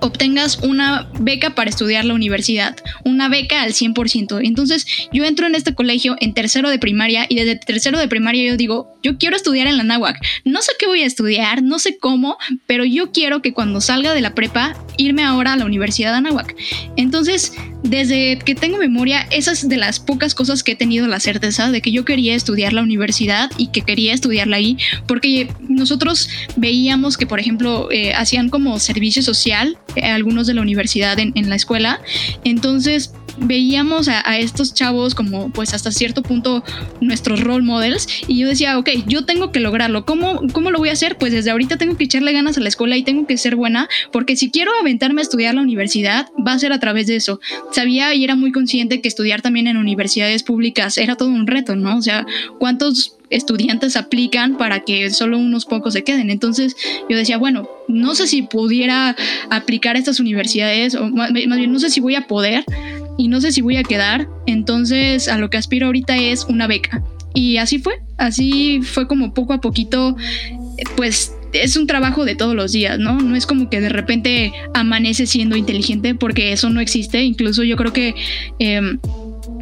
obtengas 0.00 0.58
una 0.58 1.08
beca 1.20 1.54
para 1.54 1.70
estudiar 1.70 2.04
la 2.04 2.14
universidad, 2.14 2.76
una 3.04 3.28
beca 3.28 3.62
al 3.62 3.72
100%. 3.72 4.40
Entonces 4.44 4.86
yo 5.12 5.24
entro 5.24 5.46
en 5.46 5.54
este 5.54 5.74
colegio 5.74 6.16
en 6.20 6.34
tercero 6.34 6.70
de 6.70 6.78
primaria 6.78 7.26
y 7.28 7.36
desde 7.36 7.56
tercero 7.56 7.98
de 7.98 8.08
primaria 8.08 8.50
yo 8.50 8.56
digo, 8.56 8.94
yo 9.02 9.18
quiero 9.18 9.36
estudiar 9.36 9.66
en 9.66 9.76
la 9.76 9.84
náhuac. 9.84 10.18
No 10.44 10.62
sé 10.62 10.72
qué 10.78 10.86
voy 10.86 11.02
a 11.02 11.06
estudiar, 11.06 11.62
no 11.62 11.78
sé 11.78 11.98
cómo, 11.98 12.36
pero 12.66 12.84
yo 12.84 13.12
quiero 13.12 13.42
que 13.42 13.52
cuando 13.52 13.80
salga 13.80 14.14
de 14.14 14.20
la 14.20 14.34
prepa 14.34 14.76
irme 14.96 15.24
ahora 15.24 15.52
a 15.52 15.56
la 15.56 15.64
Universidad 15.64 16.12
de 16.12 16.18
Anáhuac. 16.18 16.54
Entonces, 16.96 17.52
desde 17.82 18.38
que 18.38 18.54
tengo 18.54 18.78
memoria, 18.78 19.26
esa 19.30 19.52
es 19.52 19.68
de 19.68 19.76
las 19.76 20.00
pocas 20.00 20.34
cosas 20.34 20.62
que 20.62 20.72
he 20.72 20.76
tenido 20.76 21.06
la 21.06 21.20
certeza 21.20 21.70
de 21.70 21.80
que 21.80 21.92
yo 21.92 22.04
quería 22.04 22.34
estudiar 22.34 22.72
la 22.72 22.82
universidad 22.82 23.50
y 23.56 23.68
que 23.68 23.82
quería 23.82 24.12
estudiarla 24.12 24.56
ahí, 24.56 24.76
porque 25.06 25.48
nosotros 25.68 26.28
veíamos 26.56 27.16
que, 27.16 27.26
por 27.26 27.40
ejemplo, 27.40 27.90
eh, 27.90 28.14
hacían 28.14 28.48
como 28.48 28.78
servicio 28.78 29.22
social 29.22 29.78
algunos 30.02 30.46
de 30.46 30.54
la 30.54 30.62
universidad 30.62 31.18
en, 31.18 31.32
en 31.34 31.48
la 31.48 31.56
escuela. 31.56 32.00
Entonces, 32.44 33.12
veíamos 33.40 34.08
a, 34.08 34.38
estos 34.38 34.74
chavos 34.74 35.14
como 35.14 35.50
pues 35.50 35.74
hasta 35.74 35.90
cierto 35.90 36.22
punto 36.22 36.64
nuestros 37.00 37.40
role 37.40 37.64
models 37.64 38.08
y 38.26 38.38
yo 38.38 38.48
decía, 38.48 38.78
ok, 38.78 38.90
yo 39.06 39.24
tengo 39.24 39.52
que 39.52 39.60
lograrlo. 39.60 40.04
¿Cómo, 40.04 40.42
¿Cómo 40.52 40.70
lo 40.70 40.78
voy 40.78 40.88
a 40.88 40.92
hacer? 40.92 41.16
Pues 41.16 41.32
desde 41.32 41.50
ahorita 41.50 41.76
tengo 41.76 41.96
que 41.96 42.04
echarle 42.04 42.32
ganas 42.32 42.58
a 42.58 42.60
la 42.60 42.68
escuela 42.68 42.96
y 42.96 43.02
tengo 43.02 43.26
que 43.26 43.36
ser 43.36 43.56
buena 43.56 43.88
porque 44.12 44.36
si 44.36 44.50
quiero 44.50 44.70
aventarme 44.80 45.20
a 45.20 45.22
estudiar 45.22 45.54
la 45.54 45.62
universidad 45.62 46.28
va 46.46 46.52
a 46.52 46.58
ser 46.58 46.72
a 46.72 46.80
través 46.80 47.06
de 47.06 47.16
eso. 47.16 47.40
Sabía 47.72 48.14
y 48.14 48.24
era 48.24 48.34
muy 48.34 48.52
consciente 48.52 49.00
que 49.00 49.08
estudiar 49.08 49.42
también 49.42 49.66
en 49.66 49.76
universidades 49.76 50.42
públicas 50.42 50.98
era 50.98 51.16
todo 51.16 51.28
un 51.28 51.46
reto, 51.46 51.76
¿no? 51.76 51.96
O 51.96 52.02
sea, 52.02 52.26
¿cuántos 52.58 53.17
estudiantes 53.30 53.96
aplican 53.96 54.56
para 54.56 54.80
que 54.80 55.10
solo 55.10 55.38
unos 55.38 55.64
pocos 55.64 55.92
se 55.92 56.04
queden. 56.04 56.30
Entonces 56.30 56.76
yo 57.08 57.16
decía, 57.16 57.38
bueno, 57.38 57.68
no 57.88 58.14
sé 58.14 58.26
si 58.26 58.42
pudiera 58.42 59.16
aplicar 59.50 59.96
a 59.96 59.98
estas 59.98 60.20
universidades, 60.20 60.94
o 60.94 61.08
más 61.08 61.32
bien 61.32 61.72
no 61.72 61.78
sé 61.78 61.90
si 61.90 62.00
voy 62.00 62.14
a 62.14 62.26
poder, 62.26 62.64
y 63.16 63.28
no 63.28 63.40
sé 63.40 63.52
si 63.52 63.60
voy 63.60 63.76
a 63.76 63.82
quedar. 63.82 64.28
Entonces 64.46 65.28
a 65.28 65.38
lo 65.38 65.50
que 65.50 65.56
aspiro 65.56 65.86
ahorita 65.86 66.16
es 66.16 66.44
una 66.44 66.66
beca. 66.66 67.02
Y 67.34 67.58
así 67.58 67.78
fue, 67.78 68.00
así 68.16 68.80
fue 68.82 69.06
como 69.06 69.34
poco 69.34 69.52
a 69.52 69.60
poquito, 69.60 70.16
pues 70.96 71.34
es 71.52 71.76
un 71.76 71.86
trabajo 71.86 72.24
de 72.24 72.34
todos 72.34 72.54
los 72.54 72.72
días, 72.72 72.98
¿no? 72.98 73.20
No 73.20 73.36
es 73.36 73.46
como 73.46 73.70
que 73.70 73.80
de 73.80 73.88
repente 73.88 74.52
amanece 74.74 75.26
siendo 75.26 75.56
inteligente 75.56 76.14
porque 76.14 76.52
eso 76.52 76.70
no 76.70 76.80
existe. 76.80 77.22
Incluso 77.22 77.62
yo 77.62 77.76
creo 77.76 77.92
que... 77.92 78.14
Em, 78.58 78.98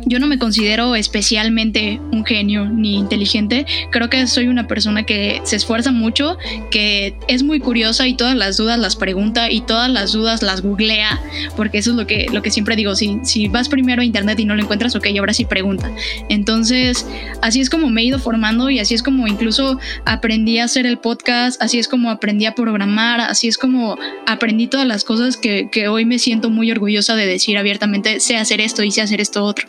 yo 0.07 0.21
no 0.21 0.29
me 0.29 0.39
considero 0.39 0.95
especialmente 0.95 2.01
un 2.13 2.25
genio 2.25 2.65
ni 2.65 2.95
inteligente. 2.95 3.67
Creo 3.91 4.09
que 4.09 4.27
soy 4.29 4.47
una 4.47 4.69
persona 4.69 5.03
que 5.03 5.41
se 5.43 5.57
esfuerza 5.57 5.91
mucho, 5.91 6.39
que 6.71 7.17
es 7.27 7.43
muy 7.43 7.59
curiosa 7.59 8.07
y 8.07 8.15
todas 8.15 8.37
las 8.37 8.57
dudas 8.57 8.79
las 8.79 8.95
pregunta 8.95 9.51
y 9.51 9.63
todas 9.63 9.91
las 9.91 10.13
dudas 10.13 10.43
las 10.43 10.63
googlea, 10.63 11.21
porque 11.57 11.79
eso 11.79 11.91
es 11.91 11.97
lo 11.97 12.07
que, 12.07 12.27
lo 12.33 12.41
que 12.41 12.53
siempre 12.53 12.77
digo. 12.77 12.95
Si, 12.95 13.19
si 13.25 13.49
vas 13.49 13.69
primero 13.69 14.01
a 14.01 14.05
internet 14.05 14.39
y 14.39 14.45
no 14.45 14.55
lo 14.55 14.63
encuentras, 14.63 14.95
ok, 14.95 15.09
ahora 15.19 15.35
sí 15.35 15.45
pregunta. 15.45 15.91
Entonces, 16.29 17.05
así 17.43 17.61
es 17.61 17.69
como 17.69 17.91
me 17.91 18.03
he 18.03 18.05
ido 18.05 18.21
formando 18.21 18.71
y 18.71 18.79
así 18.79 18.95
es 18.95 19.03
como 19.03 19.27
incluso 19.27 19.81
aprendí 20.05 20.61
a 20.61 20.65
hacer 20.65 20.87
el 20.87 20.99
podcast, 20.99 21.61
así 21.61 21.81
es 21.81 21.89
como 21.89 22.11
aprendí 22.11 22.47
a 22.47 22.55
programar, 22.55 23.21
así 23.21 23.49
es 23.49 23.59
como 23.59 23.99
aprendí 24.27 24.69
todas 24.69 24.87
las 24.87 25.03
cosas 25.03 25.37
que, 25.37 25.69
que 25.73 25.89
hoy 25.89 26.05
me 26.05 26.21
siento 26.21 26.49
muy 26.49 26.71
orgullosa 26.71 27.17
de 27.17 27.27
decir 27.27 27.59
abiertamente, 27.59 28.21
sé 28.21 28.37
hacer 28.37 28.61
esto 28.61 28.85
y 28.85 28.93
sé 28.93 29.03
hacer 29.03 29.21
esto 29.21 29.45
otro. 29.45 29.67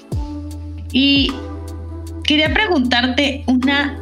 Y 0.92 1.32
quería 2.24 2.54
preguntarte 2.54 3.44
una, 3.48 4.00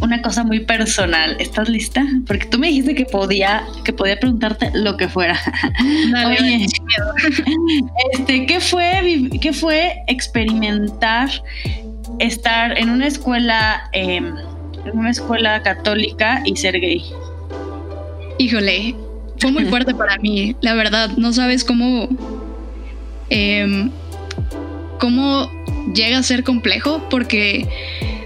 una 0.00 0.22
cosa 0.22 0.44
muy 0.44 0.60
personal. 0.60 1.36
¿Estás 1.38 1.68
lista? 1.68 2.04
Porque 2.26 2.46
tú 2.46 2.58
me 2.58 2.68
dijiste 2.68 2.94
que 2.94 3.04
podía, 3.04 3.64
que 3.84 3.92
podía 3.92 4.18
preguntarte 4.18 4.70
lo 4.74 4.96
que 4.96 5.08
fuera. 5.08 5.38
Oye, 6.26 6.66
este, 8.12 8.46
¿qué 8.46 8.60
fue, 8.60 9.28
¿qué 9.40 9.52
fue 9.52 10.02
experimentar 10.08 11.30
estar 12.18 12.78
en 12.78 12.90
una 12.90 13.06
escuela, 13.06 13.88
em, 13.92 14.34
en 14.84 14.98
una 14.98 15.10
escuela 15.10 15.62
católica 15.62 16.42
y 16.44 16.56
ser 16.56 16.80
gay? 16.80 17.04
Híjole, 18.38 18.96
fue 19.38 19.52
muy 19.52 19.64
fuerte 19.66 19.94
para 19.96 20.16
mí, 20.18 20.56
la 20.60 20.74
verdad. 20.74 21.10
No 21.16 21.32
sabes 21.32 21.64
cómo. 21.64 22.08
Eh, 23.30 23.88
cómo 24.98 25.50
llega 25.92 26.18
a 26.18 26.22
ser 26.22 26.44
complejo 26.44 27.06
porque 27.10 27.66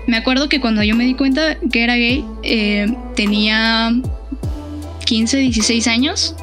me 0.07 0.17
acuerdo 0.17 0.49
que 0.49 0.61
cuando 0.61 0.83
yo 0.83 0.95
me 0.95 1.05
di 1.05 1.15
cuenta 1.15 1.59
que 1.73 1.83
era 1.83 1.97
gay 1.97 2.25
eh, 2.43 2.93
tenía 3.15 3.93
15, 5.05 5.37
16 5.39 5.87
años 5.89 6.37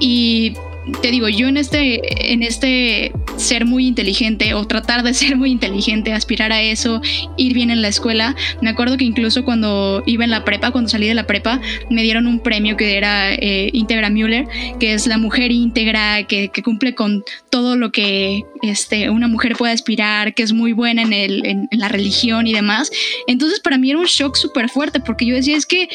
y 0.00 0.54
te 1.02 1.10
digo, 1.10 1.28
yo 1.28 1.48
en 1.48 1.56
este, 1.56 2.32
en 2.32 2.42
este 2.42 3.12
ser 3.38 3.64
muy 3.64 3.86
inteligente 3.86 4.54
o 4.54 4.66
tratar 4.66 5.02
de 5.02 5.14
ser 5.14 5.36
muy 5.36 5.50
inteligente, 5.50 6.12
aspirar 6.12 6.52
a 6.52 6.62
eso, 6.62 7.00
ir 7.36 7.54
bien 7.54 7.70
en 7.70 7.82
la 7.82 7.88
escuela, 7.88 8.36
me 8.60 8.70
acuerdo 8.70 8.96
que 8.96 9.04
incluso 9.04 9.44
cuando 9.44 10.02
iba 10.06 10.24
en 10.24 10.30
la 10.30 10.44
prepa, 10.44 10.70
cuando 10.70 10.90
salí 10.90 11.06
de 11.06 11.14
la 11.14 11.26
prepa, 11.26 11.60
me 11.90 12.02
dieron 12.02 12.26
un 12.26 12.40
premio 12.40 12.76
que 12.76 12.96
era 12.96 13.32
eh, 13.34 13.70
Integra 13.72 14.10
Müller, 14.10 14.46
que 14.78 14.92
es 14.92 15.06
la 15.06 15.18
mujer 15.18 15.50
íntegra, 15.50 16.24
que, 16.24 16.50
cumple 16.64 16.94
con 16.94 17.24
todo 17.50 17.76
lo 17.76 17.92
que 17.92 18.42
este, 18.62 19.10
una 19.10 19.28
mujer 19.28 19.54
puede 19.56 19.72
aspirar, 19.72 20.34
que 20.34 20.42
es 20.42 20.52
muy 20.52 20.72
buena 20.72 21.02
en, 21.02 21.12
el, 21.12 21.46
en 21.46 21.68
la 21.70 21.88
religión 21.88 22.46
y 22.46 22.52
demás. 22.52 22.90
Entonces 23.26 23.60
para 23.60 23.78
mí 23.78 23.90
era 23.90 23.98
un 23.98 24.06
shock 24.06 24.36
súper 24.36 24.68
fuerte 24.68 25.00
porque 25.00 25.24
yo 25.24 25.36
decía, 25.36 25.56
es 25.56 25.66
que 25.66 25.88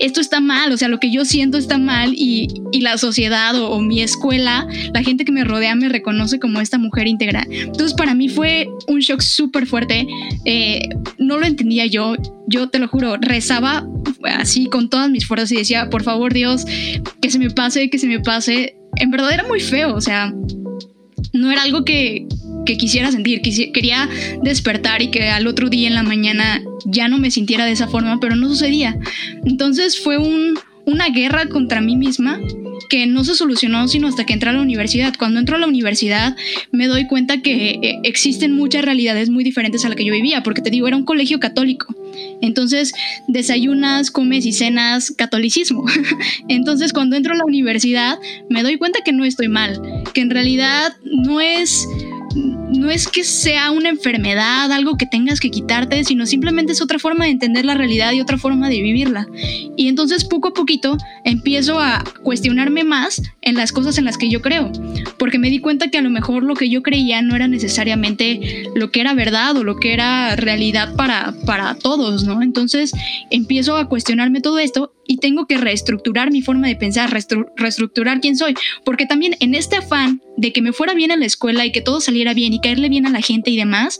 esto 0.00 0.20
está 0.20 0.40
mal, 0.40 0.72
o 0.72 0.76
sea, 0.76 0.88
lo 0.88 0.98
que 0.98 1.12
yo 1.12 1.24
siento 1.24 1.58
está 1.58 1.78
mal 1.78 2.14
y, 2.14 2.48
la 2.80 2.96
sociedad 2.96 3.54
o, 3.60 3.78
mi 3.80 4.00
escuela, 4.00 4.66
la 4.94 5.02
gente 5.02 5.26
que 5.26 5.32
me 5.32 5.44
rodea 5.44 5.74
me 5.74 5.90
reconoce 5.90 6.40
como 6.40 6.62
esta 6.62 6.78
mujer 6.78 7.06
íntegra. 7.06 7.46
Entonces 7.50 7.92
para 7.92 8.14
mí 8.14 8.30
fue 8.30 8.70
un 8.88 9.00
shock 9.00 9.20
súper 9.20 9.66
fuerte, 9.66 10.06
eh, 10.46 10.88
no 11.18 11.38
lo 11.38 11.44
entendía 11.44 11.84
yo, 11.84 12.14
yo 12.48 12.70
te 12.70 12.78
lo 12.78 12.88
juro, 12.88 13.18
rezaba 13.20 13.86
así 14.24 14.66
con 14.66 14.88
todas 14.88 15.10
mis 15.10 15.26
fuerzas 15.26 15.52
y 15.52 15.56
decía, 15.56 15.90
por 15.90 16.02
favor 16.02 16.32
Dios, 16.32 16.64
que 17.20 17.30
se 17.30 17.38
me 17.38 17.50
pase, 17.50 17.90
que 17.90 17.98
se 17.98 18.06
me 18.06 18.20
pase. 18.20 18.76
En 18.96 19.10
verdad 19.10 19.32
era 19.32 19.46
muy 19.46 19.60
feo, 19.60 19.94
o 19.94 20.00
sea, 20.00 20.32
no 21.34 21.52
era 21.52 21.62
algo 21.62 21.84
que, 21.84 22.26
que 22.70 22.76
quisiera 22.76 23.10
sentir. 23.10 23.42
quería 23.42 24.08
despertar 24.42 25.02
y 25.02 25.08
que 25.08 25.28
al 25.28 25.48
otro 25.48 25.68
día 25.68 25.88
en 25.88 25.94
la 25.94 26.04
mañana 26.04 26.62
ya 26.84 27.08
no 27.08 27.18
me 27.18 27.32
sintiera 27.32 27.64
de 27.64 27.72
esa 27.72 27.88
forma, 27.88 28.20
pero 28.20 28.36
no 28.36 28.48
sucedía. 28.48 28.96
Entonces 29.44 29.98
fue 29.98 30.18
una 30.86 31.08
guerra 31.08 31.46
contra 31.46 31.80
mí 31.80 31.96
misma 31.96 32.38
que 32.88 33.06
no 33.06 33.24
se 33.24 33.34
solucionó 33.34 33.86
sino 33.88 34.08
hasta 34.08 34.24
que 34.24 34.34
entré 34.34 34.50
a 34.50 34.52
la 34.52 34.62
universidad. 34.62 35.14
Cuando 35.18 35.40
entro 35.40 35.56
a 35.56 35.58
la 35.58 35.66
universidad 35.66 36.36
me 36.70 36.86
doy 36.86 37.08
cuenta 37.08 37.42
que 37.42 37.70
eh, 37.82 38.00
existen 38.04 38.52
muchas 38.52 38.84
realidades 38.84 39.30
muy 39.30 39.42
diferentes 39.42 39.84
a 39.84 39.88
la 39.88 39.96
que 39.96 40.04
yo 40.04 40.12
vivía, 40.12 40.44
porque 40.44 40.62
te 40.62 40.70
digo, 40.70 40.86
era 40.86 40.96
un 40.96 41.04
colegio 41.04 41.40
católico. 41.40 41.94
Entonces, 42.40 42.92
desayunas, 43.26 44.10
comes 44.10 44.46
y 44.46 44.52
cenas 44.52 45.12
catolicismo. 45.16 45.84
Entonces, 46.48 46.92
cuando 46.92 47.16
entro 47.16 47.34
a 47.34 47.36
la 47.36 47.44
universidad, 47.44 48.18
me 48.48 48.62
doy 48.62 48.76
cuenta 48.76 49.00
que 49.04 49.12
no 49.12 49.24
estoy 49.24 49.48
mal, 49.48 49.80
que 50.14 50.20
en 50.20 50.30
realidad 50.30 50.94
no 51.04 51.40
es 51.40 51.86
no 52.72 52.90
es 52.90 53.08
que 53.08 53.24
sea 53.24 53.70
una 53.70 53.88
enfermedad, 53.88 54.70
algo 54.72 54.96
que 54.96 55.06
tengas 55.06 55.40
que 55.40 55.50
quitarte, 55.50 56.04
sino 56.04 56.26
simplemente 56.26 56.72
es 56.72 56.82
otra 56.82 56.98
forma 56.98 57.24
de 57.24 57.32
entender 57.32 57.64
la 57.64 57.74
realidad 57.74 58.12
y 58.12 58.20
otra 58.20 58.38
forma 58.38 58.68
de 58.68 58.80
vivirla. 58.80 59.26
Y 59.76 59.88
entonces 59.88 60.24
poco 60.24 60.48
a 60.48 60.54
poquito 60.54 60.96
empiezo 61.24 61.80
a 61.80 62.04
cuestionarme 62.22 62.84
más 62.84 63.22
en 63.42 63.56
las 63.56 63.72
cosas 63.72 63.98
en 63.98 64.04
las 64.04 64.18
que 64.18 64.30
yo 64.30 64.40
creo, 64.40 64.70
porque 65.18 65.38
me 65.38 65.50
di 65.50 65.58
cuenta 65.58 65.88
que 65.88 65.98
a 65.98 66.02
lo 66.02 66.10
mejor 66.10 66.42
lo 66.42 66.54
que 66.54 66.68
yo 66.68 66.82
creía 66.82 67.22
no 67.22 67.34
era 67.34 67.48
necesariamente 67.48 68.64
lo 68.74 68.90
que 68.90 69.00
era 69.00 69.14
verdad 69.14 69.56
o 69.56 69.64
lo 69.64 69.76
que 69.76 69.92
era 69.92 70.36
realidad 70.36 70.94
para, 70.94 71.34
para 71.46 71.74
todos, 71.74 72.24
¿no? 72.24 72.42
Entonces 72.42 72.92
empiezo 73.30 73.76
a 73.76 73.88
cuestionarme 73.88 74.40
todo 74.40 74.58
esto 74.58 74.92
y 75.10 75.16
tengo 75.16 75.46
que 75.46 75.56
reestructurar 75.56 76.30
mi 76.30 76.40
forma 76.40 76.68
de 76.68 76.76
pensar, 76.76 77.10
reestructurar 77.56 78.20
quién 78.20 78.36
soy, 78.36 78.54
porque 78.84 79.06
también 79.06 79.34
en 79.40 79.56
este 79.56 79.76
afán 79.76 80.22
de 80.36 80.52
que 80.52 80.62
me 80.62 80.72
fuera 80.72 80.94
bien 80.94 81.10
en 81.10 81.18
la 81.18 81.26
escuela 81.26 81.66
y 81.66 81.72
que 81.72 81.80
todo 81.80 82.00
saliera 82.00 82.32
bien 82.32 82.52
caerle 82.60 82.88
bien 82.88 83.06
a 83.06 83.10
la 83.10 83.20
gente 83.20 83.50
y 83.50 83.56
demás, 83.56 83.98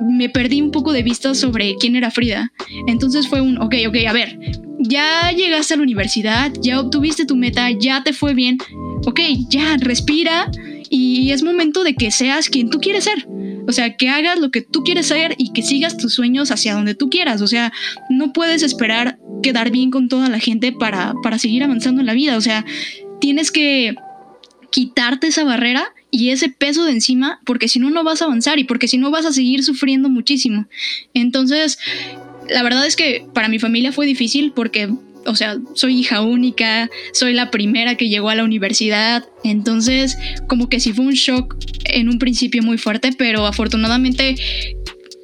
me 0.00 0.28
perdí 0.28 0.60
un 0.60 0.70
poco 0.70 0.92
de 0.92 1.02
vista 1.02 1.34
sobre 1.34 1.76
quién 1.76 1.96
era 1.96 2.10
Frida. 2.10 2.52
Entonces 2.86 3.28
fue 3.28 3.40
un, 3.40 3.58
ok, 3.58 3.74
ok, 3.88 3.96
a 4.08 4.12
ver, 4.12 4.38
ya 4.78 5.30
llegaste 5.32 5.74
a 5.74 5.76
la 5.76 5.82
universidad, 5.82 6.52
ya 6.60 6.80
obtuviste 6.80 7.24
tu 7.24 7.36
meta, 7.36 7.70
ya 7.70 8.02
te 8.02 8.12
fue 8.12 8.34
bien, 8.34 8.58
ok, 9.06 9.20
ya 9.48 9.76
respira 9.78 10.50
y 10.90 11.30
es 11.30 11.42
momento 11.42 11.84
de 11.84 11.94
que 11.94 12.10
seas 12.10 12.48
quien 12.48 12.70
tú 12.70 12.78
quieres 12.78 13.04
ser. 13.04 13.26
O 13.66 13.72
sea, 13.72 13.96
que 13.96 14.10
hagas 14.10 14.38
lo 14.38 14.50
que 14.50 14.60
tú 14.60 14.84
quieres 14.84 15.06
ser 15.06 15.34
y 15.38 15.52
que 15.52 15.62
sigas 15.62 15.96
tus 15.96 16.14
sueños 16.14 16.50
hacia 16.50 16.74
donde 16.74 16.94
tú 16.94 17.08
quieras. 17.08 17.40
O 17.40 17.46
sea, 17.46 17.72
no 18.10 18.32
puedes 18.32 18.62
esperar 18.62 19.18
quedar 19.42 19.70
bien 19.70 19.90
con 19.90 20.08
toda 20.08 20.28
la 20.28 20.38
gente 20.38 20.72
para, 20.72 21.14
para 21.22 21.38
seguir 21.38 21.64
avanzando 21.64 22.00
en 22.00 22.06
la 22.06 22.12
vida. 22.12 22.36
O 22.36 22.40
sea, 22.40 22.64
tienes 23.20 23.50
que 23.50 23.94
quitarte 24.70 25.28
esa 25.28 25.44
barrera 25.44 25.94
y 26.16 26.30
ese 26.30 26.48
peso 26.48 26.84
de 26.84 26.92
encima, 26.92 27.40
porque 27.44 27.66
si 27.66 27.80
no, 27.80 27.90
no 27.90 28.04
vas 28.04 28.22
a 28.22 28.26
avanzar 28.26 28.60
y 28.60 28.64
porque 28.64 28.86
si 28.86 28.98
no, 28.98 29.10
vas 29.10 29.26
a 29.26 29.32
seguir 29.32 29.64
sufriendo 29.64 30.08
muchísimo. 30.08 30.68
Entonces, 31.12 31.76
la 32.48 32.62
verdad 32.62 32.86
es 32.86 32.94
que 32.94 33.26
para 33.34 33.48
mi 33.48 33.58
familia 33.58 33.90
fue 33.90 34.06
difícil 34.06 34.52
porque 34.52 34.88
o 35.26 35.34
sea, 35.34 35.56
soy 35.72 35.98
hija 35.98 36.20
única, 36.20 36.88
soy 37.12 37.32
la 37.32 37.50
primera 37.50 37.96
que 37.96 38.10
llegó 38.10 38.28
a 38.28 38.34
la 38.34 38.44
universidad, 38.44 39.24
entonces 39.42 40.16
como 40.46 40.68
que 40.68 40.80
sí 40.80 40.92
fue 40.92 41.06
un 41.06 41.14
shock 41.14 41.56
en 41.86 42.10
un 42.10 42.18
principio 42.18 42.62
muy 42.62 42.78
fuerte, 42.78 43.10
pero 43.16 43.46
afortunadamente 43.46 44.36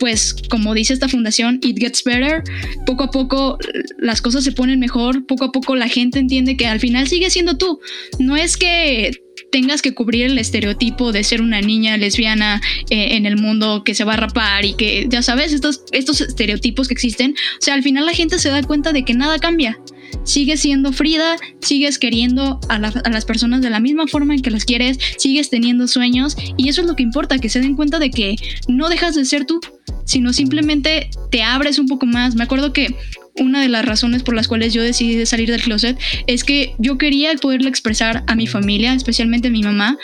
pues 0.01 0.34
como 0.49 0.72
dice 0.72 0.95
esta 0.95 1.09
fundación, 1.09 1.61
It 1.62 1.78
Gets 1.78 2.03
Better, 2.03 2.43
poco 2.86 3.05
a 3.05 3.11
poco 3.11 3.59
las 3.99 4.22
cosas 4.22 4.43
se 4.43 4.53
ponen 4.53 4.80
mejor, 4.80 5.26
poco 5.26 5.45
a 5.45 5.53
poco 5.53 5.76
la 5.76 5.88
gente 5.88 6.18
entiende 6.18 6.57
que 6.57 6.66
al 6.66 6.80
final 6.80 7.07
sigue 7.07 7.28
siendo 7.28 7.59
tú. 7.59 7.80
No 8.18 8.34
es 8.34 8.57
que 8.57 9.12
tengas 9.51 9.83
que 9.83 9.95
cubrir 9.95 10.27
el 10.27 10.39
estereotipo 10.39 11.13
de 11.13 11.25
ser 11.25 11.43
una 11.43 11.61
niña 11.61 11.97
lesbiana 11.97 12.61
eh, 12.91 13.17
en 13.17 13.27
el 13.27 13.37
mundo 13.37 13.83
que 13.85 13.95
se 13.95 14.05
va 14.05 14.15
a 14.15 14.17
rapar 14.17 14.65
y 14.65 14.75
que, 14.75 15.07
ya 15.09 15.23
sabes, 15.23 15.53
estos, 15.53 15.83
estos 15.93 16.21
estereotipos 16.21 16.89
que 16.89 16.95
existen. 16.95 17.33
O 17.33 17.63
sea, 17.63 17.75
al 17.75 17.83
final 17.83 18.07
la 18.07 18.15
gente 18.15 18.39
se 18.39 18.49
da 18.49 18.63
cuenta 18.63 18.93
de 18.93 19.05
que 19.05 19.15
nada 19.15 19.39
cambia. 19.39 19.79
Sigues 20.25 20.61
siendo 20.61 20.93
Frida, 20.93 21.37
sigues 21.61 21.99
queriendo 21.99 22.61
a, 22.69 22.75
a, 22.75 23.11
las 23.11 23.25
personas 23.25 23.63
de 23.63 23.71
la 23.71 23.79
misma 23.79 24.07
forma 24.07 24.35
en 24.35 24.43
que 24.43 24.51
las 24.51 24.65
quieres, 24.65 24.99
sigues 25.19 25.51
teniendo 25.51 25.87
sueños 25.87 26.37
y 26.57 26.69
eso 26.69 26.81
es 26.81 26.89
lo 26.89 26.97
que 26.97 27.05
importa, 27.05 27.39
que 27.39 27.49
se 27.49 27.61
den 27.61 27.77
cuenta 27.77 27.99
de 27.99 28.11
que 28.11 28.37
no 28.67 28.89
dejas 28.89 29.15
de 29.15 29.25
ser 29.25 29.45
tú, 29.45 29.61
sino 30.05 30.33
simplemente 30.33 31.11
te 31.31 31.43
abres 31.43 31.79
un 31.79 31.87
poco 31.87 32.07
más. 32.07 32.35
Me 32.35 32.43
acuerdo 32.43 32.73
que 32.73 32.95
una 33.41 33.61
de 33.62 33.68
las 33.68 33.84
razones 33.84 34.22
por 34.22 34.36
las 34.36 34.47
cuales 34.47 34.72
yo 34.72 34.82
decidí 34.82 35.24
salir 35.26 35.51
del 35.51 35.62
closet 35.62 35.99
es 36.26 36.45
que 36.45 36.74
yo 36.78 36.99
quería 36.99 37.34
poderle 37.36 37.68
expresar 37.68 38.22
a 38.26 38.34
mi 38.34 38.47
familia, 38.47 38.95
especialmente 38.95 39.49
a 39.49 39.51
mi 39.51 39.62
mamá, 39.62 39.99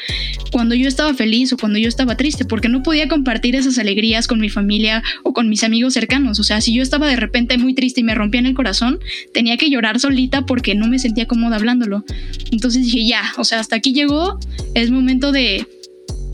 cuando 0.50 0.74
yo 0.74 0.88
estaba 0.88 1.14
feliz 1.14 1.52
o 1.52 1.56
cuando 1.56 1.78
yo 1.78 1.88
estaba 1.88 2.16
triste, 2.16 2.44
porque 2.44 2.68
no 2.68 2.82
podía 2.82 3.08
compartir 3.08 3.54
esas 3.54 3.78
alegrías 3.78 4.26
con 4.26 4.40
mi 4.40 4.48
familia 4.48 5.02
o 5.22 5.32
con 5.32 5.48
mis 5.48 5.62
amigos 5.64 5.94
cercanos. 5.94 6.40
O 6.40 6.44
sea, 6.44 6.60
si 6.60 6.72
yo 6.72 6.82
estaba 6.82 7.06
de 7.06 7.16
repente 7.16 7.58
muy 7.58 7.74
triste 7.74 8.00
y 8.00 8.04
me 8.04 8.14
rompía 8.14 8.40
en 8.40 8.46
el 8.46 8.54
corazón, 8.54 8.98
tenía 9.32 9.56
que 9.56 9.70
llorar 9.70 10.00
solita 10.00 10.46
porque 10.46 10.74
no 10.74 10.88
me 10.88 10.98
sentía 10.98 11.26
cómoda 11.26 11.56
hablándolo. 11.56 12.04
Entonces 12.50 12.84
dije, 12.84 13.06
ya, 13.06 13.22
o 13.36 13.44
sea, 13.44 13.60
hasta 13.60 13.76
aquí 13.76 13.92
llegó, 13.92 14.38
es 14.74 14.90
momento 14.90 15.32
de 15.32 15.66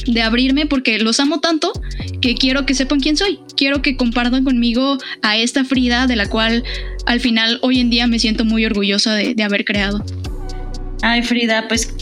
de 0.06 0.22
abrirme 0.22 0.66
porque 0.66 0.98
los 0.98 1.20
amo 1.20 1.40
tanto 1.40 1.72
que 2.20 2.34
quiero 2.34 2.66
que 2.66 2.74
sepan 2.74 3.00
quién 3.00 3.16
soy. 3.16 3.40
Quiero 3.56 3.82
que 3.82 3.96
compartan 3.96 4.44
conmigo 4.44 4.98
a 5.22 5.36
esta 5.36 5.64
Frida 5.64 6.06
de 6.06 6.16
la 6.16 6.28
cual 6.28 6.64
al 7.06 7.20
final 7.20 7.58
hoy 7.62 7.80
en 7.80 7.90
día 7.90 8.06
me 8.06 8.18
siento 8.18 8.44
muy 8.44 8.64
orgullosa 8.64 9.14
de, 9.14 9.42
haber 9.42 9.64
creado. 9.64 10.04
Ay, 11.02 11.22
Frida, 11.22 11.66
pues 11.68 11.92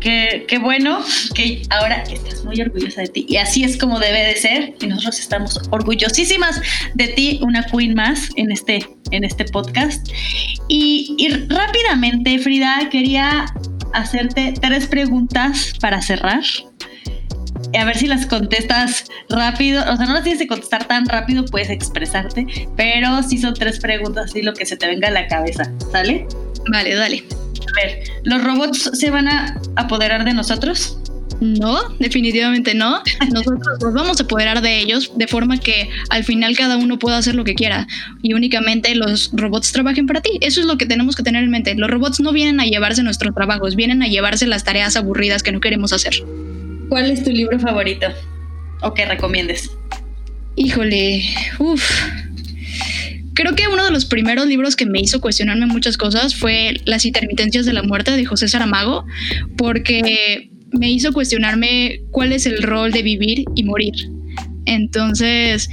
qué 0.00 0.58
bueno 0.60 1.00
que 1.34 1.62
ahora 1.70 2.02
estás 2.02 2.44
muy 2.44 2.60
orgullosa 2.60 3.02
de 3.02 3.08
ti. 3.08 3.26
Y 3.28 3.36
así 3.36 3.64
es 3.64 3.76
como 3.76 3.98
debe 3.98 4.26
de 4.26 4.36
ser. 4.36 4.74
Y 4.80 4.86
nosotros 4.86 5.20
estamos 5.20 5.60
orgullosísimas 5.70 6.60
de 6.94 7.08
ti, 7.08 7.40
una 7.42 7.64
queen 7.64 7.94
más 7.94 8.30
en 8.36 8.50
este, 8.50 8.86
en 9.10 9.24
este 9.24 9.44
podcast. 9.44 10.08
Y, 10.68 11.14
y 11.18 11.28
rápidamente, 11.28 12.38
Frida, 12.38 12.88
quería 12.90 13.46
hacerte 13.94 14.54
tres 14.60 14.86
preguntas 14.86 15.72
para 15.80 16.02
cerrar 16.02 16.42
a 17.78 17.84
ver 17.84 17.96
si 17.96 18.06
las 18.06 18.26
contestas 18.26 19.04
rápido. 19.28 19.82
O 19.82 19.96
sea, 19.96 20.06
no 20.06 20.14
las 20.14 20.22
tienes 20.22 20.40
que 20.40 20.46
contestar 20.46 20.86
tan 20.86 21.06
rápido, 21.06 21.44
puedes 21.44 21.70
expresarte, 21.70 22.46
pero 22.76 23.22
sí 23.22 23.38
son 23.38 23.54
tres 23.54 23.78
preguntas, 23.78 24.26
así 24.30 24.42
lo 24.42 24.54
que 24.54 24.66
se 24.66 24.76
te 24.76 24.86
venga 24.86 25.08
a 25.08 25.12
la 25.12 25.26
cabeza, 25.26 25.70
¿sale? 25.92 26.26
Vale, 26.70 26.94
dale. 26.94 27.24
A 27.30 27.86
ver, 27.86 28.02
¿los 28.24 28.42
robots 28.42 28.90
se 28.94 29.10
van 29.10 29.28
a 29.28 29.60
apoderar 29.76 30.24
de 30.24 30.34
nosotros? 30.34 30.98
No, 31.40 31.78
definitivamente 31.98 32.74
no. 32.74 33.00
Nosotros 33.32 33.78
nos 33.80 33.94
vamos 33.94 34.20
a 34.20 34.24
apoderar 34.24 34.60
de 34.60 34.78
ellos 34.78 35.12
de 35.14 35.28
forma 35.28 35.58
que 35.58 35.88
al 36.10 36.24
final 36.24 36.56
cada 36.56 36.76
uno 36.76 36.98
pueda 36.98 37.18
hacer 37.18 37.34
lo 37.34 37.44
que 37.44 37.54
quiera 37.54 37.86
y 38.22 38.34
únicamente 38.34 38.94
los 38.94 39.30
robots 39.32 39.72
trabajen 39.72 40.06
para 40.06 40.20
ti. 40.20 40.38
Eso 40.40 40.60
es 40.60 40.66
lo 40.66 40.76
que 40.78 40.86
tenemos 40.86 41.14
que 41.14 41.22
tener 41.22 41.44
en 41.44 41.50
mente. 41.50 41.74
Los 41.74 41.90
robots 41.90 42.20
no 42.20 42.32
vienen 42.32 42.60
a 42.60 42.64
llevarse 42.64 43.02
nuestros 43.02 43.34
trabajos, 43.34 43.76
vienen 43.76 44.02
a 44.02 44.08
llevarse 44.08 44.46
las 44.46 44.64
tareas 44.64 44.96
aburridas 44.96 45.42
que 45.42 45.52
no 45.52 45.60
queremos 45.60 45.92
hacer. 45.92 46.14
¿Cuál 46.88 47.10
es 47.10 47.22
tu 47.22 47.30
libro 47.30 47.58
favorito 47.58 48.06
o 48.82 48.94
que 48.94 49.04
recomiendes? 49.04 49.70
Híjole, 50.56 51.22
uff. 51.58 51.90
Creo 53.34 53.54
que 53.54 53.68
uno 53.68 53.84
de 53.84 53.90
los 53.92 54.04
primeros 54.04 54.46
libros 54.46 54.74
que 54.74 54.86
me 54.86 55.00
hizo 55.00 55.20
cuestionarme 55.20 55.66
muchas 55.66 55.96
cosas 55.96 56.34
fue 56.34 56.80
Las 56.86 57.04
intermitencias 57.04 57.66
de 57.66 57.72
la 57.72 57.82
muerte 57.82 58.10
de 58.10 58.24
José 58.24 58.48
Saramago, 58.48 59.04
porque 59.56 60.50
me 60.72 60.90
hizo 60.90 61.12
cuestionarme 61.12 62.00
cuál 62.10 62.32
es 62.32 62.46
el 62.46 62.62
rol 62.62 62.90
de 62.90 63.02
vivir 63.02 63.44
y 63.54 63.62
morir. 63.62 63.94
Entonces, 64.64 65.70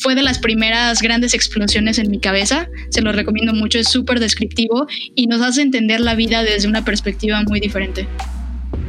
fue 0.00 0.14
de 0.14 0.22
las 0.22 0.38
primeras 0.38 1.00
grandes 1.00 1.34
explosiones 1.34 1.98
en 1.98 2.10
mi 2.10 2.20
cabeza. 2.20 2.68
Se 2.90 3.00
lo 3.00 3.12
recomiendo 3.12 3.52
mucho, 3.54 3.78
es 3.78 3.88
súper 3.88 4.20
descriptivo 4.20 4.86
y 5.14 5.26
nos 5.26 5.40
hace 5.40 5.62
entender 5.62 6.00
la 6.00 6.14
vida 6.14 6.42
desde 6.42 6.68
una 6.68 6.84
perspectiva 6.84 7.42
muy 7.44 7.60
diferente. 7.60 8.06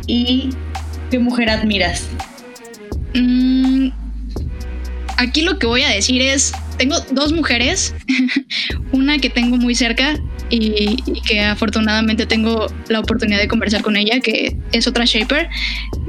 ¿Y 0.07 0.49
¿Qué 1.10 1.18
mujer 1.20 1.49
admiras? 1.49 2.07
Mm, 3.16 3.89
aquí 5.18 5.41
lo 5.41 5.57
que 5.57 5.68
voy 5.68 5.82
a 5.82 5.89
decir 5.89 6.22
es, 6.22 6.53
tengo 6.78 6.99
dos 7.12 7.34
mujeres, 7.34 7.95
una 8.91 9.18
que 9.18 9.30
tengo 9.30 9.57
muy 9.57 9.76
cerca 9.76 10.20
y, 10.49 10.97
que 11.28 11.41
afortunadamente 11.41 12.26
tengo 12.26 12.68
la 12.88 12.99
oportunidad 12.99 13.39
de 13.39 13.47
conversar 13.47 13.82
con 13.82 13.95
ella, 13.95 14.20
que 14.20 14.57
es 14.72 14.88
otra 14.88 15.05
shaper. 15.05 15.49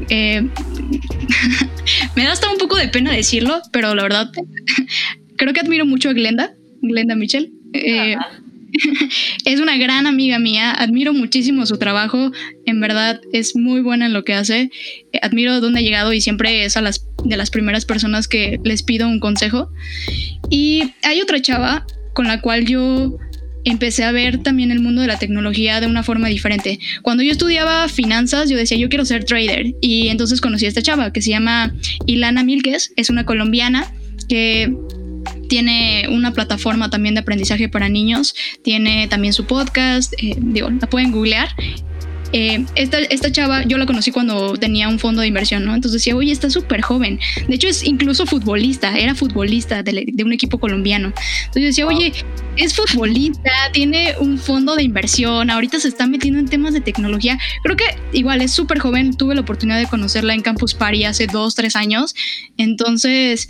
Eh, 0.08 0.42
me 2.16 2.24
da 2.24 2.32
hasta 2.32 2.50
un 2.50 2.58
poco 2.58 2.76
de 2.76 2.88
pena 2.88 3.12
decirlo, 3.12 3.60
pero 3.72 3.94
la 3.94 4.02
verdad, 4.02 4.30
creo 5.36 5.52
que 5.52 5.60
admiro 5.60 5.86
mucho 5.86 6.10
a 6.10 6.12
Glenda, 6.12 6.52
Glenda 6.82 7.14
Mitchell. 7.14 7.52
Eh, 7.72 8.16
es 9.44 9.60
una 9.60 9.76
gran 9.76 10.06
amiga 10.06 10.38
mía, 10.38 10.72
admiro 10.72 11.12
muchísimo 11.12 11.66
su 11.66 11.78
trabajo, 11.78 12.32
en 12.66 12.80
verdad 12.80 13.20
es 13.32 13.56
muy 13.56 13.80
buena 13.80 14.06
en 14.06 14.12
lo 14.12 14.24
que 14.24 14.34
hace, 14.34 14.70
admiro 15.22 15.60
dónde 15.60 15.80
ha 15.80 15.82
llegado 15.82 16.12
y 16.12 16.20
siempre 16.20 16.64
es 16.64 16.76
a 16.76 16.82
las, 16.82 17.06
de 17.24 17.36
las 17.36 17.50
primeras 17.50 17.84
personas 17.84 18.28
que 18.28 18.60
les 18.64 18.82
pido 18.82 19.08
un 19.08 19.20
consejo. 19.20 19.70
Y 20.50 20.92
hay 21.02 21.20
otra 21.20 21.40
chava 21.40 21.86
con 22.12 22.26
la 22.26 22.40
cual 22.40 22.66
yo 22.66 23.16
empecé 23.64 24.04
a 24.04 24.12
ver 24.12 24.38
también 24.38 24.70
el 24.70 24.80
mundo 24.80 25.02
de 25.02 25.06
la 25.06 25.18
tecnología 25.18 25.80
de 25.80 25.86
una 25.86 26.02
forma 26.02 26.28
diferente. 26.28 26.78
Cuando 27.02 27.22
yo 27.22 27.32
estudiaba 27.32 27.88
finanzas, 27.88 28.48
yo 28.48 28.56
decía, 28.56 28.78
yo 28.78 28.88
quiero 28.88 29.04
ser 29.04 29.24
trader. 29.24 29.74
Y 29.80 30.08
entonces 30.08 30.40
conocí 30.40 30.64
a 30.64 30.68
esta 30.68 30.82
chava 30.82 31.12
que 31.12 31.22
se 31.22 31.30
llama 31.30 31.74
Ilana 32.06 32.42
Milques, 32.42 32.92
es 32.96 33.10
una 33.10 33.24
colombiana 33.26 33.92
que 34.28 34.72
tiene 35.50 36.06
una 36.08 36.32
plataforma 36.32 36.88
también 36.90 37.14
de 37.16 37.20
aprendizaje 37.22 37.68
para 37.68 37.88
niños, 37.88 38.36
tiene 38.62 39.08
también 39.08 39.32
su 39.32 39.46
podcast, 39.46 40.14
eh, 40.18 40.36
digo, 40.38 40.70
la 40.70 40.88
pueden 40.88 41.10
googlear. 41.10 41.48
Eh, 42.32 42.64
esta, 42.76 43.00
esta, 43.00 43.32
chava 43.32 43.64
yo 43.64 43.76
la 43.76 43.86
conocí 43.86 44.12
cuando 44.12 44.52
tenía 44.52 44.88
un 44.88 45.00
fondo 45.00 45.20
de 45.20 45.26
inversión, 45.26 45.64
¿no? 45.64 45.74
Entonces 45.74 46.00
decía, 46.00 46.14
oye, 46.14 46.30
está 46.30 46.48
súper 46.48 46.80
joven. 46.80 47.18
De 47.48 47.56
hecho, 47.56 47.66
es 47.66 47.82
incluso 47.82 48.24
futbolista, 48.24 48.96
era 48.96 49.16
futbolista 49.16 49.82
de, 49.82 50.04
de, 50.06 50.24
un 50.24 50.32
equipo 50.32 50.60
colombiano. 50.60 51.12
Entonces 51.46 51.64
decía, 51.64 51.88
oye, 51.88 52.12
es 52.56 52.76
futbolista, 52.76 53.50
tiene 53.72 54.14
un 54.20 54.38
fondo 54.38 54.76
de 54.76 54.84
inversión, 54.84 55.50
ahorita 55.50 55.80
se 55.80 55.88
está 55.88 56.06
metiendo 56.06 56.38
en 56.38 56.46
temas 56.46 56.72
de 56.72 56.80
tecnología. 56.80 57.36
Creo 57.64 57.76
que 57.76 57.86
igual 58.12 58.40
es 58.40 58.52
súper 58.52 58.78
joven, 58.78 59.16
tuve 59.16 59.34
la 59.34 59.40
oportunidad 59.40 59.80
de 59.80 59.86
conocerla 59.86 60.32
en 60.32 60.42
Campus 60.42 60.74
Party 60.74 61.02
hace 61.06 61.26
dos, 61.26 61.56
tres 61.56 61.74
años. 61.74 62.14
Entonces, 62.56 63.48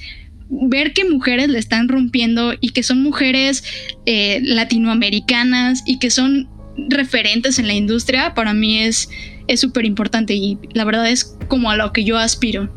ver 0.50 0.92
que 0.92 1.04
mujeres 1.04 1.48
le 1.48 1.58
están 1.58 1.88
rompiendo 1.88 2.54
y 2.60 2.70
que 2.70 2.82
son 2.82 3.02
mujeres 3.02 3.64
eh, 4.04 4.40
latinoamericanas 4.42 5.82
y 5.86 5.98
que 5.98 6.10
son 6.10 6.48
referentes 6.88 7.58
en 7.58 7.66
la 7.66 7.74
industria, 7.74 8.34
para 8.34 8.52
mí 8.52 8.82
es 8.82 9.08
súper 9.56 9.84
importante 9.84 10.34
y 10.34 10.58
la 10.72 10.84
verdad 10.84 11.08
es 11.08 11.36
como 11.48 11.70
a 11.70 11.76
lo 11.76 11.92
que 11.92 12.04
yo 12.04 12.18
aspiro. 12.18 12.68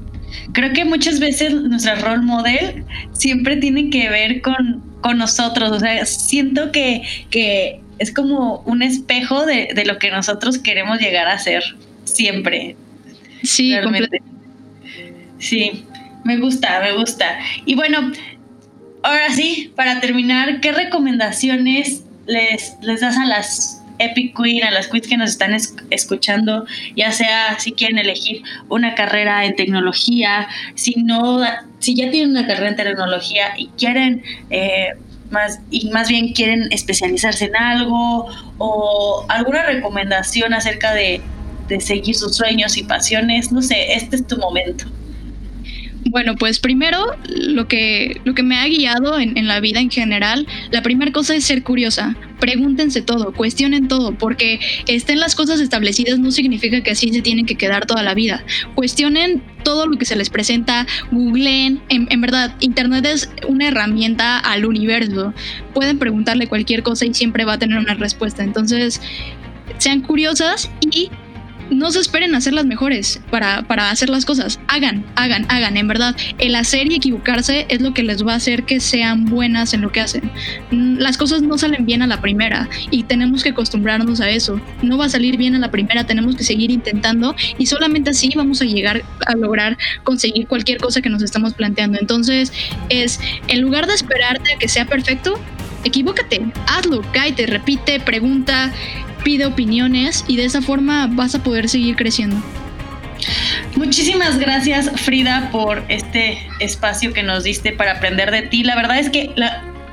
Creo 0.53 0.74
que 0.74 0.86
muchas 0.86 1.19
veces 1.19 1.53
nuestra 1.53 1.95
role 1.95 2.24
model 2.24 2.84
siempre 3.13 3.57
tiene 3.57 3.89
que 3.89 4.09
ver 4.09 4.41
con, 4.41 4.84
con 5.01 5.17
nosotros, 5.17 5.71
o 5.71 5.80
sea, 5.80 6.05
siento 6.05 6.71
que, 6.71 7.03
que 7.30 7.82
es 7.99 8.11
como 8.11 8.59
un 8.65 8.82
espejo 8.82 9.45
de, 9.45 9.69
de, 9.76 9.86
lo 9.86 9.99
que 9.99 10.09
nosotros 10.09 10.57
queremos 10.57 10.99
llegar 10.99 11.28
a 11.28 11.38
ser, 11.38 11.63
siempre. 12.05 12.76
Sí, 13.43 13.76
completamente. 13.84 14.24
Sí. 15.38 15.86
Me 16.24 16.38
gusta, 16.38 16.80
me 16.82 16.93
gusta. 16.93 17.38
Y 17.65 17.76
bueno, 17.76 18.11
ahora 19.03 19.30
sí, 19.32 19.71
para 19.76 19.99
terminar, 19.99 20.61
¿qué 20.61 20.71
recomendaciones 20.71 22.03
les, 22.26 22.78
les 22.82 23.01
das 23.01 23.17
a 23.17 23.26
las 23.26 23.84
Epic 23.99 24.36
Queen, 24.36 24.63
a 24.63 24.71
las 24.71 24.88
queens 24.88 25.07
que 25.07 25.17
nos 25.17 25.32
están 25.32 25.55
escuchando, 25.89 26.65
ya 26.95 27.11
sea 27.11 27.59
si 27.59 27.74
quieren 27.74 27.97
elegir 27.97 28.41
una 28.69 28.95
carrera 28.95 29.45
en 29.45 29.55
tecnología, 29.55 30.47
si 30.76 30.95
no, 31.03 31.41
si 31.80 31.95
ya 31.95 32.09
tienen 32.09 32.32
una 32.32 32.47
carrera 32.47 32.69
en 32.69 32.76
tecnología 32.76 33.53
y 33.57 33.67
quieren 33.78 34.24
eh, 34.49 34.89
más 35.30 35.59
y 35.71 35.89
más 35.89 36.09
bien 36.09 36.34
quieren 36.34 36.71
especializarse 36.71 37.45
en 37.45 37.55
algo 37.55 38.28
o 38.57 39.26
alguna 39.30 39.63
recomendación 39.63 40.53
acerca 40.53 40.93
de, 40.93 41.21
de 41.67 41.80
seguir 41.80 42.15
sus 42.15 42.36
sueños 42.36 42.78
y 42.78 42.84
pasiones, 42.84 43.51
no 43.51 43.61
sé, 43.61 43.93
este 43.93 44.17
es 44.17 44.28
tu 44.28 44.38
momento. 44.38 44.86
Bueno, 46.09 46.35
pues 46.35 46.59
primero 46.59 46.99
lo 47.27 47.67
que, 47.67 48.19
lo 48.25 48.33
que 48.33 48.43
me 48.43 48.57
ha 48.57 48.67
guiado 48.67 49.19
en, 49.19 49.47
la 49.47 49.59
vida 49.59 49.79
en 49.79 49.89
general, 49.89 50.47
la 50.71 50.81
primera 50.81 51.11
cosa 51.11 51.35
es 51.35 51.45
ser 51.45 51.63
curiosa. 51.63 52.15
Pregúntense 52.39 53.01
todo, 53.01 53.31
cuestionen 53.33 53.87
todo, 53.87 54.13
porque 54.17 54.59
estén 54.87 55.19
las 55.19 55.33
cosas 55.35 55.61
establecidas 55.61 56.19
no 56.19 56.31
significa 56.31 56.81
que 56.81 56.91
así 56.91 57.09
se 57.13 57.21
tienen 57.21 57.45
que 57.45 57.55
quedar 57.55 57.85
toda 57.85 58.03
la 58.03 58.13
vida. 58.13 58.43
Cuestionen 58.75 59.41
todo 59.63 59.85
lo 59.85 59.97
que 59.97 60.05
se 60.05 60.17
les 60.17 60.29
presenta, 60.29 60.85
googleen, 61.11 61.81
en, 61.87 62.07
en 62.11 62.21
verdad, 62.21 62.53
Internet 62.59 63.05
es 63.05 63.29
una 63.47 63.69
herramienta 63.69 64.39
al 64.39 64.65
universo. 64.65 65.33
Pueden 65.73 65.99
preguntarle 65.99 66.47
cualquier 66.47 66.83
cosa 66.83 67.05
y 67.05 67.13
siempre 67.13 67.45
va 67.45 67.53
a 67.53 67.59
tener 67.59 67.77
una 67.77 67.93
respuesta. 67.93 68.43
Entonces, 68.43 68.99
sean 69.77 70.01
curiosas 70.01 70.69
y 70.91 71.09
no 71.70 71.91
se 71.91 71.99
esperen 71.99 72.36
a 72.36 72.41
ser 72.41 72.53
las 72.53 72.66
mejores 72.66 73.22
para, 73.30 73.64
para, 73.64 73.89
hacer 73.89 74.09
las 74.09 74.26
cosas. 74.26 74.59
Hagan, 74.68 75.05
hagan, 75.16 75.45
hagan. 75.49 75.78
En 75.78 75.88
verdad, 75.88 76.16
el 76.38 76.55
hacer 76.55 76.91
y 76.91 76.95
equivocarse 76.95 77.66
es 77.70 77.82
lo 77.82 77.93
que 77.93 78.03
les 78.03 78.26
va 78.26 78.34
a 78.34 78.36
hacer 78.36 78.64
que 78.64 78.80
sean 78.80 79.26
buenas 79.26 79.74
en 79.74 79.82
lo 79.82 79.91
que 79.91 80.01
hacen. 80.01 80.30
Mm, 80.72 80.97
las 80.97 81.18
cosas 81.18 81.41
no 81.41 81.57
salen 81.57 81.86
bien 81.86 82.01
a 82.01 82.07
la 82.07 82.22
primera 82.22 82.70
y 82.91 83.03
tenemos 83.03 83.43
que 83.43 83.49
acostumbrarnos 83.49 84.22
a 84.22 84.30
eso. 84.30 84.59
No 84.82 84.97
va 84.97 85.05
a 85.05 85.09
salir 85.09 85.38
bien 85.38 85.55
a 85.55 85.59
la 85.59 85.72
primera, 85.72 86.05
tenemos 86.05 86.36
que 86.36 86.43
seguir 86.43 86.72
intentando 86.72 87.36
y 87.57 87.66
solamente 87.66 88.11
así 88.11 88.30
vamos 88.36 88.61
a 88.61 88.66
llegar 88.66 89.03
a 89.26 89.36
lograr 89.36 89.78
conseguir 90.03 90.47
cualquier 90.47 90.80
cosa 90.80 91.01
que 91.01 91.09
nos 91.09 91.22
estamos 91.22 91.53
planteando. 91.53 91.97
Entonces, 91.99 92.51
es 92.89 93.20
en 93.47 93.61
lugar 93.61 93.88
de 93.88 93.93
esperarte 93.93 94.53
a 94.53 94.57
que 94.57 94.68
sea 94.68 94.86
perfecto, 94.86 95.39
equivócate, 95.84 96.41
hazlo, 96.67 97.01
cáete, 97.11 97.45
repite, 97.45 97.99
pregunta, 97.99 98.71
pide 99.23 99.45
opiniones 99.45 100.23
y 100.27 100.38
de 100.38 100.45
esa 100.45 100.61
forma 100.61 101.07
vas 101.11 101.36
a 101.36 101.43
poder 101.43 101.69
seguir 101.69 101.95
creciendo. 101.95 102.38
Muchísimas 103.75 104.38
gracias 104.38 104.89
Frida 105.01 105.49
por 105.51 105.84
este 105.88 106.47
espacio 106.59 107.13
que 107.13 107.23
nos 107.23 107.43
diste 107.43 107.71
para 107.71 107.93
aprender 107.93 108.31
de 108.31 108.43
ti. 108.43 108.63
La 108.63 108.75
verdad 108.75 108.99
es 108.99 109.09
que 109.09 109.34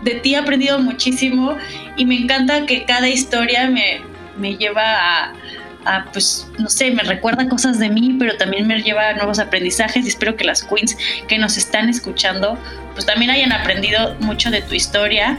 de 0.02 0.14
ti 0.16 0.34
he 0.34 0.36
aprendido 0.36 0.78
muchísimo 0.78 1.56
y 1.96 2.04
me 2.04 2.16
encanta 2.16 2.66
que 2.66 2.84
cada 2.84 3.08
historia 3.08 3.68
me, 3.70 4.00
me 4.36 4.56
lleva 4.56 5.32
a, 5.84 6.04
pues, 6.12 6.46
no 6.58 6.68
sé, 6.68 6.90
me 6.90 7.02
recuerda 7.02 7.48
cosas 7.48 7.78
de 7.78 7.88
mí, 7.88 8.16
pero 8.18 8.36
también 8.36 8.66
me 8.66 8.82
lleva 8.82 9.08
a 9.08 9.14
nuevos 9.14 9.38
aprendizajes 9.38 10.04
y 10.04 10.08
espero 10.08 10.36
que 10.36 10.44
las 10.44 10.62
queens 10.62 10.96
que 11.26 11.38
nos 11.38 11.56
están 11.56 11.88
escuchando, 11.88 12.58
pues 12.94 13.06
también 13.06 13.30
hayan 13.30 13.52
aprendido 13.52 14.16
mucho 14.20 14.50
de 14.50 14.60
tu 14.62 14.74
historia 14.74 15.38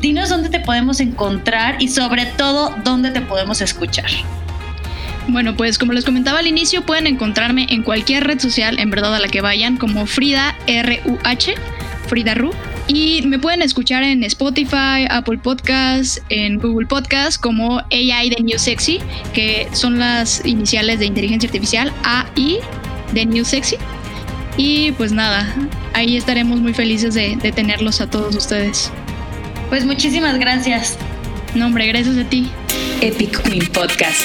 dinos 0.00 0.28
dónde 0.28 0.48
te 0.48 0.60
podemos 0.60 1.00
encontrar 1.00 1.80
y 1.80 1.88
sobre 1.88 2.26
todo 2.26 2.74
dónde 2.84 3.10
te 3.10 3.20
podemos 3.20 3.60
escuchar. 3.60 4.10
Bueno, 5.28 5.54
pues 5.56 5.78
como 5.78 5.92
les 5.92 6.04
comentaba 6.04 6.40
al 6.40 6.46
inicio, 6.46 6.84
pueden 6.84 7.06
encontrarme 7.06 7.66
en 7.70 7.82
cualquier 7.82 8.24
red 8.24 8.40
social, 8.40 8.78
en 8.78 8.90
verdad 8.90 9.14
a 9.14 9.20
la 9.20 9.28
que 9.28 9.40
vayan, 9.40 9.76
como 9.76 10.06
Frida 10.06 10.56
R-U-H, 10.66 11.54
Frida 12.08 12.34
Ru. 12.34 12.52
Y 12.88 13.22
me 13.22 13.38
pueden 13.38 13.62
escuchar 13.62 14.02
en 14.02 14.24
Spotify, 14.24 15.06
Apple 15.08 15.38
Podcasts, 15.38 16.20
en 16.28 16.58
Google 16.58 16.88
Podcasts 16.88 17.38
como 17.38 17.78
AI 17.92 18.30
de 18.30 18.42
New 18.42 18.58
Sexy, 18.58 18.98
que 19.32 19.68
son 19.72 20.00
las 20.00 20.44
iniciales 20.44 20.98
de 20.98 21.06
inteligencia 21.06 21.46
artificial, 21.46 21.92
AI 22.02 22.58
de 23.12 23.26
New 23.26 23.44
Sexy. 23.44 23.76
Y 24.56 24.90
pues 24.92 25.12
nada, 25.12 25.54
ahí 25.94 26.16
estaremos 26.16 26.58
muy 26.58 26.74
felices 26.74 27.14
de, 27.14 27.36
de 27.36 27.52
tenerlos 27.52 28.00
a 28.00 28.10
todos 28.10 28.34
ustedes. 28.34 28.90
Pues 29.70 29.84
muchísimas 29.84 30.36
gracias. 30.40 30.98
No, 31.54 31.66
hombre, 31.66 31.86
gracias 31.86 32.18
a 32.18 32.28
ti. 32.28 32.48
Epic 33.00 33.40
Queen 33.44 33.64
Podcast. 33.68 34.20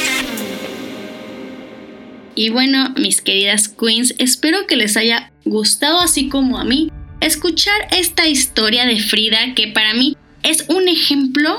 Y 2.33 2.49
bueno, 2.49 2.89
mis 2.97 3.21
queridas 3.21 3.67
queens, 3.67 4.15
espero 4.17 4.65
que 4.65 4.75
les 4.75 4.97
haya 4.97 5.31
gustado 5.45 5.99
así 5.99 6.29
como 6.29 6.57
a 6.57 6.65
mí 6.65 6.91
escuchar 7.21 7.87
esta 7.91 8.27
historia 8.27 8.87
de 8.87 8.99
Frida 8.99 9.53
que 9.55 9.67
para 9.67 9.93
mí 9.93 10.17
es 10.41 10.65
un 10.67 10.87
ejemplo 10.87 11.55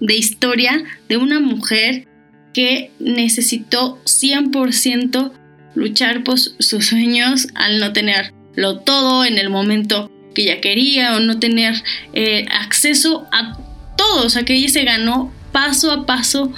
de 0.00 0.14
historia 0.14 0.84
de 1.08 1.16
una 1.16 1.40
mujer 1.40 2.06
que 2.52 2.90
necesitó 3.00 3.98
100% 4.04 5.32
luchar 5.74 6.22
por 6.22 6.38
sus 6.38 6.84
sueños 6.84 7.48
al 7.54 7.80
no 7.80 7.94
tenerlo 7.94 8.80
todo 8.80 9.24
en 9.24 9.38
el 9.38 9.48
momento 9.48 10.10
que 10.32 10.42
ella 10.42 10.60
quería 10.60 11.16
o 11.16 11.20
no 11.20 11.38
tener 11.38 11.74
eh, 12.12 12.46
acceso 12.50 13.26
a 13.32 13.58
todo, 13.96 14.26
o 14.26 14.30
sea 14.30 14.44
que 14.44 14.54
ella 14.54 14.68
se 14.68 14.84
ganó 14.84 15.32
paso 15.52 15.90
a 15.90 16.06
paso 16.06 16.52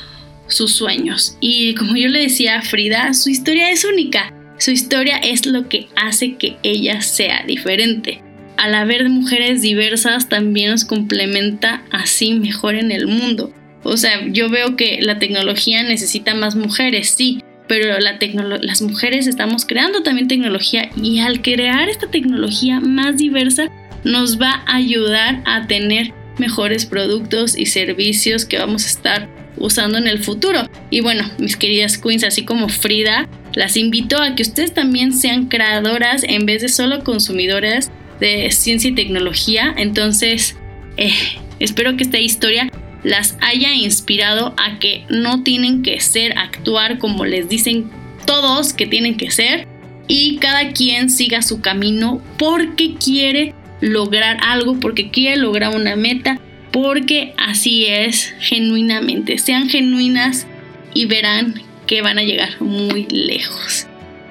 sus 0.46 0.72
sueños. 0.72 1.36
Y 1.40 1.74
como 1.74 1.96
yo 1.96 2.08
le 2.08 2.20
decía 2.20 2.58
a 2.58 2.62
Frida, 2.62 3.14
su 3.14 3.30
historia 3.30 3.70
es 3.70 3.84
única. 3.84 4.32
Su 4.58 4.70
historia 4.70 5.18
es 5.18 5.46
lo 5.46 5.68
que 5.68 5.88
hace 5.96 6.36
que 6.36 6.56
ella 6.62 7.02
sea 7.02 7.44
diferente. 7.46 8.22
Al 8.56 8.74
haber 8.74 9.08
mujeres 9.08 9.62
diversas 9.62 10.28
también 10.28 10.70
nos 10.70 10.84
complementa 10.84 11.82
así 11.90 12.34
mejor 12.34 12.76
en 12.76 12.92
el 12.92 13.06
mundo. 13.06 13.52
O 13.82 13.96
sea, 13.96 14.26
yo 14.28 14.48
veo 14.48 14.76
que 14.76 15.00
la 15.02 15.18
tecnología 15.18 15.82
necesita 15.82 16.34
más 16.34 16.54
mujeres, 16.56 17.10
sí, 17.10 17.42
pero 17.66 17.98
la 17.98 18.18
las 18.62 18.82
mujeres 18.82 19.26
estamos 19.26 19.64
creando 19.64 20.02
también 20.02 20.28
tecnología 20.28 20.90
y 21.00 21.20
al 21.20 21.42
crear 21.42 21.88
esta 21.88 22.08
tecnología 22.08 22.80
más 22.80 23.16
diversa 23.16 23.70
nos 24.04 24.40
va 24.40 24.62
a 24.66 24.76
ayudar 24.76 25.42
a 25.46 25.66
tener 25.66 26.12
mejores 26.38 26.86
productos 26.86 27.56
y 27.56 27.66
servicios 27.66 28.44
que 28.44 28.58
vamos 28.58 28.84
a 28.84 28.88
estar 28.88 29.28
usando 29.56 29.98
en 29.98 30.06
el 30.06 30.22
futuro. 30.22 30.68
Y 30.90 31.00
bueno, 31.00 31.30
mis 31.38 31.56
queridas 31.56 31.96
queens, 31.96 32.24
así 32.24 32.44
como 32.44 32.68
Frida, 32.68 33.28
las 33.54 33.76
invito 33.76 34.20
a 34.20 34.34
que 34.34 34.42
ustedes 34.42 34.74
también 34.74 35.12
sean 35.12 35.46
creadoras 35.46 36.24
en 36.24 36.44
vez 36.44 36.62
de 36.62 36.68
solo 36.68 37.04
consumidoras 37.04 37.90
de 38.20 38.50
ciencia 38.50 38.90
y 38.90 38.94
tecnología. 38.94 39.72
Entonces, 39.76 40.56
eh, 40.96 41.12
espero 41.60 41.96
que 41.96 42.04
esta 42.04 42.18
historia 42.18 42.70
las 43.04 43.36
haya 43.40 43.72
inspirado 43.74 44.54
a 44.56 44.78
que 44.78 45.04
no 45.08 45.42
tienen 45.42 45.82
que 45.82 46.00
ser, 46.00 46.36
actuar 46.36 46.98
como 46.98 47.24
les 47.24 47.48
dicen 47.48 47.90
todos 48.26 48.72
que 48.72 48.86
tienen 48.86 49.16
que 49.16 49.30
ser 49.30 49.68
y 50.08 50.36
cada 50.36 50.72
quien 50.72 51.10
siga 51.10 51.42
su 51.42 51.60
camino 51.60 52.20
porque 52.38 52.94
quiere 52.94 53.54
lograr 53.80 54.38
algo, 54.42 54.80
porque 54.80 55.10
quiere 55.10 55.36
lograr 55.36 55.76
una 55.76 55.96
meta, 55.96 56.40
porque 56.72 57.34
así 57.36 57.86
es 57.86 58.34
genuinamente. 58.40 59.38
Sean 59.38 59.68
genuinas 59.68 60.46
y 60.94 61.06
verán 61.06 61.60
que 61.86 62.02
van 62.02 62.18
a 62.18 62.22
llegar 62.22 62.60
muy 62.60 63.06
lejos. 63.10 63.86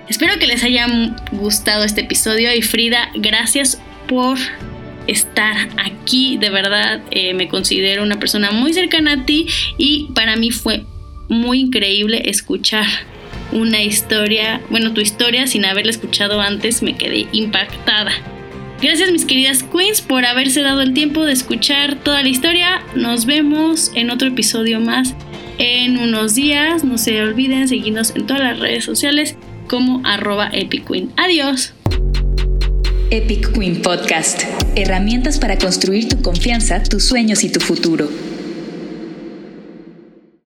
Espero 0.09 0.37
que 0.37 0.47
les 0.47 0.63
haya 0.63 0.87
gustado 1.31 1.83
este 1.83 2.01
episodio 2.01 2.53
y 2.53 2.61
Frida, 2.61 3.09
gracias 3.15 3.79
por 4.07 4.37
estar 5.07 5.69
aquí. 5.77 6.37
De 6.37 6.49
verdad, 6.49 7.01
eh, 7.11 7.33
me 7.33 7.47
considero 7.47 8.03
una 8.03 8.19
persona 8.19 8.51
muy 8.51 8.73
cercana 8.73 9.13
a 9.13 9.25
ti 9.25 9.47
y 9.77 10.09
para 10.13 10.35
mí 10.35 10.51
fue 10.51 10.85
muy 11.29 11.59
increíble 11.61 12.29
escuchar 12.29 12.85
una 13.51 13.81
historia, 13.83 14.61
bueno, 14.69 14.93
tu 14.93 15.01
historia 15.01 15.47
sin 15.47 15.65
haberla 15.65 15.91
escuchado 15.91 16.41
antes, 16.41 16.81
me 16.81 16.95
quedé 16.95 17.27
impactada. 17.31 18.11
Gracias 18.81 19.11
mis 19.11 19.25
queridas 19.25 19.63
queens 19.63 20.01
por 20.01 20.25
haberse 20.25 20.61
dado 20.61 20.81
el 20.81 20.93
tiempo 20.93 21.23
de 21.23 21.31
escuchar 21.31 21.95
toda 21.95 22.21
la 22.21 22.27
historia. 22.27 22.83
Nos 22.95 23.25
vemos 23.25 23.91
en 23.95 24.09
otro 24.09 24.27
episodio 24.27 24.81
más 24.81 25.15
en 25.57 25.97
unos 25.97 26.35
días. 26.35 26.83
No 26.83 26.97
se 26.97 27.21
olviden 27.21 27.69
seguirnos 27.69 28.13
en 28.15 28.27
todas 28.27 28.43
las 28.43 28.59
redes 28.59 28.83
sociales 28.83 29.37
como 29.67 30.01
arroba 30.05 30.49
Epic 30.51 30.85
Queen. 30.85 31.11
Adiós. 31.15 31.73
Epic 33.13 33.51
Queen 33.53 33.79
Podcast. 33.79 34.41
Herramientas 34.75 35.37
para 35.37 35.55
construir 35.55 36.09
tu 36.09 36.23
confianza, 36.23 36.81
tus 36.81 37.03
sueños 37.03 37.43
y 37.43 37.49
tu 37.51 37.59
futuro. 37.59 38.09